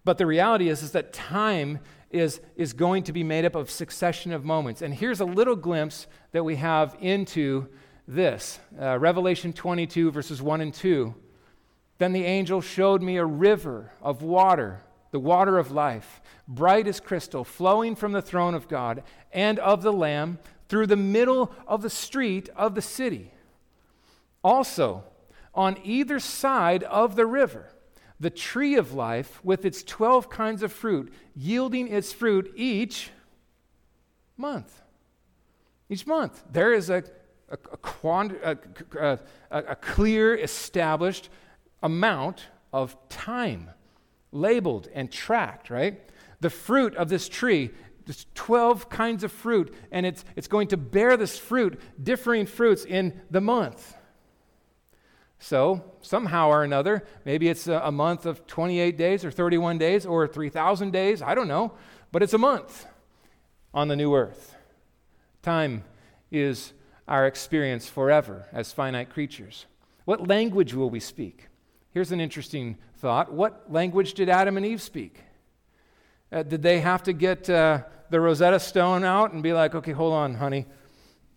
But 0.03 0.19
the 0.19 0.27
reality 0.27 0.69
is, 0.69 0.83
is 0.83 0.91
that 0.91 1.13
time 1.13 1.79
is, 2.11 2.39
is 2.55 2.73
going 2.73 3.03
to 3.03 3.11
be 3.11 3.23
made 3.23 3.43
up 3.43 3.55
of 3.55 3.71
succession 3.71 4.31
of 4.31 4.45
moments. 4.45 4.83
And 4.83 4.93
here's 4.93 5.19
a 5.19 5.25
little 5.25 5.55
glimpse 5.55 6.05
that 6.31 6.43
we 6.43 6.57
have 6.57 6.95
into 7.01 7.67
this 8.07 8.59
uh, 8.79 8.99
Revelation 8.99 9.51
22, 9.51 10.11
verses 10.11 10.43
1 10.43 10.61
and 10.61 10.73
2. 10.73 11.15
Then 11.97 12.13
the 12.13 12.25
angel 12.25 12.61
showed 12.61 13.01
me 13.01 13.17
a 13.17 13.25
river 13.25 13.91
of 13.99 14.21
water, 14.21 14.81
the 15.09 15.19
water 15.19 15.57
of 15.57 15.71
life, 15.71 16.21
bright 16.47 16.87
as 16.87 16.99
crystal, 16.99 17.43
flowing 17.43 17.95
from 17.95 18.11
the 18.11 18.21
throne 18.21 18.53
of 18.53 18.67
God 18.67 19.01
and 19.33 19.57
of 19.57 19.81
the 19.81 19.93
Lamb 19.93 20.37
through 20.67 20.87
the 20.87 20.95
middle 20.95 21.51
of 21.67 21.81
the 21.81 21.89
street 21.89 22.49
of 22.55 22.75
the 22.75 22.81
city. 22.81 23.31
Also, 24.43 25.03
on 25.53 25.77
either 25.83 26.19
side 26.19 26.83
of 26.83 27.15
the 27.15 27.25
river, 27.25 27.69
the 28.19 28.29
tree 28.29 28.75
of 28.75 28.93
life 28.93 29.43
with 29.43 29.65
its 29.65 29.83
12 29.83 30.29
kinds 30.29 30.63
of 30.63 30.71
fruit, 30.71 31.13
yielding 31.35 31.87
its 31.87 32.13
fruit 32.13 32.51
each 32.55 33.09
month. 34.37 34.81
Each 35.89 36.07
month. 36.07 36.43
There 36.51 36.73
is 36.73 36.89
a, 36.89 37.03
a, 37.49 37.57
a, 38.43 38.57
a, 39.03 39.19
a 39.51 39.75
clear, 39.75 40.35
established 40.35 41.29
amount 41.83 42.45
of 42.73 42.95
time 43.09 43.69
labeled 44.31 44.89
and 44.93 45.11
tracked, 45.11 45.69
right? 45.69 46.01
The 46.41 46.49
fruit 46.49 46.95
of 46.95 47.09
this 47.09 47.29
tree 47.29 47.71
there's 48.05 48.25
12 48.35 48.89
kinds 48.89 49.23
of 49.23 49.31
fruit, 49.31 49.73
and 49.91 50.05
it's, 50.05 50.23
it's 50.35 50.47
going 50.47 50.67
to 50.69 50.77
bear 50.77 51.17
this 51.17 51.37
fruit, 51.37 51.79
differing 52.01 52.45
fruits 52.45 52.85
in 52.85 53.19
the 53.31 53.41
month. 53.41 53.95
So, 55.39 55.83
somehow 56.01 56.49
or 56.49 56.63
another, 56.63 57.05
maybe 57.25 57.49
it's 57.49 57.67
a, 57.67 57.81
a 57.83 57.91
month 57.91 58.25
of 58.25 58.47
28 58.47 58.97
days 58.97 59.25
or 59.25 59.31
31 59.31 59.77
days 59.77 60.05
or 60.05 60.27
3,000 60.27 60.91
days, 60.91 61.21
I 61.21 61.35
don't 61.35 61.47
know, 61.47 61.73
but 62.11 62.23
it's 62.23 62.33
a 62.33 62.37
month 62.37 62.85
on 63.73 63.87
the 63.87 63.95
new 63.95 64.15
earth. 64.15 64.55
Time 65.41 65.83
is 66.31 66.73
our 67.07 67.27
experience 67.27 67.87
forever 67.87 68.47
as 68.51 68.71
finite 68.71 69.09
creatures. 69.09 69.65
What 70.05 70.27
language 70.27 70.73
will 70.73 70.89
we 70.89 70.99
speak? 70.99 71.47
Here's 71.91 72.11
an 72.11 72.19
interesting 72.19 72.77
thought. 72.97 73.31
What 73.31 73.71
language 73.71 74.13
did 74.13 74.29
Adam 74.29 74.57
and 74.57 74.65
Eve 74.65 74.81
speak? 74.81 75.21
Uh, 76.31 76.43
did 76.43 76.61
they 76.61 76.79
have 76.79 77.03
to 77.03 77.13
get 77.13 77.49
uh, 77.49 77.83
the 78.09 78.19
Rosetta 78.19 78.59
Stone 78.59 79.03
out 79.03 79.33
and 79.33 79.41
be 79.41 79.53
like, 79.53 79.75
okay, 79.75 79.91
hold 79.91 80.13
on, 80.13 80.35
honey. 80.35 80.65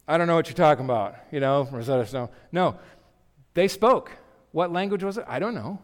I 0.06 0.16
don't 0.16 0.26
know 0.26 0.36
what 0.36 0.48
you're 0.48 0.54
talking 0.54 0.84
about, 0.84 1.16
you 1.30 1.40
know, 1.40 1.68
Rosetta 1.70 2.06
Stone. 2.06 2.28
No, 2.52 2.78
they 3.54 3.68
spoke. 3.68 4.12
What 4.52 4.72
language 4.72 5.04
was 5.04 5.18
it? 5.18 5.24
I 5.28 5.38
don't 5.38 5.54
know. 5.54 5.80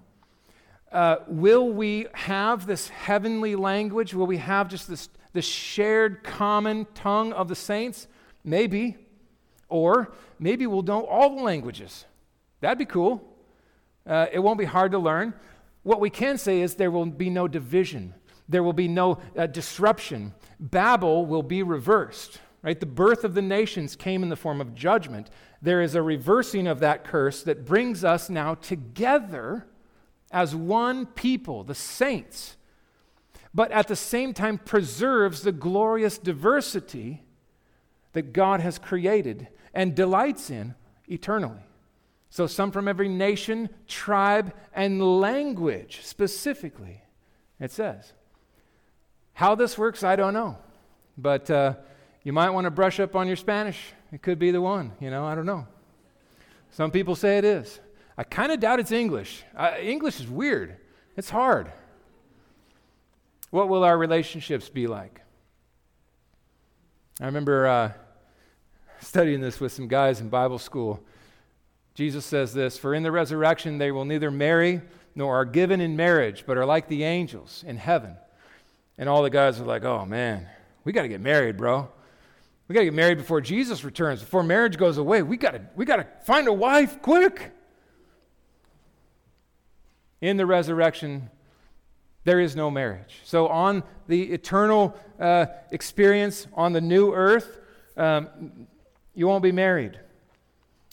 Uh, 0.91 1.17
will 1.27 1.69
we 1.69 2.07
have 2.15 2.67
this 2.67 2.89
heavenly 2.89 3.57
language? 3.57 4.15
Will 4.15 4.27
we 4.27 4.39
have 4.39 4.69
just 4.69 4.89
this, 4.89 5.09
this 5.33 5.45
shared 5.45 6.23
common 6.23 6.87
tongue 6.95 7.33
of 7.33 7.49
the 7.49 7.55
saints? 7.57 8.07
Maybe. 8.45 8.97
Or 9.69 10.13
maybe 10.39 10.67
we'll 10.67 10.83
know 10.83 11.05
all 11.05 11.37
the 11.37 11.43
languages. 11.43 12.05
That'd 12.61 12.79
be 12.79 12.85
cool. 12.85 13.23
Uh, 14.07 14.27
it 14.33 14.39
won't 14.39 14.59
be 14.59 14.65
hard 14.65 14.93
to 14.93 14.99
learn. 14.99 15.35
What 15.83 16.01
we 16.01 16.11
can 16.11 16.39
say 16.39 16.61
is 16.61 16.77
there 16.77 16.91
will 16.91 17.07
be 17.07 17.29
no 17.29 17.49
division, 17.49 18.15
there 18.49 18.63
will 18.63 18.73
be 18.73 18.89
no 18.89 19.19
uh, 19.37 19.47
disruption. 19.47 20.35
Babel 20.61 21.27
will 21.27 21.43
be 21.43 21.63
reversed. 21.63 22.41
Right? 22.63 22.81
The 22.81 22.87
birth 22.87 23.25
of 23.25 23.35
the 23.35 23.43
nations 23.43 23.95
came 23.95 24.23
in 24.23 24.31
the 24.31 24.37
form 24.37 24.61
of 24.61 24.75
judgment. 24.75 25.29
There 25.61 25.83
is 25.83 25.95
a 25.95 26.03
reversing 26.03 26.67
of 26.67 26.81
that 26.81 27.05
curse 27.05 27.43
that 27.43 27.67
brings 27.67 28.05
us 28.05 28.31
now 28.31 28.55
together 28.55 29.67
as 30.31 30.55
one 30.57 31.05
people, 31.07 31.63
the 31.63 31.75
saints, 31.75 32.57
but 33.53 33.71
at 33.71 33.87
the 33.87 33.97
same 33.97 34.33
time 34.33 34.59
preserves 34.59 35.43
the 35.43 35.53
glorious 35.53 36.17
diversity 36.17 37.23
that 38.15 38.33
God 38.33 38.61
has 38.61 38.79
created 38.79 39.49
and 39.75 39.95
delights 39.95 40.51
in 40.51 40.75
eternally. 41.07 41.63
So, 42.31 42.47
some 42.47 42.73
from 42.73 42.89
every 42.89 43.09
nation, 43.09 43.69
tribe, 43.87 44.55
and 44.73 45.21
language 45.21 46.01
specifically, 46.03 47.03
it 47.61 47.71
says. 47.71 48.13
How 49.35 49.55
this 49.55 49.77
works, 49.77 50.03
I 50.03 50.17
don't 50.17 50.33
know. 50.33 50.57
But 51.19 51.51
uh, 51.51 51.75
you 52.23 52.33
might 52.33 52.51
want 52.51 52.65
to 52.65 52.71
brush 52.71 52.99
up 52.99 53.15
on 53.15 53.27
your 53.27 53.37
Spanish. 53.37 53.79
It 54.13 54.23
could 54.23 54.39
be 54.39 54.51
the 54.51 54.61
one, 54.61 54.93
you 55.01 55.11
know, 55.11 55.25
I 55.25 55.35
don't 55.35 55.47
know. 55.47 55.67
Some 56.71 56.91
people 56.91 57.15
say 57.15 57.39
it 57.39 57.45
is. 57.45 57.81
I 58.17 58.25
kind 58.25 58.53
of 58.53 58.61
doubt 58.61 58.81
it's 58.81 58.93
English. 58.93 59.45
Uh, 59.57 59.73
English 59.81 60.21
is 60.21 60.29
weird, 60.29 60.77
it's 61.17 61.31
hard. 61.31 61.71
What 63.51 63.69
will 63.69 63.85
our 63.85 63.97
relationships 63.97 64.69
be 64.69 64.87
like? 64.87 65.21
I 67.21 67.27
remember 67.27 67.67
uh, 67.67 67.93
studying 69.01 69.41
this 69.41 69.61
with 69.61 69.73
some 69.73 69.87
guys 69.87 70.21
in 70.21 70.29
Bible 70.29 70.59
school. 70.59 71.01
Jesus 71.95 72.25
says 72.25 72.53
this 72.53 72.77
For 72.77 72.95
in 72.95 73.05
the 73.05 73.13
resurrection 73.13 73.79
they 73.79 73.93
will 73.93 74.05
neither 74.05 74.31
marry 74.31 74.81
nor 75.15 75.37
are 75.37 75.45
given 75.45 75.81
in 75.81 75.95
marriage, 75.95 76.45
but 76.47 76.57
are 76.57 76.67
like 76.67 76.89
the 76.89 77.05
angels 77.05 77.65
in 77.67 77.77
heaven. 77.77 78.17
And 78.99 79.09
all 79.09 79.23
the 79.23 79.31
guys 79.31 79.61
are 79.61 79.65
like, 79.65 79.85
oh 79.85 80.05
man, 80.05 80.49
we 80.85 80.93
got 80.93 81.03
to 81.03 81.09
get 81.09 81.21
married, 81.21 81.57
bro. 81.57 81.89
We 82.69 82.75
got 82.75 82.81
to 82.81 82.87
get 82.87 82.95
married 82.95 83.19
before 83.19 83.41
Jesus 83.41 83.85
returns, 83.85 84.21
before 84.21 84.43
marriage 84.43 84.77
goes 84.77 84.99
away. 84.99 85.23
We 85.23 85.37
got 85.37 85.53
to 85.53 85.63
we 85.75 85.85
got 85.85 85.97
to 85.97 86.07
find 86.25 86.49
a 86.49 86.53
wife 86.53 87.03
quick. 87.03 87.53
In 90.21 90.39
the 90.39 90.47
resurrection, 90.47 91.29
there 92.25 92.41
is 92.41 92.57
no 92.57 92.71
marriage. 92.71 93.21
So, 93.25 93.49
on 93.49 93.83
the 94.09 94.33
eternal 94.33 94.97
uh, 95.21 95.47
experience 95.71 96.47
on 96.55 96.73
the 96.73 96.81
new 96.81 97.13
earth, 97.13 97.59
um, 97.99 98.67
you 99.15 99.27
won't 99.27 99.43
be 99.43 99.53
married. 99.53 100.01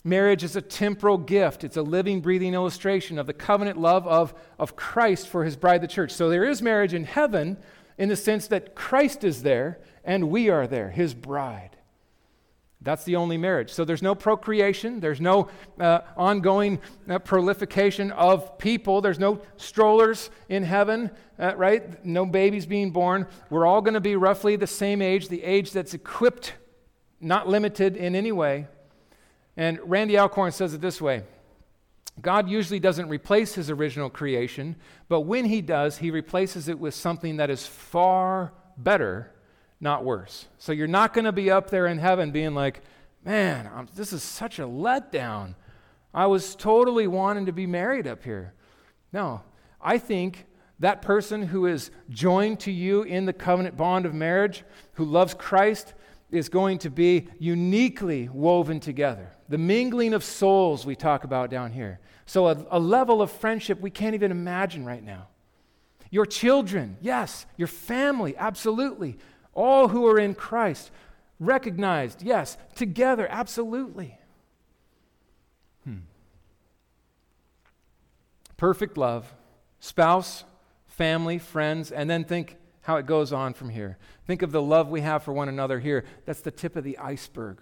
Marriage 0.03 0.43
is 0.43 0.55
a 0.55 0.61
temporal 0.61 1.17
gift. 1.17 1.63
It's 1.63 1.77
a 1.77 1.81
living, 1.81 2.21
breathing 2.21 2.53
illustration 2.53 3.19
of 3.19 3.27
the 3.27 3.33
covenant 3.33 3.79
love 3.79 4.07
of, 4.07 4.33
of 4.57 4.75
Christ 4.75 5.27
for 5.27 5.45
his 5.45 5.55
bride, 5.55 5.81
the 5.81 5.87
church. 5.87 6.11
So 6.11 6.29
there 6.29 6.43
is 6.43 6.61
marriage 6.61 6.93
in 6.93 7.03
heaven, 7.03 7.57
in 8.01 8.09
the 8.09 8.15
sense 8.15 8.47
that 8.47 8.73
Christ 8.73 9.23
is 9.23 9.43
there 9.43 9.79
and 10.03 10.31
we 10.31 10.49
are 10.49 10.65
there, 10.65 10.89
his 10.89 11.13
bride. 11.13 11.77
That's 12.81 13.03
the 13.03 13.15
only 13.15 13.37
marriage. 13.37 13.71
So 13.71 13.85
there's 13.85 14.01
no 14.01 14.15
procreation, 14.15 14.99
there's 14.99 15.21
no 15.21 15.49
uh, 15.79 15.99
ongoing 16.17 16.79
uh, 17.07 17.19
prolification 17.19 18.09
of 18.13 18.57
people, 18.57 19.01
there's 19.01 19.19
no 19.19 19.39
strollers 19.55 20.31
in 20.49 20.63
heaven, 20.63 21.11
uh, 21.37 21.55
right? 21.55 22.03
No 22.03 22.25
babies 22.25 22.65
being 22.65 22.89
born. 22.89 23.27
We're 23.51 23.67
all 23.67 23.81
going 23.81 23.93
to 23.93 24.01
be 24.01 24.15
roughly 24.15 24.55
the 24.55 24.65
same 24.65 24.99
age, 25.03 25.27
the 25.27 25.43
age 25.43 25.71
that's 25.71 25.93
equipped, 25.93 26.53
not 27.19 27.47
limited 27.47 27.95
in 27.95 28.15
any 28.15 28.31
way. 28.31 28.65
And 29.55 29.79
Randy 29.83 30.17
Alcorn 30.17 30.53
says 30.53 30.73
it 30.73 30.81
this 30.81 30.99
way 30.99 31.21
God 32.19 32.49
usually 32.49 32.79
doesn't 32.79 33.07
replace 33.07 33.53
his 33.53 33.69
original 33.69 34.09
creation, 34.09 34.75
but 35.07 35.21
when 35.21 35.45
he 35.45 35.61
does, 35.61 35.97
he 35.97 36.11
replaces 36.11 36.67
it 36.67 36.77
with 36.77 36.93
something 36.93 37.37
that 37.37 37.49
is 37.49 37.65
far 37.65 38.53
better, 38.77 39.31
not 39.79 40.03
worse. 40.03 40.47
So 40.57 40.71
you're 40.71 40.87
not 40.87 41.13
going 41.13 41.25
to 41.25 41.31
be 41.31 41.49
up 41.49 41.69
there 41.69 41.87
in 41.87 41.97
heaven 41.97 42.31
being 42.31 42.53
like, 42.53 42.81
man, 43.23 43.69
I'm, 43.73 43.87
this 43.95 44.13
is 44.13 44.23
such 44.23 44.59
a 44.59 44.63
letdown. 44.63 45.55
I 46.13 46.27
was 46.27 46.55
totally 46.55 47.07
wanting 47.07 47.45
to 47.45 47.53
be 47.53 47.65
married 47.65 48.07
up 48.07 48.23
here. 48.23 48.53
No, 49.13 49.41
I 49.79 49.97
think 49.97 50.45
that 50.79 51.01
person 51.01 51.43
who 51.43 51.67
is 51.67 51.91
joined 52.09 52.59
to 52.61 52.71
you 52.71 53.03
in 53.03 53.25
the 53.25 53.33
covenant 53.33 53.77
bond 53.77 54.05
of 54.05 54.13
marriage, 54.13 54.63
who 54.93 55.05
loves 55.05 55.33
Christ, 55.33 55.93
is 56.31 56.49
going 56.49 56.77
to 56.79 56.89
be 56.89 57.27
uniquely 57.39 58.29
woven 58.29 58.79
together. 58.79 59.31
The 59.49 59.57
mingling 59.57 60.13
of 60.13 60.23
souls 60.23 60.85
we 60.85 60.95
talk 60.95 61.23
about 61.23 61.49
down 61.49 61.71
here. 61.71 61.99
So, 62.25 62.47
a, 62.47 62.65
a, 62.71 62.79
level 62.79 63.21
of 63.21 63.29
friendship 63.29 63.81
we 63.81 63.89
can't 63.89 64.15
even 64.15 64.31
imagine 64.31 64.85
right 64.85 65.03
now. 65.03 65.27
Your 66.09 66.25
children, 66.25 66.97
yes. 67.01 67.45
Your 67.57 67.67
family, 67.67 68.35
absolutely. 68.37 69.17
All 69.53 69.89
who 69.89 70.07
are 70.07 70.17
in 70.17 70.35
Christ, 70.35 70.91
recognized, 71.39 72.21
yes. 72.21 72.57
Together, 72.75 73.27
absolutely. 73.29 74.17
Hmm. 75.83 75.99
Perfect 78.55 78.97
love, 78.97 79.33
spouse, 79.79 80.45
family, 80.85 81.39
friends, 81.39 81.91
and 81.91 82.09
then 82.09 82.23
think 82.23 82.55
how 82.81 82.97
it 82.97 83.05
goes 83.05 83.31
on 83.31 83.53
from 83.53 83.69
here. 83.69 83.97
Think 84.25 84.41
of 84.41 84.51
the 84.51 84.61
love 84.61 84.89
we 84.89 85.01
have 85.01 85.23
for 85.23 85.33
one 85.33 85.49
another 85.49 85.79
here. 85.79 86.03
That's 86.25 86.41
the 86.41 86.51
tip 86.51 86.75
of 86.75 86.83
the 86.83 86.97
iceberg. 86.97 87.61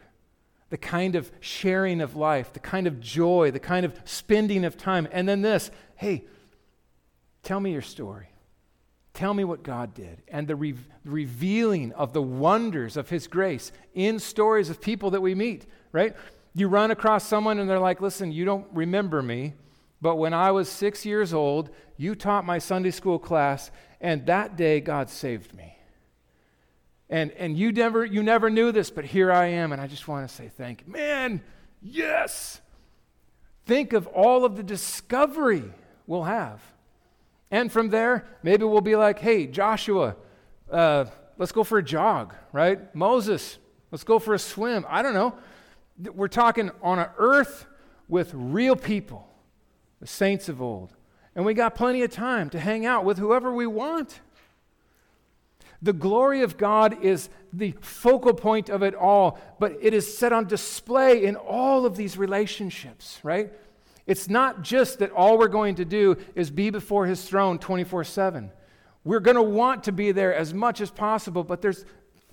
The 0.69 0.77
kind 0.77 1.15
of 1.15 1.31
sharing 1.39 1.99
of 1.99 2.15
life, 2.15 2.53
the 2.53 2.59
kind 2.59 2.87
of 2.87 2.99
joy, 2.99 3.51
the 3.51 3.59
kind 3.59 3.85
of 3.85 3.99
spending 4.05 4.65
of 4.65 4.77
time. 4.77 5.07
And 5.11 5.27
then 5.27 5.41
this 5.41 5.71
hey, 5.95 6.25
tell 7.43 7.59
me 7.59 7.71
your 7.71 7.81
story. 7.81 8.29
Tell 9.13 9.33
me 9.33 9.43
what 9.43 9.63
God 9.63 9.93
did. 9.93 10.21
And 10.29 10.47
the 10.47 10.55
re- 10.55 10.75
revealing 11.03 11.91
of 11.93 12.13
the 12.13 12.21
wonders 12.21 12.95
of 12.95 13.09
His 13.09 13.27
grace 13.27 13.71
in 13.93 14.19
stories 14.19 14.69
of 14.69 14.79
people 14.79 15.11
that 15.11 15.21
we 15.21 15.35
meet, 15.35 15.65
right? 15.91 16.15
You 16.53 16.69
run 16.69 16.91
across 16.91 17.25
someone 17.25 17.59
and 17.59 17.69
they're 17.69 17.79
like, 17.79 17.99
listen, 17.99 18.31
you 18.31 18.45
don't 18.45 18.67
remember 18.71 19.21
me, 19.21 19.55
but 20.01 20.15
when 20.15 20.33
I 20.33 20.51
was 20.51 20.69
six 20.69 21.05
years 21.05 21.33
old, 21.33 21.69
you 21.97 22.15
taught 22.15 22.45
my 22.45 22.57
Sunday 22.57 22.91
school 22.91 23.19
class, 23.19 23.71
and 23.99 24.25
that 24.27 24.55
day 24.55 24.79
God 24.79 25.09
saved 25.09 25.53
me. 25.53 25.75
And, 27.09 27.31
and 27.31 27.57
you, 27.57 27.71
never, 27.71 28.05
you 28.05 28.21
never 28.21 28.49
knew 28.49 28.71
this, 28.71 28.91
but 28.91 29.03
here 29.03 29.31
I 29.31 29.47
am, 29.47 29.71
and 29.71 29.81
I 29.81 29.87
just 29.87 30.07
want 30.07 30.29
to 30.29 30.33
say 30.33 30.49
thank 30.49 30.83
you. 30.85 30.93
Man, 30.93 31.41
yes! 31.81 32.61
Think 33.65 33.93
of 33.93 34.07
all 34.07 34.45
of 34.45 34.55
the 34.55 34.63
discovery 34.63 35.63
we'll 36.07 36.23
have. 36.23 36.61
And 37.51 37.71
from 37.71 37.89
there, 37.89 38.27
maybe 38.43 38.63
we'll 38.63 38.81
be 38.81 38.95
like, 38.95 39.19
hey, 39.19 39.47
Joshua, 39.47 40.15
uh, 40.71 41.05
let's 41.37 41.51
go 41.51 41.63
for 41.63 41.77
a 41.77 41.83
jog, 41.83 42.33
right? 42.51 42.93
Moses, 42.95 43.57
let's 43.91 44.03
go 44.03 44.19
for 44.19 44.33
a 44.33 44.39
swim. 44.39 44.85
I 44.87 45.01
don't 45.01 45.13
know. 45.13 45.35
We're 46.13 46.27
talking 46.27 46.71
on 46.81 46.99
an 46.99 47.09
earth 47.17 47.65
with 48.07 48.31
real 48.33 48.75
people, 48.75 49.28
the 49.99 50.07
saints 50.07 50.49
of 50.49 50.61
old. 50.61 50.95
And 51.35 51.45
we 51.45 51.53
got 51.53 51.75
plenty 51.75 52.01
of 52.01 52.11
time 52.11 52.49
to 52.51 52.59
hang 52.59 52.85
out 52.85 53.05
with 53.05 53.17
whoever 53.17 53.53
we 53.53 53.67
want. 53.67 54.21
The 55.81 55.93
glory 55.93 56.41
of 56.41 56.57
God 56.57 57.01
is 57.03 57.29
the 57.53 57.73
focal 57.79 58.33
point 58.33 58.69
of 58.69 58.83
it 58.83 58.93
all, 58.93 59.39
but 59.59 59.77
it 59.81 59.93
is 59.93 60.17
set 60.17 60.33
on 60.33 60.45
display 60.45 61.23
in 61.23 61.35
all 61.35 61.85
of 61.85 61.95
these 61.95 62.17
relationships, 62.17 63.19
right? 63.23 63.51
It's 64.05 64.27
not 64.27 64.61
just 64.61 64.99
that 64.99 65.11
all 65.11 65.37
we're 65.37 65.47
going 65.47 65.75
to 65.75 65.85
do 65.85 66.17
is 66.35 66.49
be 66.49 66.69
before 66.69 67.05
his 67.05 67.23
throne 67.23 67.59
24 67.59 68.03
7. 68.03 68.51
We're 69.05 69.19
going 69.21 69.35
to 69.35 69.41
want 69.41 69.85
to 69.85 69.91
be 69.91 70.11
there 70.11 70.35
as 70.35 70.53
much 70.53 70.81
as 70.81 70.91
possible, 70.91 71.43
but 71.43 71.61
there's 71.61 71.85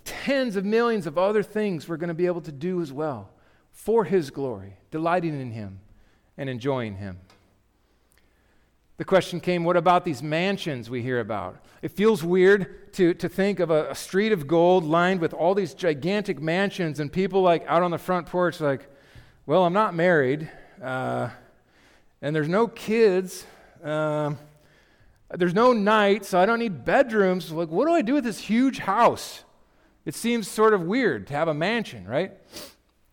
tens 0.03 0.55
of 0.55 0.65
millions 0.65 1.07
of 1.07 1.17
other 1.17 1.43
things 1.43 1.87
we're 1.87 1.97
going 1.97 2.09
to 2.09 2.13
be 2.13 2.25
able 2.25 2.41
to 2.41 2.51
do 2.51 2.81
as 2.81 2.91
well 2.91 3.29
for 3.71 4.03
his 4.03 4.29
glory, 4.29 4.73
delighting 4.91 5.39
in 5.39 5.51
him 5.51 5.79
and 6.37 6.49
enjoying 6.49 6.95
him. 6.95 7.19
The 8.97 9.05
question 9.05 9.39
came 9.39 9.63
what 9.63 9.77
about 9.77 10.05
these 10.05 10.23
mansions 10.23 10.89
we 10.89 11.03
hear 11.03 11.19
about? 11.19 11.63
It 11.83 11.91
feels 11.91 12.23
weird 12.23 12.91
to, 12.93 13.13
to 13.13 13.29
think 13.29 13.59
of 13.59 13.69
a, 13.69 13.91
a, 13.91 13.95
street 13.95 14.31
of 14.31 14.47
gold 14.47 14.83
lined 14.83 15.21
with 15.21 15.35
all 15.35 15.53
these 15.53 15.75
gigantic 15.75 16.41
mansions 16.41 16.99
and 16.99 17.13
people 17.13 17.43
like 17.43 17.63
out 17.67 17.83
on 17.83 17.91
the 17.91 17.99
front 17.99 18.25
porch, 18.25 18.59
like, 18.59 18.89
well, 19.45 19.65
I'm 19.65 19.73
not 19.73 19.93
married, 19.93 20.49
uh, 20.81 21.29
and 22.23 22.35
there's 22.35 22.49
no 22.49 22.67
kids. 22.67 23.45
Uh, 23.83 24.33
there's 25.29 25.53
no 25.53 25.73
night, 25.73 26.25
so 26.25 26.39
I 26.39 26.47
don't 26.47 26.59
need 26.59 26.83
bedrooms. 26.83 27.51
Like, 27.51 27.69
what 27.69 27.85
do 27.85 27.93
I 27.93 28.01
do 28.01 28.15
with 28.15 28.23
this 28.23 28.39
huge 28.39 28.79
house? 28.79 29.43
It 30.05 30.15
seems 30.15 30.47
sort 30.47 30.73
of 30.73 30.81
weird 30.81 31.27
to 31.27 31.33
have 31.33 31.47
a 31.47 31.53
mansion, 31.53 32.07
right? 32.07 32.31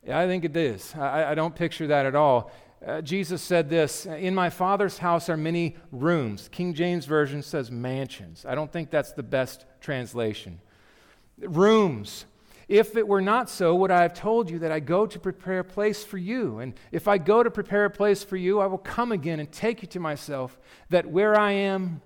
Yeah, 0.06 0.18
I 0.18 0.26
think 0.26 0.44
it 0.44 0.56
is. 0.56 0.94
I, 0.94 1.32
I 1.32 1.34
don't 1.34 1.54
picture 1.54 1.88
that 1.88 2.06
at 2.06 2.14
all. 2.14 2.50
Uh, 2.86 3.00
Jesus 3.00 3.40
said 3.40 3.70
this 3.70 4.04
In 4.04 4.34
my 4.34 4.50
Father's 4.50 4.98
house 4.98 5.28
are 5.28 5.36
many 5.36 5.76
rooms. 5.90 6.48
King 6.52 6.74
James 6.74 7.06
Version 7.06 7.42
says 7.42 7.70
mansions. 7.70 8.44
I 8.46 8.54
don't 8.54 8.70
think 8.70 8.90
that's 8.90 9.12
the 9.12 9.22
best 9.22 9.64
translation. 9.80 10.60
Rooms. 11.38 12.26
If 12.66 12.96
it 12.96 13.06
were 13.06 13.20
not 13.20 13.50
so, 13.50 13.74
would 13.74 13.90
I 13.90 14.02
have 14.02 14.14
told 14.14 14.48
you 14.48 14.58
that 14.60 14.72
I 14.72 14.80
go 14.80 15.06
to 15.06 15.18
prepare 15.18 15.60
a 15.60 15.64
place 15.64 16.02
for 16.02 16.16
you? 16.16 16.60
And 16.60 16.74
if 16.92 17.06
I 17.08 17.18
go 17.18 17.42
to 17.42 17.50
prepare 17.50 17.84
a 17.84 17.90
place 17.90 18.24
for 18.24 18.36
you, 18.36 18.60
I 18.60 18.66
will 18.66 18.78
come 18.78 19.12
again 19.12 19.38
and 19.38 19.52
take 19.52 19.82
you 19.82 19.88
to 19.88 20.00
myself, 20.00 20.58
that 20.88 21.06
where 21.06 21.38
I 21.38 21.52
am, 21.52 22.00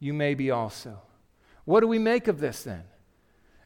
you 0.00 0.12
may 0.12 0.34
be 0.34 0.50
also. 0.50 1.00
What 1.64 1.80
do 1.80 1.86
we 1.86 2.00
make 2.00 2.26
of 2.26 2.40
this 2.40 2.64
then? 2.64 2.82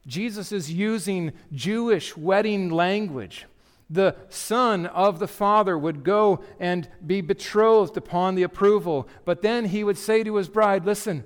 Jesus 0.06 0.52
is 0.52 0.70
using 0.70 1.32
Jewish 1.50 2.14
wedding 2.14 2.68
language 2.68 3.46
the 3.94 4.16
son 4.28 4.86
of 4.86 5.18
the 5.18 5.28
father 5.28 5.78
would 5.78 6.04
go 6.04 6.42
and 6.58 6.88
be 7.06 7.20
betrothed 7.20 7.96
upon 7.96 8.34
the 8.34 8.42
approval. 8.42 9.08
But 9.24 9.42
then 9.42 9.66
he 9.66 9.84
would 9.84 9.96
say 9.96 10.24
to 10.24 10.36
his 10.36 10.48
bride, 10.48 10.84
Listen, 10.84 11.24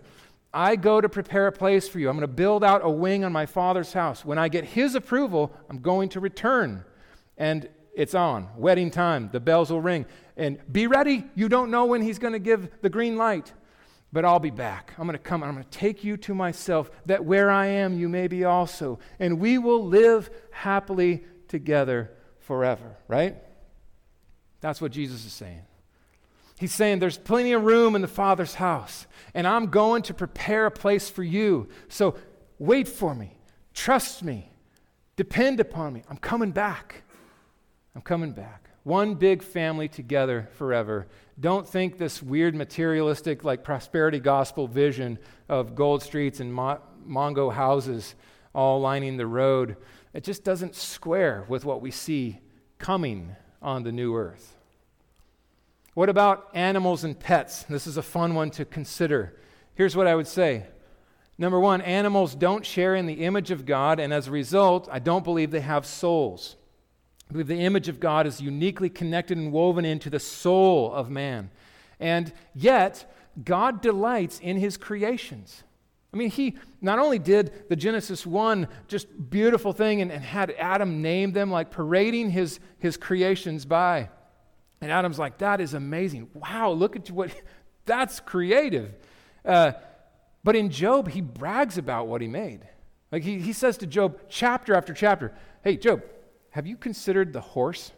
I 0.53 0.77
go 0.77 1.01
to 1.01 1.09
prepare 1.09 1.47
a 1.47 1.53
place 1.53 1.89
for 1.89 1.99
you. 1.99 2.09
I'm 2.09 2.17
going 2.17 2.29
to 2.29 2.33
build 2.33 2.63
out 2.63 2.81
a 2.85 2.91
wing 2.91 3.25
on 3.25 3.33
my 3.33 3.47
father's 3.47 3.93
house. 3.93 4.25
When 4.25 4.39
I 4.39 4.49
get 4.49 4.65
his 4.65 4.95
approval, 4.95 5.53
I'm 5.69 5.81
going 5.81 6.11
to 6.11 6.21
return. 6.21 6.85
And 7.37 7.69
it's 7.95 8.15
on. 8.15 8.49
Wedding 8.57 8.91
time. 8.91 9.31
The 9.33 9.41
bells 9.41 9.71
will 9.71 9.81
ring. 9.81 10.07
And 10.37 10.59
be 10.71 10.87
ready. 10.87 11.25
You 11.35 11.49
don't 11.49 11.71
know 11.71 11.87
when 11.87 12.03
he's 12.03 12.19
going 12.19 12.33
to 12.33 12.39
give 12.39 12.69
the 12.81 12.91
green 12.91 13.17
light. 13.17 13.53
But 14.13 14.25
I'll 14.25 14.39
be 14.39 14.51
back. 14.51 14.95
I'm 14.97 15.07
going 15.07 15.19
to 15.19 15.23
come. 15.23 15.43
I'm 15.43 15.53
going 15.53 15.65
to 15.65 15.71
take 15.71 16.03
you 16.03 16.17
to 16.19 16.35
myself, 16.35 16.91
that 17.07 17.25
where 17.25 17.51
I 17.51 17.67
am, 17.67 17.99
you 17.99 18.09
may 18.09 18.27
be 18.27 18.45
also. 18.45 18.99
And 19.19 19.39
we 19.39 19.59
will 19.59 19.85
live 19.85 20.31
happily 20.51 21.25
together 21.47 22.18
forever, 22.49 22.97
right? 23.09 23.37
That's 24.63 24.81
what 24.81 24.91
Jesus 24.91 25.27
is 25.27 25.35
saying. 25.35 25.61
He's 26.59 26.73
saying 26.73 26.99
there's 26.99 27.19
plenty 27.19 27.53
of 27.53 27.63
room 27.63 27.95
in 27.95 28.01
the 28.01 28.09
Father's 28.09 28.55
house, 28.55 29.07
and 29.35 29.47
I'm 29.47 29.67
going 29.67 30.01
to 30.05 30.15
prepare 30.15 30.65
a 30.65 30.71
place 30.71 31.11
for 31.11 31.23
you. 31.23 31.69
So 31.89 32.17
wait 32.59 32.89
for 32.89 33.15
me, 33.15 33.37
trust 33.75 34.25
me, 34.25 34.51
depend 35.15 35.61
upon 35.61 35.93
me. 35.93 36.03
I'm 36.09 36.17
coming 36.17 36.51
back. 36.51 37.03
I'm 37.95 38.01
coming 38.01 38.33
back. 38.33 38.71
One 38.83 39.15
big 39.15 39.43
family 39.43 39.87
together 39.87 40.49
forever. 40.55 41.07
Don't 41.39 41.69
think 41.69 41.99
this 41.99 42.23
weird 42.23 42.55
materialistic, 42.55 43.45
like 43.45 43.63
prosperity 43.63 44.21
gospel 44.21 44.67
vision 44.67 45.19
of 45.51 45.75
gold 45.75 46.03
streets 46.03 46.41
and 46.41 46.53
mo- 46.53 46.81
Mongo 47.07 47.53
houses 47.53 48.15
all 48.55 48.81
lining 48.81 49.19
the 49.19 49.27
road 49.27 49.77
it 50.19 50.25
just 50.25 50.43
doesn't 50.43 50.75
square 50.75 51.45
with 51.47 51.65
what 51.65 51.81
we 51.81 51.93
see 51.93 52.41
coming 52.81 53.37
on 53.63 53.85
the 53.85 53.93
new 53.93 54.17
earth. 54.17 54.57
What 55.95 56.09
about 56.09 56.51
animals 56.55 57.05
and 57.05 57.17
pets? 57.17 57.63
This 57.63 57.87
is 57.87 57.97
a 57.97 58.03
fun 58.03 58.35
one 58.35 58.51
to 58.51 58.65
consider. 58.65 59.37
Here's 59.77 59.95
what 59.95 60.09
I 60.09 60.17
would 60.17 60.27
say. 60.27 60.65
Number 61.39 61.61
one, 61.61 61.81
animals 61.83 62.35
don't 62.35 62.67
share 62.67 62.97
in 62.97 63.07
the 63.07 63.25
image 63.25 63.53
of 63.53 63.65
God, 63.65 64.01
and 64.01 64.13
as 64.13 64.27
a 64.27 64.33
result, 64.33 64.89
I 64.91 64.99
don't 64.99 65.23
believe 65.23 65.53
they 65.53 65.61
have 65.61 65.87
souls. 65.87 66.57
I 67.31 67.35
believe 67.35 67.47
the 67.47 67.61
image 67.61 67.87
of 67.89 68.01
God 68.01 68.27
is 68.27 68.41
uniquely 68.41 68.91
connected 68.91 69.39
and 69.39 69.53
woven 69.53 69.85
into 69.85 70.11
the 70.11 70.19
soul 70.19 70.93
of 70.93 71.09
man. 71.09 71.49
And 72.01 72.33
yet, 72.57 73.09
God 73.45 73.81
delights 73.81 74.41
in 74.41 74.57
his 74.57 74.77
creations. 74.77 75.63
I 76.13 76.17
mean, 76.17 76.31
he 76.31 76.57
not 76.81 76.99
only 76.99 77.19
did 77.19 77.69
the 77.69 77.77
Genesis 77.77 78.27
1 78.27 78.69
just 78.87 79.09
beautiful 79.31 79.73
thing 79.73 80.01
and, 80.01 80.11
and, 80.11 80.25
had 80.25 80.55
Adam 80.59 81.03
name 81.03 81.33
them, 81.33 81.51
like 81.51 81.71
parading 81.71 82.31
his, 82.31 82.61
his 82.79 82.97
creations 82.97 83.67
by. 83.67 84.09
And 84.81 84.91
Adam's 84.91 85.19
like, 85.19 85.39
that 85.39 85.61
is 85.61 85.75
amazing. 85.75 86.31
Wow, 86.35 86.71
look 86.71 86.97
at 86.97 87.11
what, 87.11 87.31
that's 87.85 88.21
creative. 88.21 88.95
Uh, 89.45 89.73
but 90.43 90.57
in 90.57 90.71
Job, 90.71 91.09
he 91.09 91.21
brags 91.21 91.77
about 91.77 92.07
what 92.07 92.23
he 92.23 92.29
made. 92.29 92.67
Like 93.13 93.23
he, 93.23 93.39
he 93.39 93.53
says 93.53 93.77
to 93.79 93.87
Job, 93.87 94.19
chapter 94.29 94.75
after 94.75 94.95
chapter, 94.95 95.35
hey, 95.63 95.77
Job, 95.77 96.03
have 96.51 96.67
you 96.67 96.77
considered 96.77 97.33
the 97.33 97.41
horse? 97.41 97.93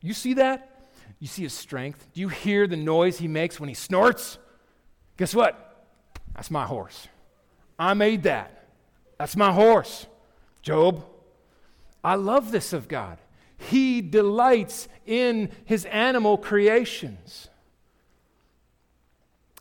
You 0.00 0.14
see 0.14 0.34
that? 0.34 0.88
You 1.18 1.26
see 1.26 1.42
his 1.42 1.52
strength? 1.52 2.08
Do 2.14 2.20
you 2.22 2.28
hear 2.28 2.66
the 2.66 2.76
noise 2.76 3.18
he 3.18 3.28
makes 3.28 3.60
when 3.60 3.68
he 3.68 3.74
snorts? 3.74 4.38
Guess 5.18 5.34
what? 5.34 5.86
That's 6.34 6.50
my 6.50 6.64
horse. 6.64 7.06
I 7.80 7.94
made 7.94 8.24
that. 8.24 8.68
That's 9.18 9.36
my 9.36 9.52
horse. 9.52 10.06
Job, 10.60 11.02
I 12.04 12.14
love 12.14 12.52
this 12.52 12.74
of 12.74 12.88
God. 12.88 13.16
He 13.56 14.02
delights 14.02 14.86
in 15.06 15.50
his 15.64 15.86
animal 15.86 16.36
creations. 16.36 17.48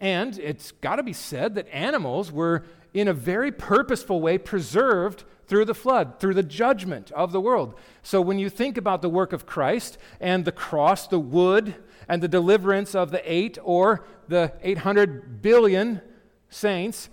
And 0.02 0.38
it's 0.38 0.72
got 0.74 0.98
to 0.98 1.04
be 1.04 1.14
said 1.14 1.56
that 1.56 1.68
animals 1.74 2.30
were, 2.32 2.66
in 2.94 3.08
a 3.08 3.14
very 3.14 3.54
purposeful 3.54 4.20
way, 4.20 4.38
preserved 4.38 5.24
through 5.48 5.66
the 5.66 5.74
flood, 5.74 6.20
through 6.20 6.34
the 6.34 6.44
judgment 6.44 7.12
of 7.12 7.32
the 7.32 7.42
world. 7.42 7.74
So 8.04 8.22
when 8.22 8.38
you 8.38 8.50
think 8.50 8.78
about 8.78 9.02
the 9.02 9.10
work 9.10 9.32
of 9.32 9.46
Christ 9.46 9.98
and 10.20 10.44
the 10.44 10.52
cross, 10.52 11.08
the 11.08 11.20
wood, 11.20 11.76
and 12.08 12.22
the 12.22 12.28
deliverance 12.28 12.96
of 12.96 13.12
the 13.12 13.22
eight 13.32 13.58
or 13.64 14.06
the 14.28 14.54
800 14.62 15.42
billion 15.42 16.02
saints, 16.50 17.10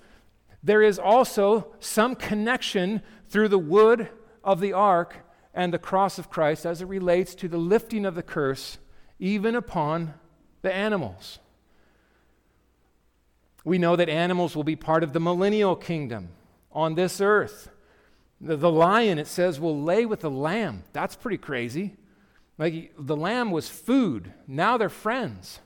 there 0.67 0.83
is 0.83 0.99
also 0.99 1.69
some 1.79 2.17
connection 2.17 3.01
through 3.29 3.47
the 3.47 3.59
wood 3.59 4.09
of 4.43 4.61
the 4.61 4.73
ark 4.73 5.19
and 5.55 5.73
the 5.73 5.79
cross 5.79 6.19
of 6.19 6.29
Christ 6.29 6.67
as 6.67 6.83
it 6.83 6.89
relates 6.89 7.37
to 7.37 7.47
the 7.47 7.57
lifting 7.57 8.05
of 8.05 8.17
the 8.17 8.23
curse 8.23 8.79
even 9.21 9.55
upon 9.55 10.15
the 10.63 10.73
animals. 10.73 11.39
We 13.65 13.79
know 13.79 13.95
that 13.95 14.09
animals 14.09 14.57
will 14.57 14.65
be 14.65 14.75
part 14.75 15.05
of 15.05 15.13
the 15.13 15.21
millennial 15.21 15.77
kingdom 15.77 16.31
on 16.73 16.97
this 16.97 17.21
earth. 17.21 17.71
The, 18.41 18.57
the 18.57 18.71
lion, 18.71 19.21
it 19.21 19.29
says, 19.29 19.61
will 19.61 19.81
lay 19.81 20.05
with 20.05 20.21
the 20.21 20.31
lamb. 20.31 20.83
That's 20.93 21.15
pretty 21.15 21.39
crazy. 21.39 21.95
Like 22.59 22.93
the 22.99 23.17
lamb 23.17 23.53
was 23.53 23.69
food, 23.69 24.33
now 24.49 24.77
they're 24.79 24.89
friends. 24.89 25.61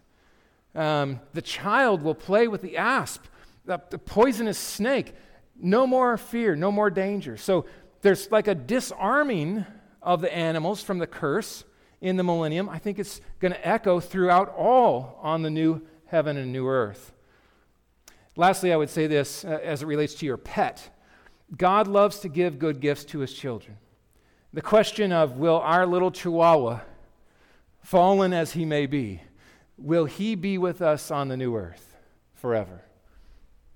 Um, 0.74 1.20
the 1.32 1.42
child 1.42 2.02
will 2.02 2.14
play 2.14 2.48
with 2.48 2.60
the 2.60 2.76
asp, 2.76 3.24
the, 3.70 3.80
the 3.90 3.98
poisonous 3.98 4.58
snake. 4.58 5.14
No 5.56 5.86
more 5.86 6.16
fear, 6.16 6.56
no 6.56 6.72
more 6.72 6.90
danger. 6.90 7.36
So 7.36 7.66
there's 8.02 8.30
like 8.32 8.48
a 8.48 8.54
disarming 8.54 9.64
of 10.02 10.20
the 10.20 10.34
animals 10.34 10.82
from 10.82 10.98
the 10.98 11.06
curse 11.06 11.62
in 12.00 12.16
the 12.16 12.24
millennium. 12.24 12.68
I 12.68 12.78
think 12.78 12.98
it's 12.98 13.20
going 13.38 13.52
to 13.52 13.68
echo 13.68 14.00
throughout 14.00 14.52
all 14.56 15.20
on 15.22 15.42
the 15.42 15.50
new 15.50 15.82
heaven 16.06 16.36
and 16.36 16.52
new 16.52 16.66
earth. 16.66 17.12
Lastly, 18.34 18.72
I 18.72 18.76
would 18.76 18.90
say 18.90 19.06
this 19.06 19.44
uh, 19.44 19.60
as 19.62 19.82
it 19.82 19.86
relates 19.86 20.14
to 20.16 20.26
your 20.26 20.36
pet 20.36 20.90
God 21.56 21.88
loves 21.88 22.20
to 22.20 22.28
give 22.28 22.60
good 22.60 22.78
gifts 22.78 23.04
to 23.06 23.18
his 23.18 23.32
children. 23.32 23.76
The 24.52 24.62
question 24.62 25.12
of 25.12 25.36
will 25.36 25.58
our 25.58 25.84
little 25.84 26.12
chihuahua, 26.12 26.80
fallen 27.82 28.32
as 28.32 28.52
he 28.52 28.64
may 28.64 28.86
be, 28.86 29.20
will 29.76 30.04
he 30.04 30.36
be 30.36 30.58
with 30.58 30.80
us 30.80 31.10
on 31.10 31.26
the 31.26 31.36
new 31.36 31.56
earth 31.56 31.96
forever? 32.34 32.82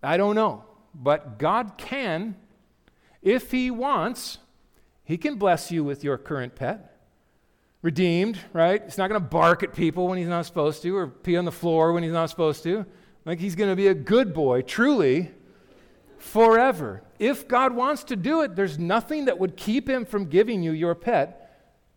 I 0.05 0.17
don't 0.17 0.35
know, 0.35 0.65
but 0.95 1.39
God 1.39 1.73
can, 1.77 2.37
if 3.23 3.51
he 3.51 3.71
wants, 3.71 4.39
he 5.05 5.17
can 5.17 5.37
bless 5.37 5.71
you 5.71 5.85
with 5.85 6.05
your 6.05 6.19
current 6.19 6.55
pet. 6.55 6.91
Redeemed, 7.83 8.39
right? 8.53 8.83
He's 8.83 8.97
not 8.97 9.09
going 9.09 9.21
to 9.21 9.29
bark 9.29 9.63
at 9.63 9.75
people 9.75 10.09
when 10.09 10.17
he's 10.17 10.29
not 10.29 10.47
supposed 10.47 10.83
to 10.83 10.97
or 10.97 11.07
pee 11.09 11.37
on 11.37 11.45
the 11.45 11.53
floor 11.53 11.93
when 11.93 12.03
he's 12.03 12.13
not 12.13 12.31
supposed 12.31 12.63
to. 12.63 12.87
Like 13.27 13.39
he's 13.39 13.55
going 13.55 13.71
to 13.71 13.77
be 13.77 13.89
a 13.89 13.95
good 13.95 14.33
boy, 14.33 14.63
truly, 14.63 15.31
forever. 16.19 17.03
If 17.19 17.47
God 17.47 17.75
wants 17.75 18.05
to 18.05 18.17
do 18.17 18.41
it, 18.43 18.57
there's 18.57 18.79
nothing 18.79 19.27
that 19.27 19.39
would 19.39 19.57
keep 19.57 19.89
him 19.89 20.07
from 20.07 20.27
giving 20.27 20.63
you 20.63 20.73
your 20.73 20.95
pet 20.95 21.41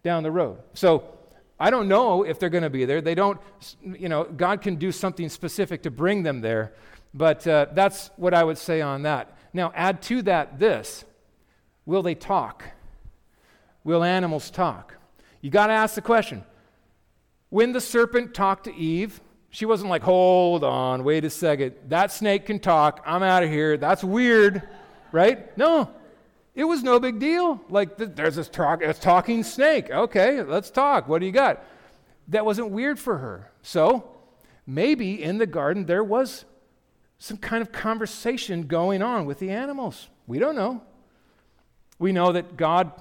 down 0.04 0.24
the 0.24 0.32
road. 0.32 0.60
So 0.74 1.18
I 1.60 1.70
don't 1.70 1.88
know 1.88 2.24
if 2.24 2.40
they're 2.40 2.50
going 2.50 2.64
to 2.64 2.70
be 2.70 2.86
there. 2.86 3.02
They 3.02 3.16
don't, 3.16 3.40
you 3.82 4.10
know, 4.10 4.26
God 4.26 4.62
can 4.62 4.76
do 4.76 4.92
something 4.92 5.30
specific 5.30 5.84
to 5.84 5.92
bring 5.92 6.24
them 6.24 6.42
there. 6.42 6.74
But 7.18 7.48
uh, 7.48 7.66
that's 7.74 8.12
what 8.16 8.36
I 8.36 8.44
would 8.44 8.60
say 8.60 8.80
on 8.80 9.02
that. 9.02 9.36
Now, 9.52 9.72
add 9.76 10.04
to 10.04 10.22
that 10.24 10.60
this 10.60 11.04
will 11.86 12.04
they 12.04 12.14
talk? 12.14 12.64
Will 13.84 14.04
animals 14.04 14.52
talk? 14.52 14.96
You 15.42 15.50
got 15.50 15.68
to 15.68 15.74
ask 15.74 15.96
the 15.96 16.02
question. 16.02 16.44
When 17.50 17.72
the 17.72 17.82
serpent 17.82 18.36
talked 18.36 18.66
to 18.66 18.76
Eve, 18.76 19.20
she 19.50 19.66
wasn't 19.66 19.90
like, 19.90 20.04
hold 20.04 20.64
on, 20.64 21.04
wait 21.04 21.26
a 21.26 21.30
second. 21.30 21.74
That 21.88 22.12
snake 22.12 22.46
can 22.46 22.60
talk. 22.60 23.02
I'm 23.06 23.24
out 23.24 23.42
of 23.42 23.50
here. 23.50 23.78
That's 23.78 24.04
weird, 24.04 24.62
right? 25.12 25.58
No, 25.58 25.90
it 26.54 26.66
was 26.66 26.84
no 26.84 27.00
big 27.00 27.18
deal. 27.18 27.60
Like, 27.70 27.98
there's 27.98 28.36
this, 28.36 28.50
talk, 28.50 28.82
this 28.82 29.00
talking 29.00 29.44
snake. 29.44 29.90
Okay, 29.90 30.44
let's 30.44 30.70
talk. 30.70 31.08
What 31.08 31.20
do 31.20 31.26
you 31.26 31.32
got? 31.32 31.64
That 32.28 32.46
wasn't 32.46 32.70
weird 32.70 33.00
for 33.00 33.18
her. 33.18 33.50
So, 33.64 34.12
maybe 34.68 35.24
in 35.24 35.40
the 35.40 35.48
garden 35.48 35.86
there 35.86 36.04
was 36.04 36.46
some 37.20 37.38
kind 37.38 37.62
of 37.62 37.72
conversation 37.72 38.68
going 38.68 39.02
on 39.02 39.26
with 39.26 39.40
the 39.40 39.50
animals. 39.50 40.10
We 40.28 40.40
don't 40.40 40.56
know. 40.56 40.84
We 42.00 42.12
know 42.12 42.32
that 42.32 42.58
God 42.58 42.92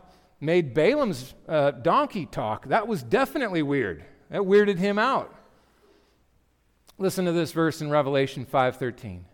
made 0.40 0.74
Balaam's 0.74 1.34
uh, 1.48 1.72
donkey 1.72 2.26
talk. 2.26 2.66
That 2.68 2.88
was 2.88 3.02
definitely 3.02 3.62
weird. 3.62 4.04
That 4.30 4.42
weirded 4.42 4.78
him 4.78 4.98
out. 4.98 5.34
Listen 6.98 7.26
to 7.26 7.32
this 7.32 7.52
verse 7.52 7.82
in 7.82 7.90
Revelation 7.90 8.46
5:13. 8.46 9.24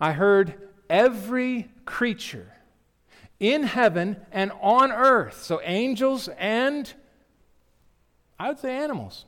I 0.00 0.12
heard 0.12 0.54
every 0.90 1.70
creature 1.84 2.52
in 3.38 3.62
heaven 3.62 4.16
and 4.32 4.50
on 4.60 4.90
earth, 4.90 5.42
so 5.42 5.60
angels 5.62 6.28
and 6.36 6.92
I 8.38 8.48
would 8.48 8.58
say 8.58 8.76
animals. 8.76 9.24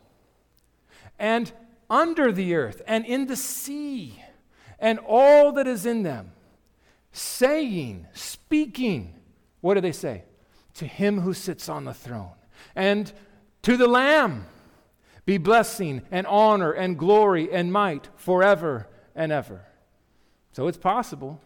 And 1.18 1.52
under 1.88 2.32
the 2.32 2.54
earth 2.54 2.82
and 2.86 3.06
in 3.06 3.26
the 3.26 3.36
sea 3.36 4.22
and 4.78 4.98
all 5.06 5.52
that 5.52 5.66
is 5.66 5.86
in 5.86 6.02
them, 6.02 6.32
saying, 7.12 8.06
speaking, 8.12 9.14
what 9.60 9.74
do 9.74 9.80
they 9.80 9.92
say? 9.92 10.24
To 10.74 10.86
him 10.86 11.20
who 11.20 11.32
sits 11.32 11.68
on 11.68 11.84
the 11.84 11.94
throne 11.94 12.34
and 12.74 13.12
to 13.62 13.76
the 13.76 13.86
Lamb 13.86 14.46
be 15.24 15.38
blessing 15.38 16.02
and 16.10 16.26
honor 16.26 16.72
and 16.72 16.98
glory 16.98 17.52
and 17.52 17.72
might 17.72 18.08
forever 18.16 18.86
and 19.14 19.32
ever. 19.32 19.64
So 20.52 20.68
it's 20.68 20.78
possible 20.78 21.40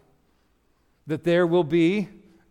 that 1.06 1.24
there 1.24 1.46
will 1.46 1.64
be 1.64 2.08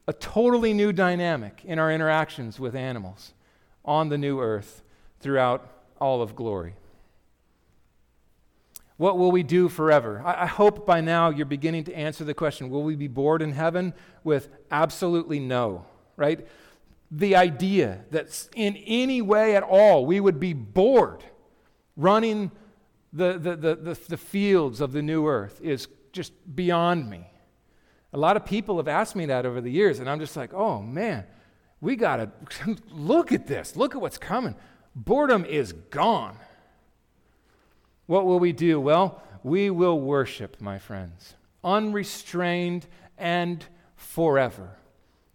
a 0.08 0.14
totally 0.14 0.74
new 0.74 0.92
dynamic 0.92 1.62
in 1.64 1.78
our 1.78 1.92
interactions 1.92 2.60
with 2.60 2.76
animals 2.76 3.34
on 3.86 4.10
the 4.10 4.18
new 4.18 4.40
earth 4.40 4.82
throughout 5.20 5.70
all 6.02 6.22
of 6.22 6.36
glory. 6.36 6.76
What 9.00 9.18
will 9.18 9.32
we 9.32 9.44
do 9.44 9.70
forever? 9.70 10.22
I, 10.26 10.44
I, 10.44 10.46
hope 10.46 10.86
by 10.86 11.00
now 11.00 11.30
you're 11.30 11.46
beginning 11.46 11.86
to 11.86 11.94
answer 11.94 12.26
the 12.26 12.34
question 12.34 12.70
will 12.70 12.84
we 12.84 12.98
be 12.98 13.08
bored 13.08 13.42
in 13.42 13.54
heaven? 13.54 13.94
With 14.26 14.50
absolutely 14.72 15.40
no, 15.40 15.86
right? 16.18 16.46
The 17.10 17.38
idea 17.38 18.04
that 18.12 18.50
in 18.58 18.76
any 18.76 19.22
way 19.22 19.56
at 19.56 19.64
all 19.64 20.06
we 20.06 20.20
would 20.20 20.38
be 20.38 20.52
bored 20.52 21.24
running 21.96 22.52
the, 23.14 23.40
the, 23.40 23.56
the, 23.56 23.76
the, 23.76 24.00
the 24.10 24.18
fields 24.18 24.82
of 24.82 24.92
the 24.92 25.02
new 25.02 25.28
earth 25.28 25.62
is 25.64 25.88
just 26.12 26.34
beyond 26.54 27.10
me. 27.10 27.26
A 28.12 28.18
lot 28.18 28.36
of 28.36 28.44
people 28.44 28.76
have 28.76 28.90
asked 28.90 29.16
me 29.16 29.28
that 29.28 29.46
over 29.46 29.62
the 29.62 29.72
years, 29.72 30.00
and 30.00 30.10
I'm 30.10 30.20
just 30.20 30.36
like, 30.36 30.54
oh 30.54 30.82
man, 30.82 31.24
we 31.80 31.96
got 31.96 32.18
to 32.18 32.76
look 32.92 33.32
at 33.32 33.48
this. 33.48 33.78
Look 33.78 33.96
at 33.96 34.02
what's 34.02 34.18
coming. 34.18 34.56
Boredom 34.94 35.46
is 35.46 35.72
gone. 35.72 36.36
What 38.10 38.26
will 38.26 38.40
we 38.40 38.54
do? 38.54 38.82
Well, 38.82 39.22
we 39.44 39.70
will 39.70 40.02
worship, 40.02 40.60
my 40.60 40.80
friends, 40.80 41.36
unrestrained 41.64 42.88
and 43.20 43.64
forever. 43.96 44.78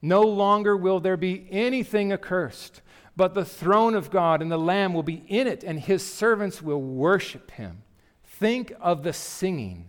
No 0.03 0.22
longer 0.22 0.77
will 0.77 0.99
there 0.99 1.16
be 1.16 1.47
anything 1.53 2.12
accursed, 2.12 2.83
but 3.14 3.33
the 3.33 3.45
throne 3.45 3.95
of 3.95 4.11
God 4.11 4.43
and 4.43 4.51
the 4.51 4.59
Lamb 4.59 4.93
will 4.93 5.05
be 5.05 5.22
in 5.29 5.47
it, 5.47 5.62
and 5.62 5.79
his 5.79 6.05
servants 6.05 6.61
will 6.61 6.83
worship 6.83 7.53
him. 7.53 7.85
Think 8.25 8.72
of 8.81 9.05
the 9.05 9.12
singing 9.12 9.89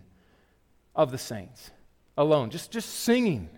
of 0.94 1.10
the 1.10 1.18
saints 1.18 1.72
alone, 2.16 2.50
just, 2.50 2.70
just 2.70 2.88
singing. 2.88 3.48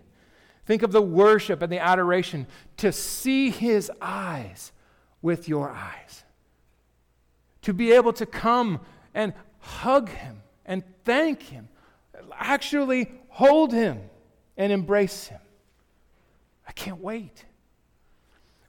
Think 0.64 0.82
of 0.82 0.90
the 0.90 1.02
worship 1.02 1.60
and 1.60 1.70
the 1.70 1.80
adoration 1.80 2.46
to 2.78 2.92
see 2.92 3.50
his 3.50 3.92
eyes 4.00 4.72
with 5.20 5.50
your 5.50 5.68
eyes, 5.68 6.24
to 7.60 7.74
be 7.74 7.92
able 7.92 8.14
to 8.14 8.24
come 8.24 8.80
and 9.18 9.32
hug 9.58 10.08
him 10.10 10.42
and 10.64 10.84
thank 11.04 11.42
him, 11.42 11.68
actually 12.32 13.10
hold 13.30 13.72
him 13.72 14.00
and 14.56 14.72
embrace 14.72 15.26
him. 15.26 15.40
I 16.68 16.70
can't 16.70 17.00
wait. 17.00 17.44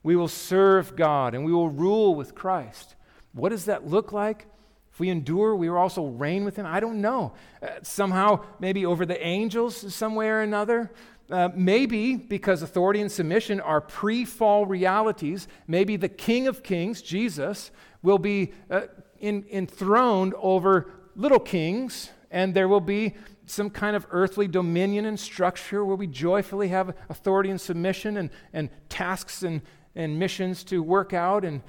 We 0.02 0.16
will 0.16 0.26
serve 0.26 0.96
God 0.96 1.36
and 1.36 1.44
we 1.44 1.52
will 1.52 1.68
rule 1.68 2.16
with 2.16 2.34
Christ. 2.34 2.96
What 3.32 3.50
does 3.50 3.66
that 3.66 3.86
look 3.86 4.10
like? 4.10 4.46
If 4.92 4.98
we 4.98 5.08
endure, 5.08 5.54
we 5.54 5.70
will 5.70 5.76
also 5.76 6.06
reign 6.06 6.44
with 6.44 6.56
him. 6.56 6.66
I 6.66 6.80
don't 6.80 7.00
know. 7.00 7.32
Uh, 7.62 7.68
somehow, 7.82 8.44
maybe 8.58 8.84
over 8.84 9.06
the 9.06 9.24
angels, 9.24 9.94
some 9.94 10.16
way 10.16 10.28
or 10.30 10.40
another. 10.40 10.90
Uh, 11.30 11.50
maybe 11.54 12.16
because 12.16 12.60
authority 12.62 13.00
and 13.00 13.12
submission 13.12 13.60
are 13.60 13.80
pre 13.80 14.24
fall 14.24 14.66
realities, 14.66 15.46
maybe 15.68 15.96
the 15.96 16.08
King 16.08 16.48
of 16.48 16.64
Kings, 16.64 17.02
Jesus, 17.02 17.70
will 18.02 18.18
be 18.18 18.52
uh, 18.68 18.82
in, 19.20 19.44
enthroned 19.50 20.34
over 20.38 20.90
little 21.14 21.38
kings, 21.38 22.10
and 22.30 22.54
there 22.54 22.68
will 22.68 22.80
be 22.80 23.14
some 23.46 23.70
kind 23.70 23.96
of 23.96 24.06
earthly 24.10 24.48
dominion 24.48 25.04
and 25.04 25.18
structure 25.18 25.84
where 25.84 25.96
we 25.96 26.06
joyfully 26.06 26.68
have 26.68 26.94
authority 27.08 27.50
and 27.50 27.60
submission 27.60 28.16
and, 28.16 28.30
and 28.52 28.70
tasks 28.88 29.42
and, 29.42 29.62
and 29.94 30.18
missions 30.18 30.64
to 30.64 30.82
work 30.82 31.12
out. 31.12 31.44
And 31.44 31.62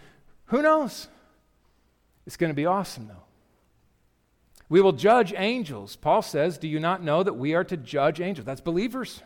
who 0.45 0.61
knows? 0.61 1.07
It's 2.25 2.37
going 2.37 2.51
to 2.51 2.55
be 2.55 2.65
awesome, 2.65 3.07
though. 3.07 3.23
We 4.69 4.79
will 4.79 4.93
judge 4.93 5.33
angels. 5.35 5.95
Paul 5.95 6.21
says, 6.21 6.57
Do 6.57 6.67
you 6.67 6.79
not 6.79 7.03
know 7.03 7.23
that 7.23 7.33
we 7.33 7.55
are 7.55 7.63
to 7.65 7.75
judge 7.75 8.21
angels? 8.21 8.45
That's 8.45 8.61
believers. 8.61 9.21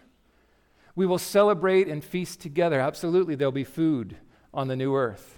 We 0.96 1.06
will 1.06 1.20
celebrate 1.20 1.88
and 1.88 2.04
feast 2.04 2.40
together. 2.40 2.80
Absolutely, 2.80 3.36
there'll 3.36 3.52
be 3.52 3.66
food 3.66 4.18
on 4.54 4.70
the 4.70 4.76
new 4.76 4.96
earth. 4.96 5.38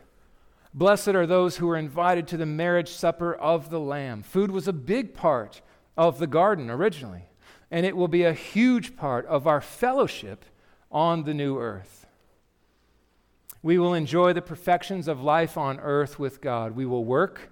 Blessed 0.78 1.08
are 1.10 1.26
those 1.26 1.58
who 1.58 1.68
are 1.72 1.76
invited 1.76 2.28
to 2.28 2.38
the 2.38 2.46
marriage 2.46 2.90
supper 2.90 3.34
of 3.34 3.72
the 3.72 3.80
Lamb. 3.80 4.22
Food 4.22 4.52
was 4.52 4.68
a 4.68 4.74
big 4.74 5.16
part 5.16 5.60
of 5.98 6.20
the 6.20 6.28
garden 6.28 6.70
originally, 6.70 7.24
and 7.72 7.84
it 7.84 7.98
will 7.98 8.08
be 8.08 8.22
a 8.22 8.32
huge 8.32 8.96
part 8.96 9.26
of 9.26 9.48
our 9.48 9.60
fellowship 9.60 10.46
on 10.92 11.24
the 11.24 11.34
new 11.34 11.58
earth. 11.58 12.06
We 13.64 13.80
will 13.80 13.96
enjoy 13.96 14.34
the 14.34 14.42
perfections 14.44 15.08
of 15.08 15.20
life 15.20 15.58
on 15.58 15.80
earth 15.80 16.20
with 16.20 16.42
God. 16.42 16.76
We 16.76 16.86
will 16.86 17.04
work, 17.04 17.52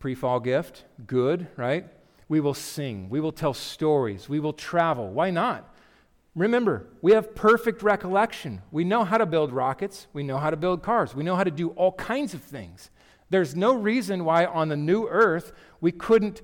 pre 0.00 0.16
fall 0.16 0.40
gift, 0.40 0.82
good, 1.06 1.46
right? 1.54 1.86
We 2.28 2.40
will 2.40 2.54
sing. 2.54 3.08
We 3.08 3.20
will 3.20 3.30
tell 3.30 3.54
stories. 3.54 4.28
We 4.28 4.40
will 4.40 4.52
travel. 4.52 5.10
Why 5.10 5.30
not? 5.30 5.72
Remember, 6.34 6.88
we 7.00 7.12
have 7.12 7.34
perfect 7.34 7.82
recollection. 7.82 8.62
We 8.72 8.84
know 8.84 9.04
how 9.04 9.18
to 9.18 9.26
build 9.26 9.52
rockets. 9.52 10.08
We 10.12 10.24
know 10.24 10.38
how 10.38 10.50
to 10.50 10.56
build 10.56 10.82
cars. 10.82 11.14
We 11.14 11.22
know 11.22 11.36
how 11.36 11.44
to 11.44 11.50
do 11.50 11.70
all 11.70 11.92
kinds 11.92 12.34
of 12.34 12.42
things. 12.42 12.90
There's 13.30 13.54
no 13.54 13.74
reason 13.74 14.24
why 14.24 14.44
on 14.44 14.68
the 14.68 14.76
new 14.76 15.06
earth 15.08 15.52
we 15.80 15.92
couldn't 15.92 16.42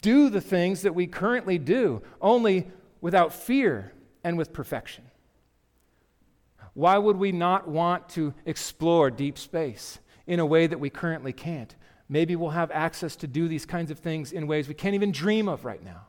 do 0.00 0.28
the 0.28 0.40
things 0.40 0.82
that 0.82 0.94
we 0.94 1.06
currently 1.06 1.58
do, 1.58 2.02
only 2.20 2.68
without 3.00 3.32
fear 3.32 3.92
and 4.24 4.36
with 4.36 4.52
perfection. 4.52 5.04
Why 6.74 6.98
would 6.98 7.16
we 7.16 7.32
not 7.32 7.68
want 7.68 8.08
to 8.10 8.34
explore 8.44 9.10
deep 9.10 9.38
space 9.38 9.98
in 10.26 10.40
a 10.40 10.46
way 10.46 10.66
that 10.66 10.78
we 10.78 10.90
currently 10.90 11.32
can't? 11.32 11.74
Maybe 12.08 12.36
we'll 12.36 12.50
have 12.50 12.70
access 12.70 13.16
to 13.16 13.26
do 13.26 13.48
these 13.48 13.64
kinds 13.64 13.90
of 13.90 14.00
things 14.00 14.32
in 14.32 14.46
ways 14.46 14.68
we 14.68 14.74
can't 14.74 14.94
even 14.94 15.12
dream 15.12 15.48
of 15.48 15.64
right 15.64 15.82
now. 15.82 16.05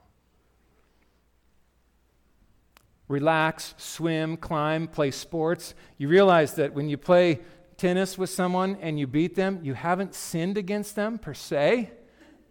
Relax, 3.08 3.74
swim, 3.78 4.38
climb, 4.38 4.88
play 4.88 5.12
sports. 5.12 5.74
You 5.98 6.10
realize 6.10 6.56
that 6.56 6.74
when 6.74 6.90
you 6.90 6.98
play 6.98 7.40
tennis 7.78 8.18
with 8.18 8.30
someone 8.30 8.78
and 8.82 9.00
you 9.00 9.08
beat 9.08 9.36
them, 9.36 9.60
you 9.64 9.74
haven't 9.74 10.14
sinned 10.14 10.58
against 10.58 10.96
them 10.96 11.18
per 11.18 11.34
se. 11.34 11.92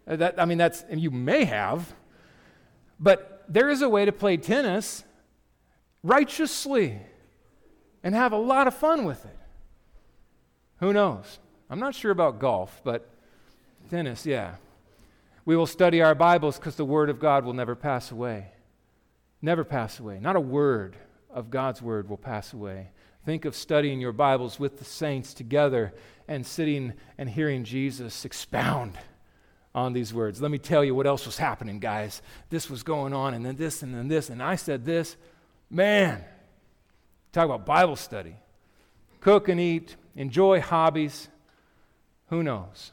Uh, 0.06 0.16
that, 0.16 0.40
I 0.40 0.44
mean, 0.44 0.58
that's, 0.58 0.82
and 0.88 1.00
you 1.00 1.10
may 1.10 1.44
have, 1.44 1.94
but 2.98 3.44
there 3.48 3.68
is 3.68 3.82
a 3.82 3.88
way 3.88 4.04
to 4.04 4.12
play 4.12 4.36
tennis 4.36 5.04
righteously 6.02 6.98
and 8.02 8.14
have 8.14 8.32
a 8.32 8.38
lot 8.38 8.66
of 8.66 8.74
fun 8.74 9.04
with 9.04 9.24
it. 9.24 9.38
Who 10.78 10.92
knows? 10.92 11.38
I'm 11.68 11.80
not 11.80 11.94
sure 11.94 12.12
about 12.12 12.38
golf, 12.38 12.80
but 12.84 13.08
tennis, 13.90 14.24
yeah. 14.24 14.56
We 15.44 15.56
will 15.56 15.66
study 15.66 16.02
our 16.02 16.14
Bibles 16.14 16.58
because 16.58 16.76
the 16.76 16.84
Word 16.84 17.10
of 17.10 17.18
God 17.18 17.44
will 17.44 17.52
never 17.52 17.74
pass 17.74 18.10
away. 18.10 18.52
Never 19.46 19.62
pass 19.62 20.00
away. 20.00 20.18
Not 20.20 20.34
a 20.34 20.40
word 20.40 20.96
of 21.30 21.50
God's 21.50 21.80
Word 21.80 22.08
will 22.08 22.16
pass 22.16 22.52
away. 22.52 22.88
Think 23.24 23.44
of 23.44 23.54
studying 23.54 24.00
your 24.00 24.10
Bibles 24.10 24.58
with 24.58 24.80
the 24.80 24.84
saints 24.84 25.34
together 25.34 25.94
and 26.26 26.44
sitting 26.44 26.94
and 27.16 27.30
hearing 27.30 27.62
Jesus 27.62 28.24
expound 28.24 28.98
on 29.72 29.92
these 29.92 30.12
words. 30.12 30.42
Let 30.42 30.50
me 30.50 30.58
tell 30.58 30.82
you 30.82 30.96
what 30.96 31.06
else 31.06 31.26
was 31.26 31.38
happening, 31.38 31.78
guys. 31.78 32.22
This 32.50 32.68
was 32.68 32.82
going 32.82 33.12
on, 33.12 33.34
and 33.34 33.46
then 33.46 33.54
this, 33.54 33.84
and 33.84 33.94
then 33.94 34.08
this, 34.08 34.30
and 34.30 34.42
I 34.42 34.56
said 34.56 34.84
this. 34.84 35.16
Man, 35.70 36.24
talk 37.30 37.44
about 37.44 37.64
Bible 37.64 37.94
study. 37.94 38.34
Cook 39.20 39.48
and 39.48 39.60
eat, 39.60 39.94
enjoy 40.16 40.60
hobbies. 40.60 41.28
Who 42.30 42.42
knows? 42.42 42.90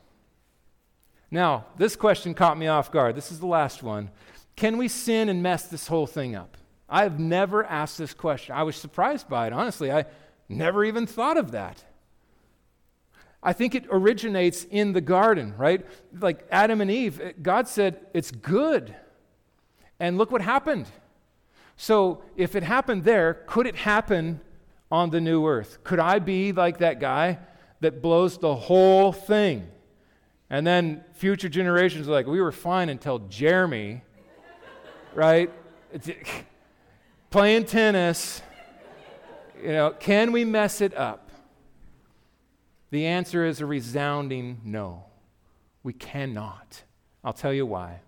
Now, 1.31 1.65
this 1.77 1.95
question 1.95 2.35
caught 2.35 2.59
me 2.59 2.67
off 2.67 2.91
guard. 2.91 3.15
This 3.15 3.31
is 3.31 3.39
the 3.39 3.47
last 3.47 3.81
one. 3.81 4.11
Can 4.55 4.77
we 4.77 4.87
sin 4.87 5.29
and 5.29 5.41
mess 5.41 5.63
this 5.67 5.87
whole 5.87 6.07
thing 6.07 6.35
up? 6.35 6.57
I 6.87 7.03
have 7.03 7.19
never 7.19 7.65
asked 7.65 7.97
this 7.97 8.13
question. 8.13 8.55
I 8.55 8.63
was 8.63 8.75
surprised 8.75 9.27
by 9.27 9.47
it, 9.47 9.53
honestly. 9.53 9.91
I 9.91 10.05
never 10.47 10.85
even 10.85 11.07
thought 11.07 11.37
of 11.37 11.51
that. 11.51 11.83
I 13.41 13.51
think 13.51 13.75
it 13.75 13.85
originates 13.91 14.63
in 14.63 14.93
the 14.93 15.01
garden, 15.01 15.53
right? 15.57 15.85
Like 16.17 16.45
Adam 16.49 16.81
and 16.81 16.89
Eve, 16.89 17.19
eh, 17.19 17.31
God 17.41 17.67
said, 17.67 17.99
it's 18.13 18.31
good. 18.31 18.95
And 19.99 20.17
look 20.17 20.31
what 20.31 20.41
happened. 20.41 20.87
So, 21.75 22.23
if 22.37 22.55
it 22.55 22.63
happened 22.63 23.03
there, 23.03 23.33
could 23.47 23.67
it 23.67 23.75
happen 23.75 24.39
on 24.91 25.09
the 25.09 25.19
new 25.19 25.45
earth? 25.47 25.83
Could 25.83 25.99
I 25.99 26.19
be 26.19 26.51
like 26.51 26.77
that 26.77 26.99
guy 26.99 27.39
that 27.81 28.01
blows 28.01 28.37
the 28.37 28.55
whole 28.55 29.11
thing? 29.11 29.67
And 30.49 30.65
then 30.67 31.03
future 31.13 31.49
generations 31.49 32.07
are 32.07 32.11
like, 32.11 32.27
we 32.27 32.39
were 32.39 32.51
fine 32.51 32.89
until 32.89 33.19
Jeremy, 33.19 34.03
right? 35.15 35.51
Playing 37.29 37.65
tennis 37.65 38.41
you 39.63 39.71
know, 39.71 39.91
can 39.91 40.33
we 40.33 40.43
mess 40.43 40.81
it 40.81 40.93
up? 40.93 41.31
The 42.91 43.05
answer 43.05 43.45
is 43.45 43.61
a 43.61 43.65
resounding 43.65 44.59
no. 44.65 45.05
We 45.83 45.93
cannot. 45.93 46.83
I'll 47.23 47.33
tell 47.33 47.53
you 47.53 47.65
why. 47.65 48.01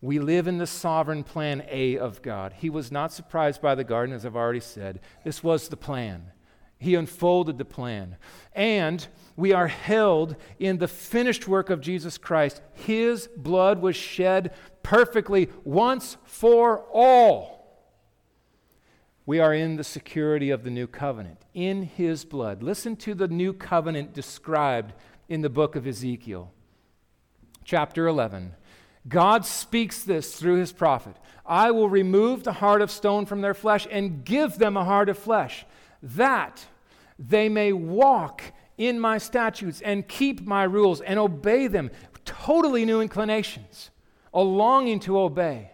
We 0.00 0.20
live 0.20 0.46
in 0.46 0.58
the 0.58 0.66
sovereign 0.68 1.24
plan 1.24 1.64
A 1.68 1.98
of 1.98 2.22
God. 2.22 2.54
He 2.58 2.70
was 2.70 2.92
not 2.92 3.12
surprised 3.12 3.60
by 3.60 3.74
the 3.74 3.82
garden, 3.82 4.14
as 4.14 4.24
I've 4.24 4.36
already 4.36 4.60
said. 4.60 5.00
This 5.24 5.42
was 5.42 5.68
the 5.68 5.76
plan. 5.76 6.30
He 6.78 6.94
unfolded 6.94 7.58
the 7.58 7.64
plan. 7.64 8.16
And 8.52 9.06
we 9.36 9.52
are 9.52 9.68
held 9.68 10.36
in 10.58 10.78
the 10.78 10.88
finished 10.88 11.48
work 11.48 11.70
of 11.70 11.80
Jesus 11.80 12.18
Christ. 12.18 12.60
His 12.72 13.28
blood 13.36 13.80
was 13.80 13.96
shed 13.96 14.54
perfectly 14.82 15.48
once 15.64 16.16
for 16.24 16.84
all 16.92 17.58
we 19.28 19.40
are 19.40 19.52
in 19.52 19.76
the 19.76 19.84
security 19.84 20.48
of 20.48 20.64
the 20.64 20.70
new 20.70 20.86
covenant, 20.86 21.44
in 21.52 21.82
his 21.82 22.24
blood. 22.24 22.62
Listen 22.62 22.96
to 22.96 23.12
the 23.12 23.28
new 23.28 23.52
covenant 23.52 24.14
described 24.14 24.94
in 25.28 25.42
the 25.42 25.50
book 25.50 25.76
of 25.76 25.86
Ezekiel, 25.86 26.50
chapter 27.62 28.06
11. 28.06 28.54
God 29.06 29.44
speaks 29.44 30.02
this 30.02 30.34
through 30.34 30.56
his 30.56 30.72
prophet 30.72 31.14
I 31.44 31.72
will 31.72 31.90
remove 31.90 32.42
the 32.42 32.54
heart 32.54 32.80
of 32.80 32.90
stone 32.90 33.26
from 33.26 33.42
their 33.42 33.52
flesh 33.52 33.86
and 33.90 34.24
give 34.24 34.56
them 34.56 34.78
a 34.78 34.84
heart 34.86 35.10
of 35.10 35.18
flesh, 35.18 35.66
that 36.02 36.66
they 37.18 37.48
may 37.48 37.72
walk 37.72 38.42
in 38.76 39.00
my 39.00 39.18
statutes 39.18 39.80
and 39.80 40.06
keep 40.06 40.42
my 40.42 40.62
rules 40.62 41.00
and 41.00 41.18
obey 41.18 41.66
them. 41.66 41.90
Totally 42.24 42.84
new 42.84 43.00
inclinations, 43.00 43.90
a 44.32 44.40
longing 44.40 45.00
to 45.00 45.18
obey 45.18 45.70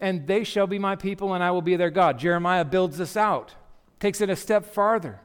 and 0.00 0.26
they 0.26 0.44
shall 0.44 0.66
be 0.66 0.78
my 0.78 0.96
people, 0.96 1.34
and 1.34 1.44
I 1.44 1.50
will 1.50 1.62
be 1.62 1.76
their 1.76 1.90
God. 1.90 2.18
Jeremiah 2.18 2.64
builds 2.64 2.96
this 2.96 3.16
out, 3.16 3.54
takes 4.00 4.20
it 4.20 4.30
a 4.30 4.36
step 4.36 4.64
farther. 4.64 5.20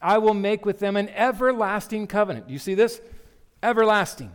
I 0.00 0.18
will 0.18 0.34
make 0.34 0.64
with 0.64 0.78
them 0.78 0.96
an 0.96 1.08
everlasting 1.08 2.06
covenant. 2.06 2.46
Do 2.46 2.52
you 2.52 2.60
see 2.60 2.74
this? 2.74 3.00
Everlasting. 3.62 4.30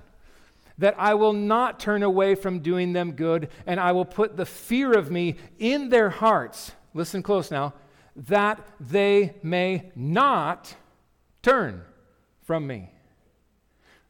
That 0.78 0.96
I 0.98 1.14
will 1.14 1.32
not 1.32 1.80
turn 1.80 2.04
away 2.04 2.36
from 2.36 2.60
doing 2.60 2.92
them 2.92 3.14
good, 3.14 3.48
and 3.66 3.80
I 3.80 3.94
will 3.94 4.06
put 4.06 4.36
the 4.36 4.46
fear 4.46 4.92
of 4.92 5.10
me 5.10 5.38
in 5.58 5.88
their 5.88 6.10
hearts. 6.10 6.74
Listen 6.94 7.24
close 7.24 7.50
now. 7.50 7.74
That 8.16 8.66
they 8.80 9.36
may 9.42 9.92
not 9.96 10.76
turn 11.42 11.84
from 12.42 12.68
me. 12.68 12.92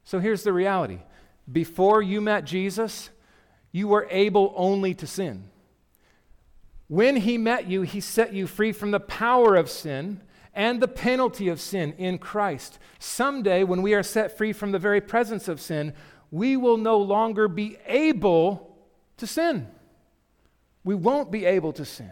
So 0.04 0.20
here's 0.20 0.43
the 0.43 0.54
reality. 0.54 0.99
Before 1.51 2.01
you 2.01 2.22
met 2.22 2.45
Jesus, 2.45 3.10
you 3.72 3.88
were 3.88 4.08
able 4.10 4.54
only 4.56 4.93
to 4.95 5.08
sin. 5.08 5.49
When 6.88 7.16
he 7.16 7.38
met 7.38 7.68
you, 7.68 7.82
he 7.82 7.99
set 7.99 8.34
you 8.34 8.45
free 8.45 8.72
from 8.72 8.91
the 8.91 8.99
power 8.99 9.56
of 9.56 9.70
sin 9.70 10.22
and 10.54 10.82
the 10.82 10.88
penalty 10.88 11.47
of 11.47 11.60
sin 11.60 11.93
in 11.97 12.18
Christ. 12.20 12.78
Someday, 12.99 13.64
when 13.64 13.82
we 13.82 13.93
are 13.93 14.04
set 14.04 14.38
free 14.38 14.54
from 14.54 14.72
the 14.72 14.80
very 14.80 15.01
presence 15.01 15.47
of 15.47 15.60
sin, 15.60 15.93
we 16.30 16.56
will 16.58 16.78
no 16.78 16.97
longer 16.97 17.47
be 17.47 17.78
able 17.88 18.78
to 19.18 19.26
sin. 19.26 19.68
We 20.84 20.95
won't 20.95 21.32
be 21.32 21.45
able 21.45 21.74
to 21.74 21.86
sin. 21.86 22.12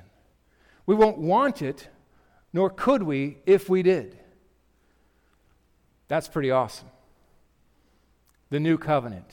We 0.86 0.96
won't 0.96 1.18
want 1.18 1.62
it, 1.62 1.88
nor 2.54 2.70
could 2.70 3.04
we 3.04 3.38
if 3.46 3.70
we 3.70 3.84
did. 3.84 4.18
That's 6.08 6.28
pretty 6.28 6.52
awesome. 6.52 6.90
The 8.50 8.60
new 8.60 8.78
covenant. 8.78 9.30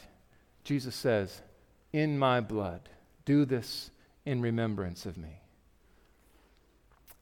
Jesus 0.65 0.95
says, 0.95 1.43
in 1.93 2.19
my 2.19 2.41
blood. 2.41 2.89
Do 3.25 3.45
this 3.45 3.91
in 4.25 4.41
remembrance 4.41 5.07
of 5.07 5.17
me. 5.17 5.41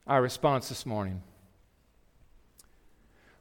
Our 0.05 0.21
response 0.21 0.69
this 0.69 0.85
morning. 0.85 1.23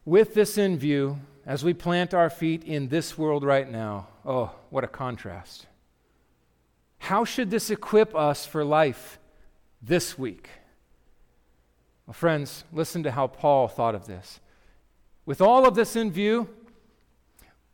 With 0.05 0.35
this 0.35 0.57
in 0.57 0.79
view, 0.79 1.19
as 1.45 1.65
we 1.65 1.75
plant 1.75 2.15
our 2.15 2.31
feet 2.31 2.65
in 2.65 2.89
this 2.89 3.19
world 3.19 3.45
right 3.45 3.71
now, 3.71 4.09
oh, 4.25 4.53
what 4.71 4.85
a 4.85 4.89
contrast. 4.89 5.67
How 6.99 7.25
should 7.25 7.51
this 7.51 7.71
equip 7.71 8.15
us 8.15 8.47
for 8.47 8.65
life 8.65 9.19
this 9.83 10.19
week? 10.19 10.49
Well, 12.07 12.15
friends, 12.15 12.65
listen 12.73 13.03
to 13.03 13.11
how 13.11 13.27
Paul 13.27 13.69
thought 13.69 13.95
of 13.95 14.07
this. 14.07 14.41
With 15.25 15.41
all 15.41 15.67
of 15.67 15.75
this 15.75 15.97
in 15.97 16.13
view, 16.13 16.49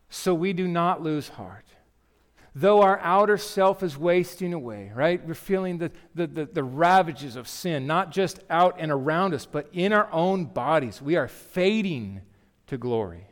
so 0.08 0.34
we 0.34 0.52
do 0.52 0.66
not 0.66 1.02
lose 1.02 1.28
heart 1.28 1.66
though 2.54 2.82
our 2.82 2.98
outer 3.00 3.38
self 3.38 3.82
is 3.82 3.96
wasting 3.96 4.52
away, 4.52 4.92
right? 4.94 5.26
We're 5.26 5.34
feeling 5.34 5.78
the, 5.78 5.90
the, 6.14 6.26
the, 6.26 6.44
the, 6.46 6.64
ravages 6.64 7.36
of 7.36 7.48
sin, 7.48 7.86
not 7.86 8.12
just 8.12 8.40
out 8.50 8.76
and 8.78 8.92
around 8.92 9.34
us, 9.34 9.46
but 9.46 9.68
in 9.72 9.92
our 9.92 10.08
own 10.12 10.44
bodies. 10.44 11.00
We 11.00 11.16
are 11.16 11.28
fading 11.28 12.20
to 12.66 12.76
glory. 12.76 13.26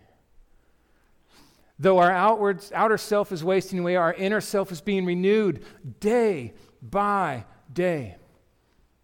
Though 1.78 1.98
our 1.98 2.10
outward, 2.10 2.64
outer 2.74 2.98
self 2.98 3.32
is 3.32 3.44
wasting 3.44 3.78
away, 3.78 3.96
our 3.96 4.14
inner 4.14 4.40
self 4.40 4.72
is 4.72 4.80
being 4.80 5.04
renewed 5.04 5.64
day 6.00 6.54
by 6.82 7.44
day. 7.72 8.16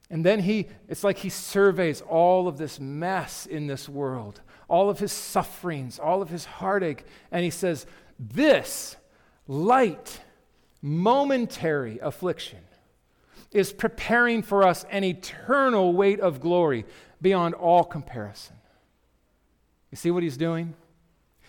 And 0.08 0.24
then 0.24 0.40
he, 0.40 0.68
it's 0.88 1.02
like 1.02 1.18
he 1.18 1.28
surveys 1.28 2.00
all 2.00 2.46
of 2.46 2.58
this 2.58 2.78
mess 2.78 3.46
in 3.46 3.66
this 3.66 3.88
world, 3.88 4.40
all 4.68 4.88
of 4.88 4.98
his 4.98 5.12
sufferings, 5.12 5.98
all 5.98 6.22
of 6.22 6.30
his 6.30 6.44
heartache, 6.44 7.04
and 7.32 7.42
he 7.42 7.50
says, 7.50 7.86
This 8.18 8.96
light, 9.48 10.20
momentary 10.80 11.98
affliction 11.98 12.60
is 13.50 13.72
preparing 13.72 14.42
for 14.42 14.62
us 14.62 14.84
an 14.90 15.02
eternal 15.02 15.92
weight 15.92 16.20
of 16.20 16.40
glory 16.40 16.84
beyond 17.20 17.54
all 17.54 17.84
comparison. 17.84 18.56
You 19.90 19.96
see 19.96 20.10
what 20.10 20.22
he's 20.22 20.36
doing? 20.36 20.74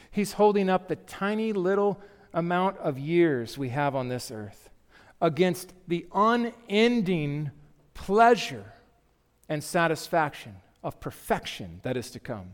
He's 0.10 0.34
holding 0.34 0.70
up 0.70 0.88
the 0.88 0.96
tiny 0.96 1.54
little 1.54 2.00
amount 2.34 2.78
of 2.78 2.98
years 2.98 3.58
we 3.58 3.70
have 3.70 3.96
on 3.96 4.08
this 4.08 4.32
earth 4.32 4.70
against 5.22 5.74
the 5.88 6.06
unending 6.14 7.52
pleasure 7.98 8.74
and 9.50 9.62
satisfaction 9.62 10.56
of 10.84 11.02
perfection 11.02 11.82
that 11.84 11.98
is 11.98 12.12
to 12.12 12.20
come. 12.20 12.54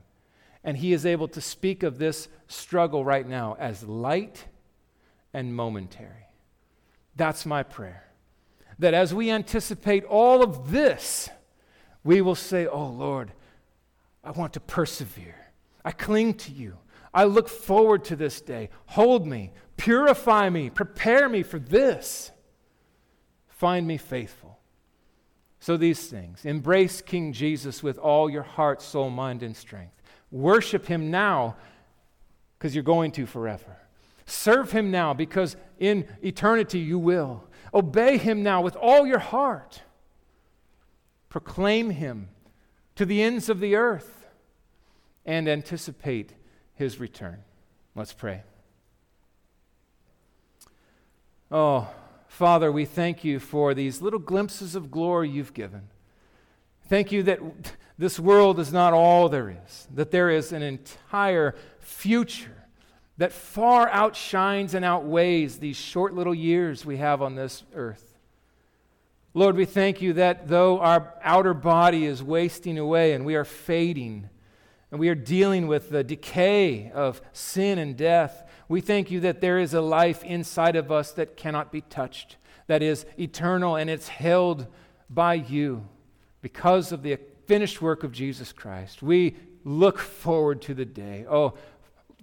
And 0.63 0.77
he 0.77 0.93
is 0.93 1.05
able 1.05 1.27
to 1.27 1.41
speak 1.41 1.83
of 1.83 1.99
this 1.99 2.29
struggle 2.47 3.03
right 3.03 3.27
now 3.27 3.55
as 3.59 3.83
light 3.83 4.45
and 5.33 5.53
momentary. 5.53 6.27
That's 7.15 7.45
my 7.45 7.61
prayer. 7.61 8.05
That 8.79 8.93
as 8.93 9.13
we 9.13 9.29
anticipate 9.29 10.05
all 10.05 10.41
of 10.41 10.71
this, 10.71 11.29
we 12.03 12.21
will 12.21 12.35
say, 12.35 12.65
Oh 12.65 12.87
Lord, 12.87 13.31
I 14.23 14.31
want 14.31 14.53
to 14.53 14.59
persevere. 14.61 15.51
I 15.83 15.91
cling 15.91 16.35
to 16.35 16.51
you. 16.51 16.77
I 17.13 17.25
look 17.25 17.49
forward 17.49 18.05
to 18.05 18.15
this 18.15 18.41
day. 18.41 18.69
Hold 18.87 19.27
me, 19.27 19.51
purify 19.77 20.49
me, 20.49 20.69
prepare 20.69 21.27
me 21.27 21.43
for 21.43 21.59
this. 21.59 22.31
Find 23.49 23.85
me 23.85 23.97
faithful. 23.97 24.57
So, 25.63 25.77
these 25.77 26.07
things 26.07 26.43
embrace 26.43 27.01
King 27.01 27.31
Jesus 27.31 27.81
with 27.81 27.97
all 27.97 28.29
your 28.29 28.43
heart, 28.43 28.81
soul, 28.81 29.09
mind, 29.09 29.43
and 29.43 29.55
strength. 29.55 29.93
Worship 30.29 30.87
him 30.87 31.09
now 31.09 31.55
because 32.59 32.75
you're 32.75 32.83
going 32.83 33.13
to 33.13 33.25
forever. 33.25 33.77
Serve 34.25 34.73
him 34.73 34.91
now 34.91 35.13
because 35.13 35.55
in 35.79 36.05
eternity 36.21 36.79
you 36.79 36.99
will. 36.99 37.45
Obey 37.73 38.17
him 38.17 38.43
now 38.43 38.61
with 38.61 38.75
all 38.75 39.07
your 39.07 39.19
heart. 39.19 39.83
Proclaim 41.29 41.91
him 41.91 42.27
to 42.97 43.05
the 43.05 43.21
ends 43.21 43.47
of 43.47 43.61
the 43.61 43.77
earth 43.77 44.25
and 45.25 45.47
anticipate 45.47 46.33
his 46.75 46.99
return. 46.99 47.41
Let's 47.95 48.11
pray. 48.11 48.43
Oh, 51.49 51.89
Father, 52.33 52.71
we 52.71 52.85
thank 52.85 53.23
you 53.23 53.37
for 53.37 53.75
these 53.75 54.01
little 54.01 54.17
glimpses 54.17 54.73
of 54.73 54.89
glory 54.89 55.29
you've 55.29 55.53
given. 55.53 55.83
Thank 56.89 57.11
you 57.11 57.21
that 57.21 57.39
this 57.99 58.19
world 58.19 58.59
is 58.59 58.73
not 58.73 58.91
all 58.91 59.29
there 59.29 59.55
is, 59.63 59.87
that 59.93 60.09
there 60.09 60.31
is 60.31 60.51
an 60.51 60.63
entire 60.63 61.53
future 61.77 62.65
that 63.19 63.33
far 63.33 63.87
outshines 63.89 64.73
and 64.73 64.83
outweighs 64.83 65.59
these 65.59 65.77
short 65.77 66.15
little 66.15 66.33
years 66.33 66.83
we 66.83 66.97
have 66.97 67.21
on 67.21 67.35
this 67.35 67.61
earth. 67.75 68.17
Lord, 69.35 69.55
we 69.55 69.65
thank 69.65 70.01
you 70.01 70.13
that 70.13 70.47
though 70.47 70.79
our 70.79 71.13
outer 71.21 71.53
body 71.53 72.07
is 72.07 72.23
wasting 72.23 72.79
away 72.79 73.13
and 73.13 73.25
we 73.25 73.35
are 73.35 73.45
fading, 73.45 74.27
and 74.89 74.99
we 74.99 75.09
are 75.09 75.15
dealing 75.15 75.67
with 75.67 75.91
the 75.91 76.03
decay 76.03 76.89
of 76.95 77.21
sin 77.31 77.77
and 77.77 77.95
death, 77.95 78.49
we 78.67 78.81
thank 78.81 79.11
you 79.11 79.19
that 79.21 79.41
there 79.41 79.59
is 79.59 79.73
a 79.73 79.81
life 79.81 80.23
inside 80.23 80.75
of 80.75 80.91
us 80.91 81.11
that 81.11 81.37
cannot 81.37 81.71
be 81.71 81.81
touched, 81.81 82.37
that 82.67 82.81
is 82.81 83.05
eternal, 83.19 83.75
and 83.75 83.89
it's 83.89 84.07
held 84.07 84.67
by 85.09 85.35
you 85.35 85.87
because 86.41 86.91
of 86.91 87.03
the 87.03 87.17
finished 87.45 87.81
work 87.81 88.03
of 88.03 88.11
Jesus 88.11 88.51
Christ. 88.51 89.01
We 89.01 89.35
look 89.63 89.99
forward 89.99 90.61
to 90.63 90.73
the 90.73 90.85
day. 90.85 91.25
Oh, 91.29 91.53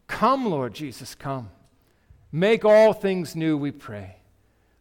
come, 0.07 0.47
Lord 0.47 0.74
Jesus, 0.74 1.14
come. 1.14 1.51
Make 2.32 2.64
all 2.64 2.93
things 2.93 3.34
new, 3.34 3.57
we 3.57 3.70
pray. 3.70 4.16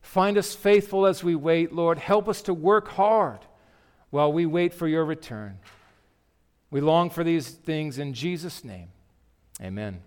Find 0.01 0.37
us 0.37 0.55
faithful 0.55 1.05
as 1.05 1.23
we 1.23 1.35
wait, 1.35 1.73
Lord. 1.73 1.97
Help 1.97 2.27
us 2.27 2.41
to 2.43 2.53
work 2.53 2.87
hard 2.89 3.39
while 4.09 4.31
we 4.31 4.45
wait 4.45 4.73
for 4.73 4.87
your 4.87 5.05
return. 5.05 5.59
We 6.71 6.81
long 6.81 7.09
for 7.09 7.23
these 7.23 7.49
things 7.49 7.97
in 7.97 8.13
Jesus' 8.13 8.63
name. 8.63 8.89
Amen. 9.61 10.01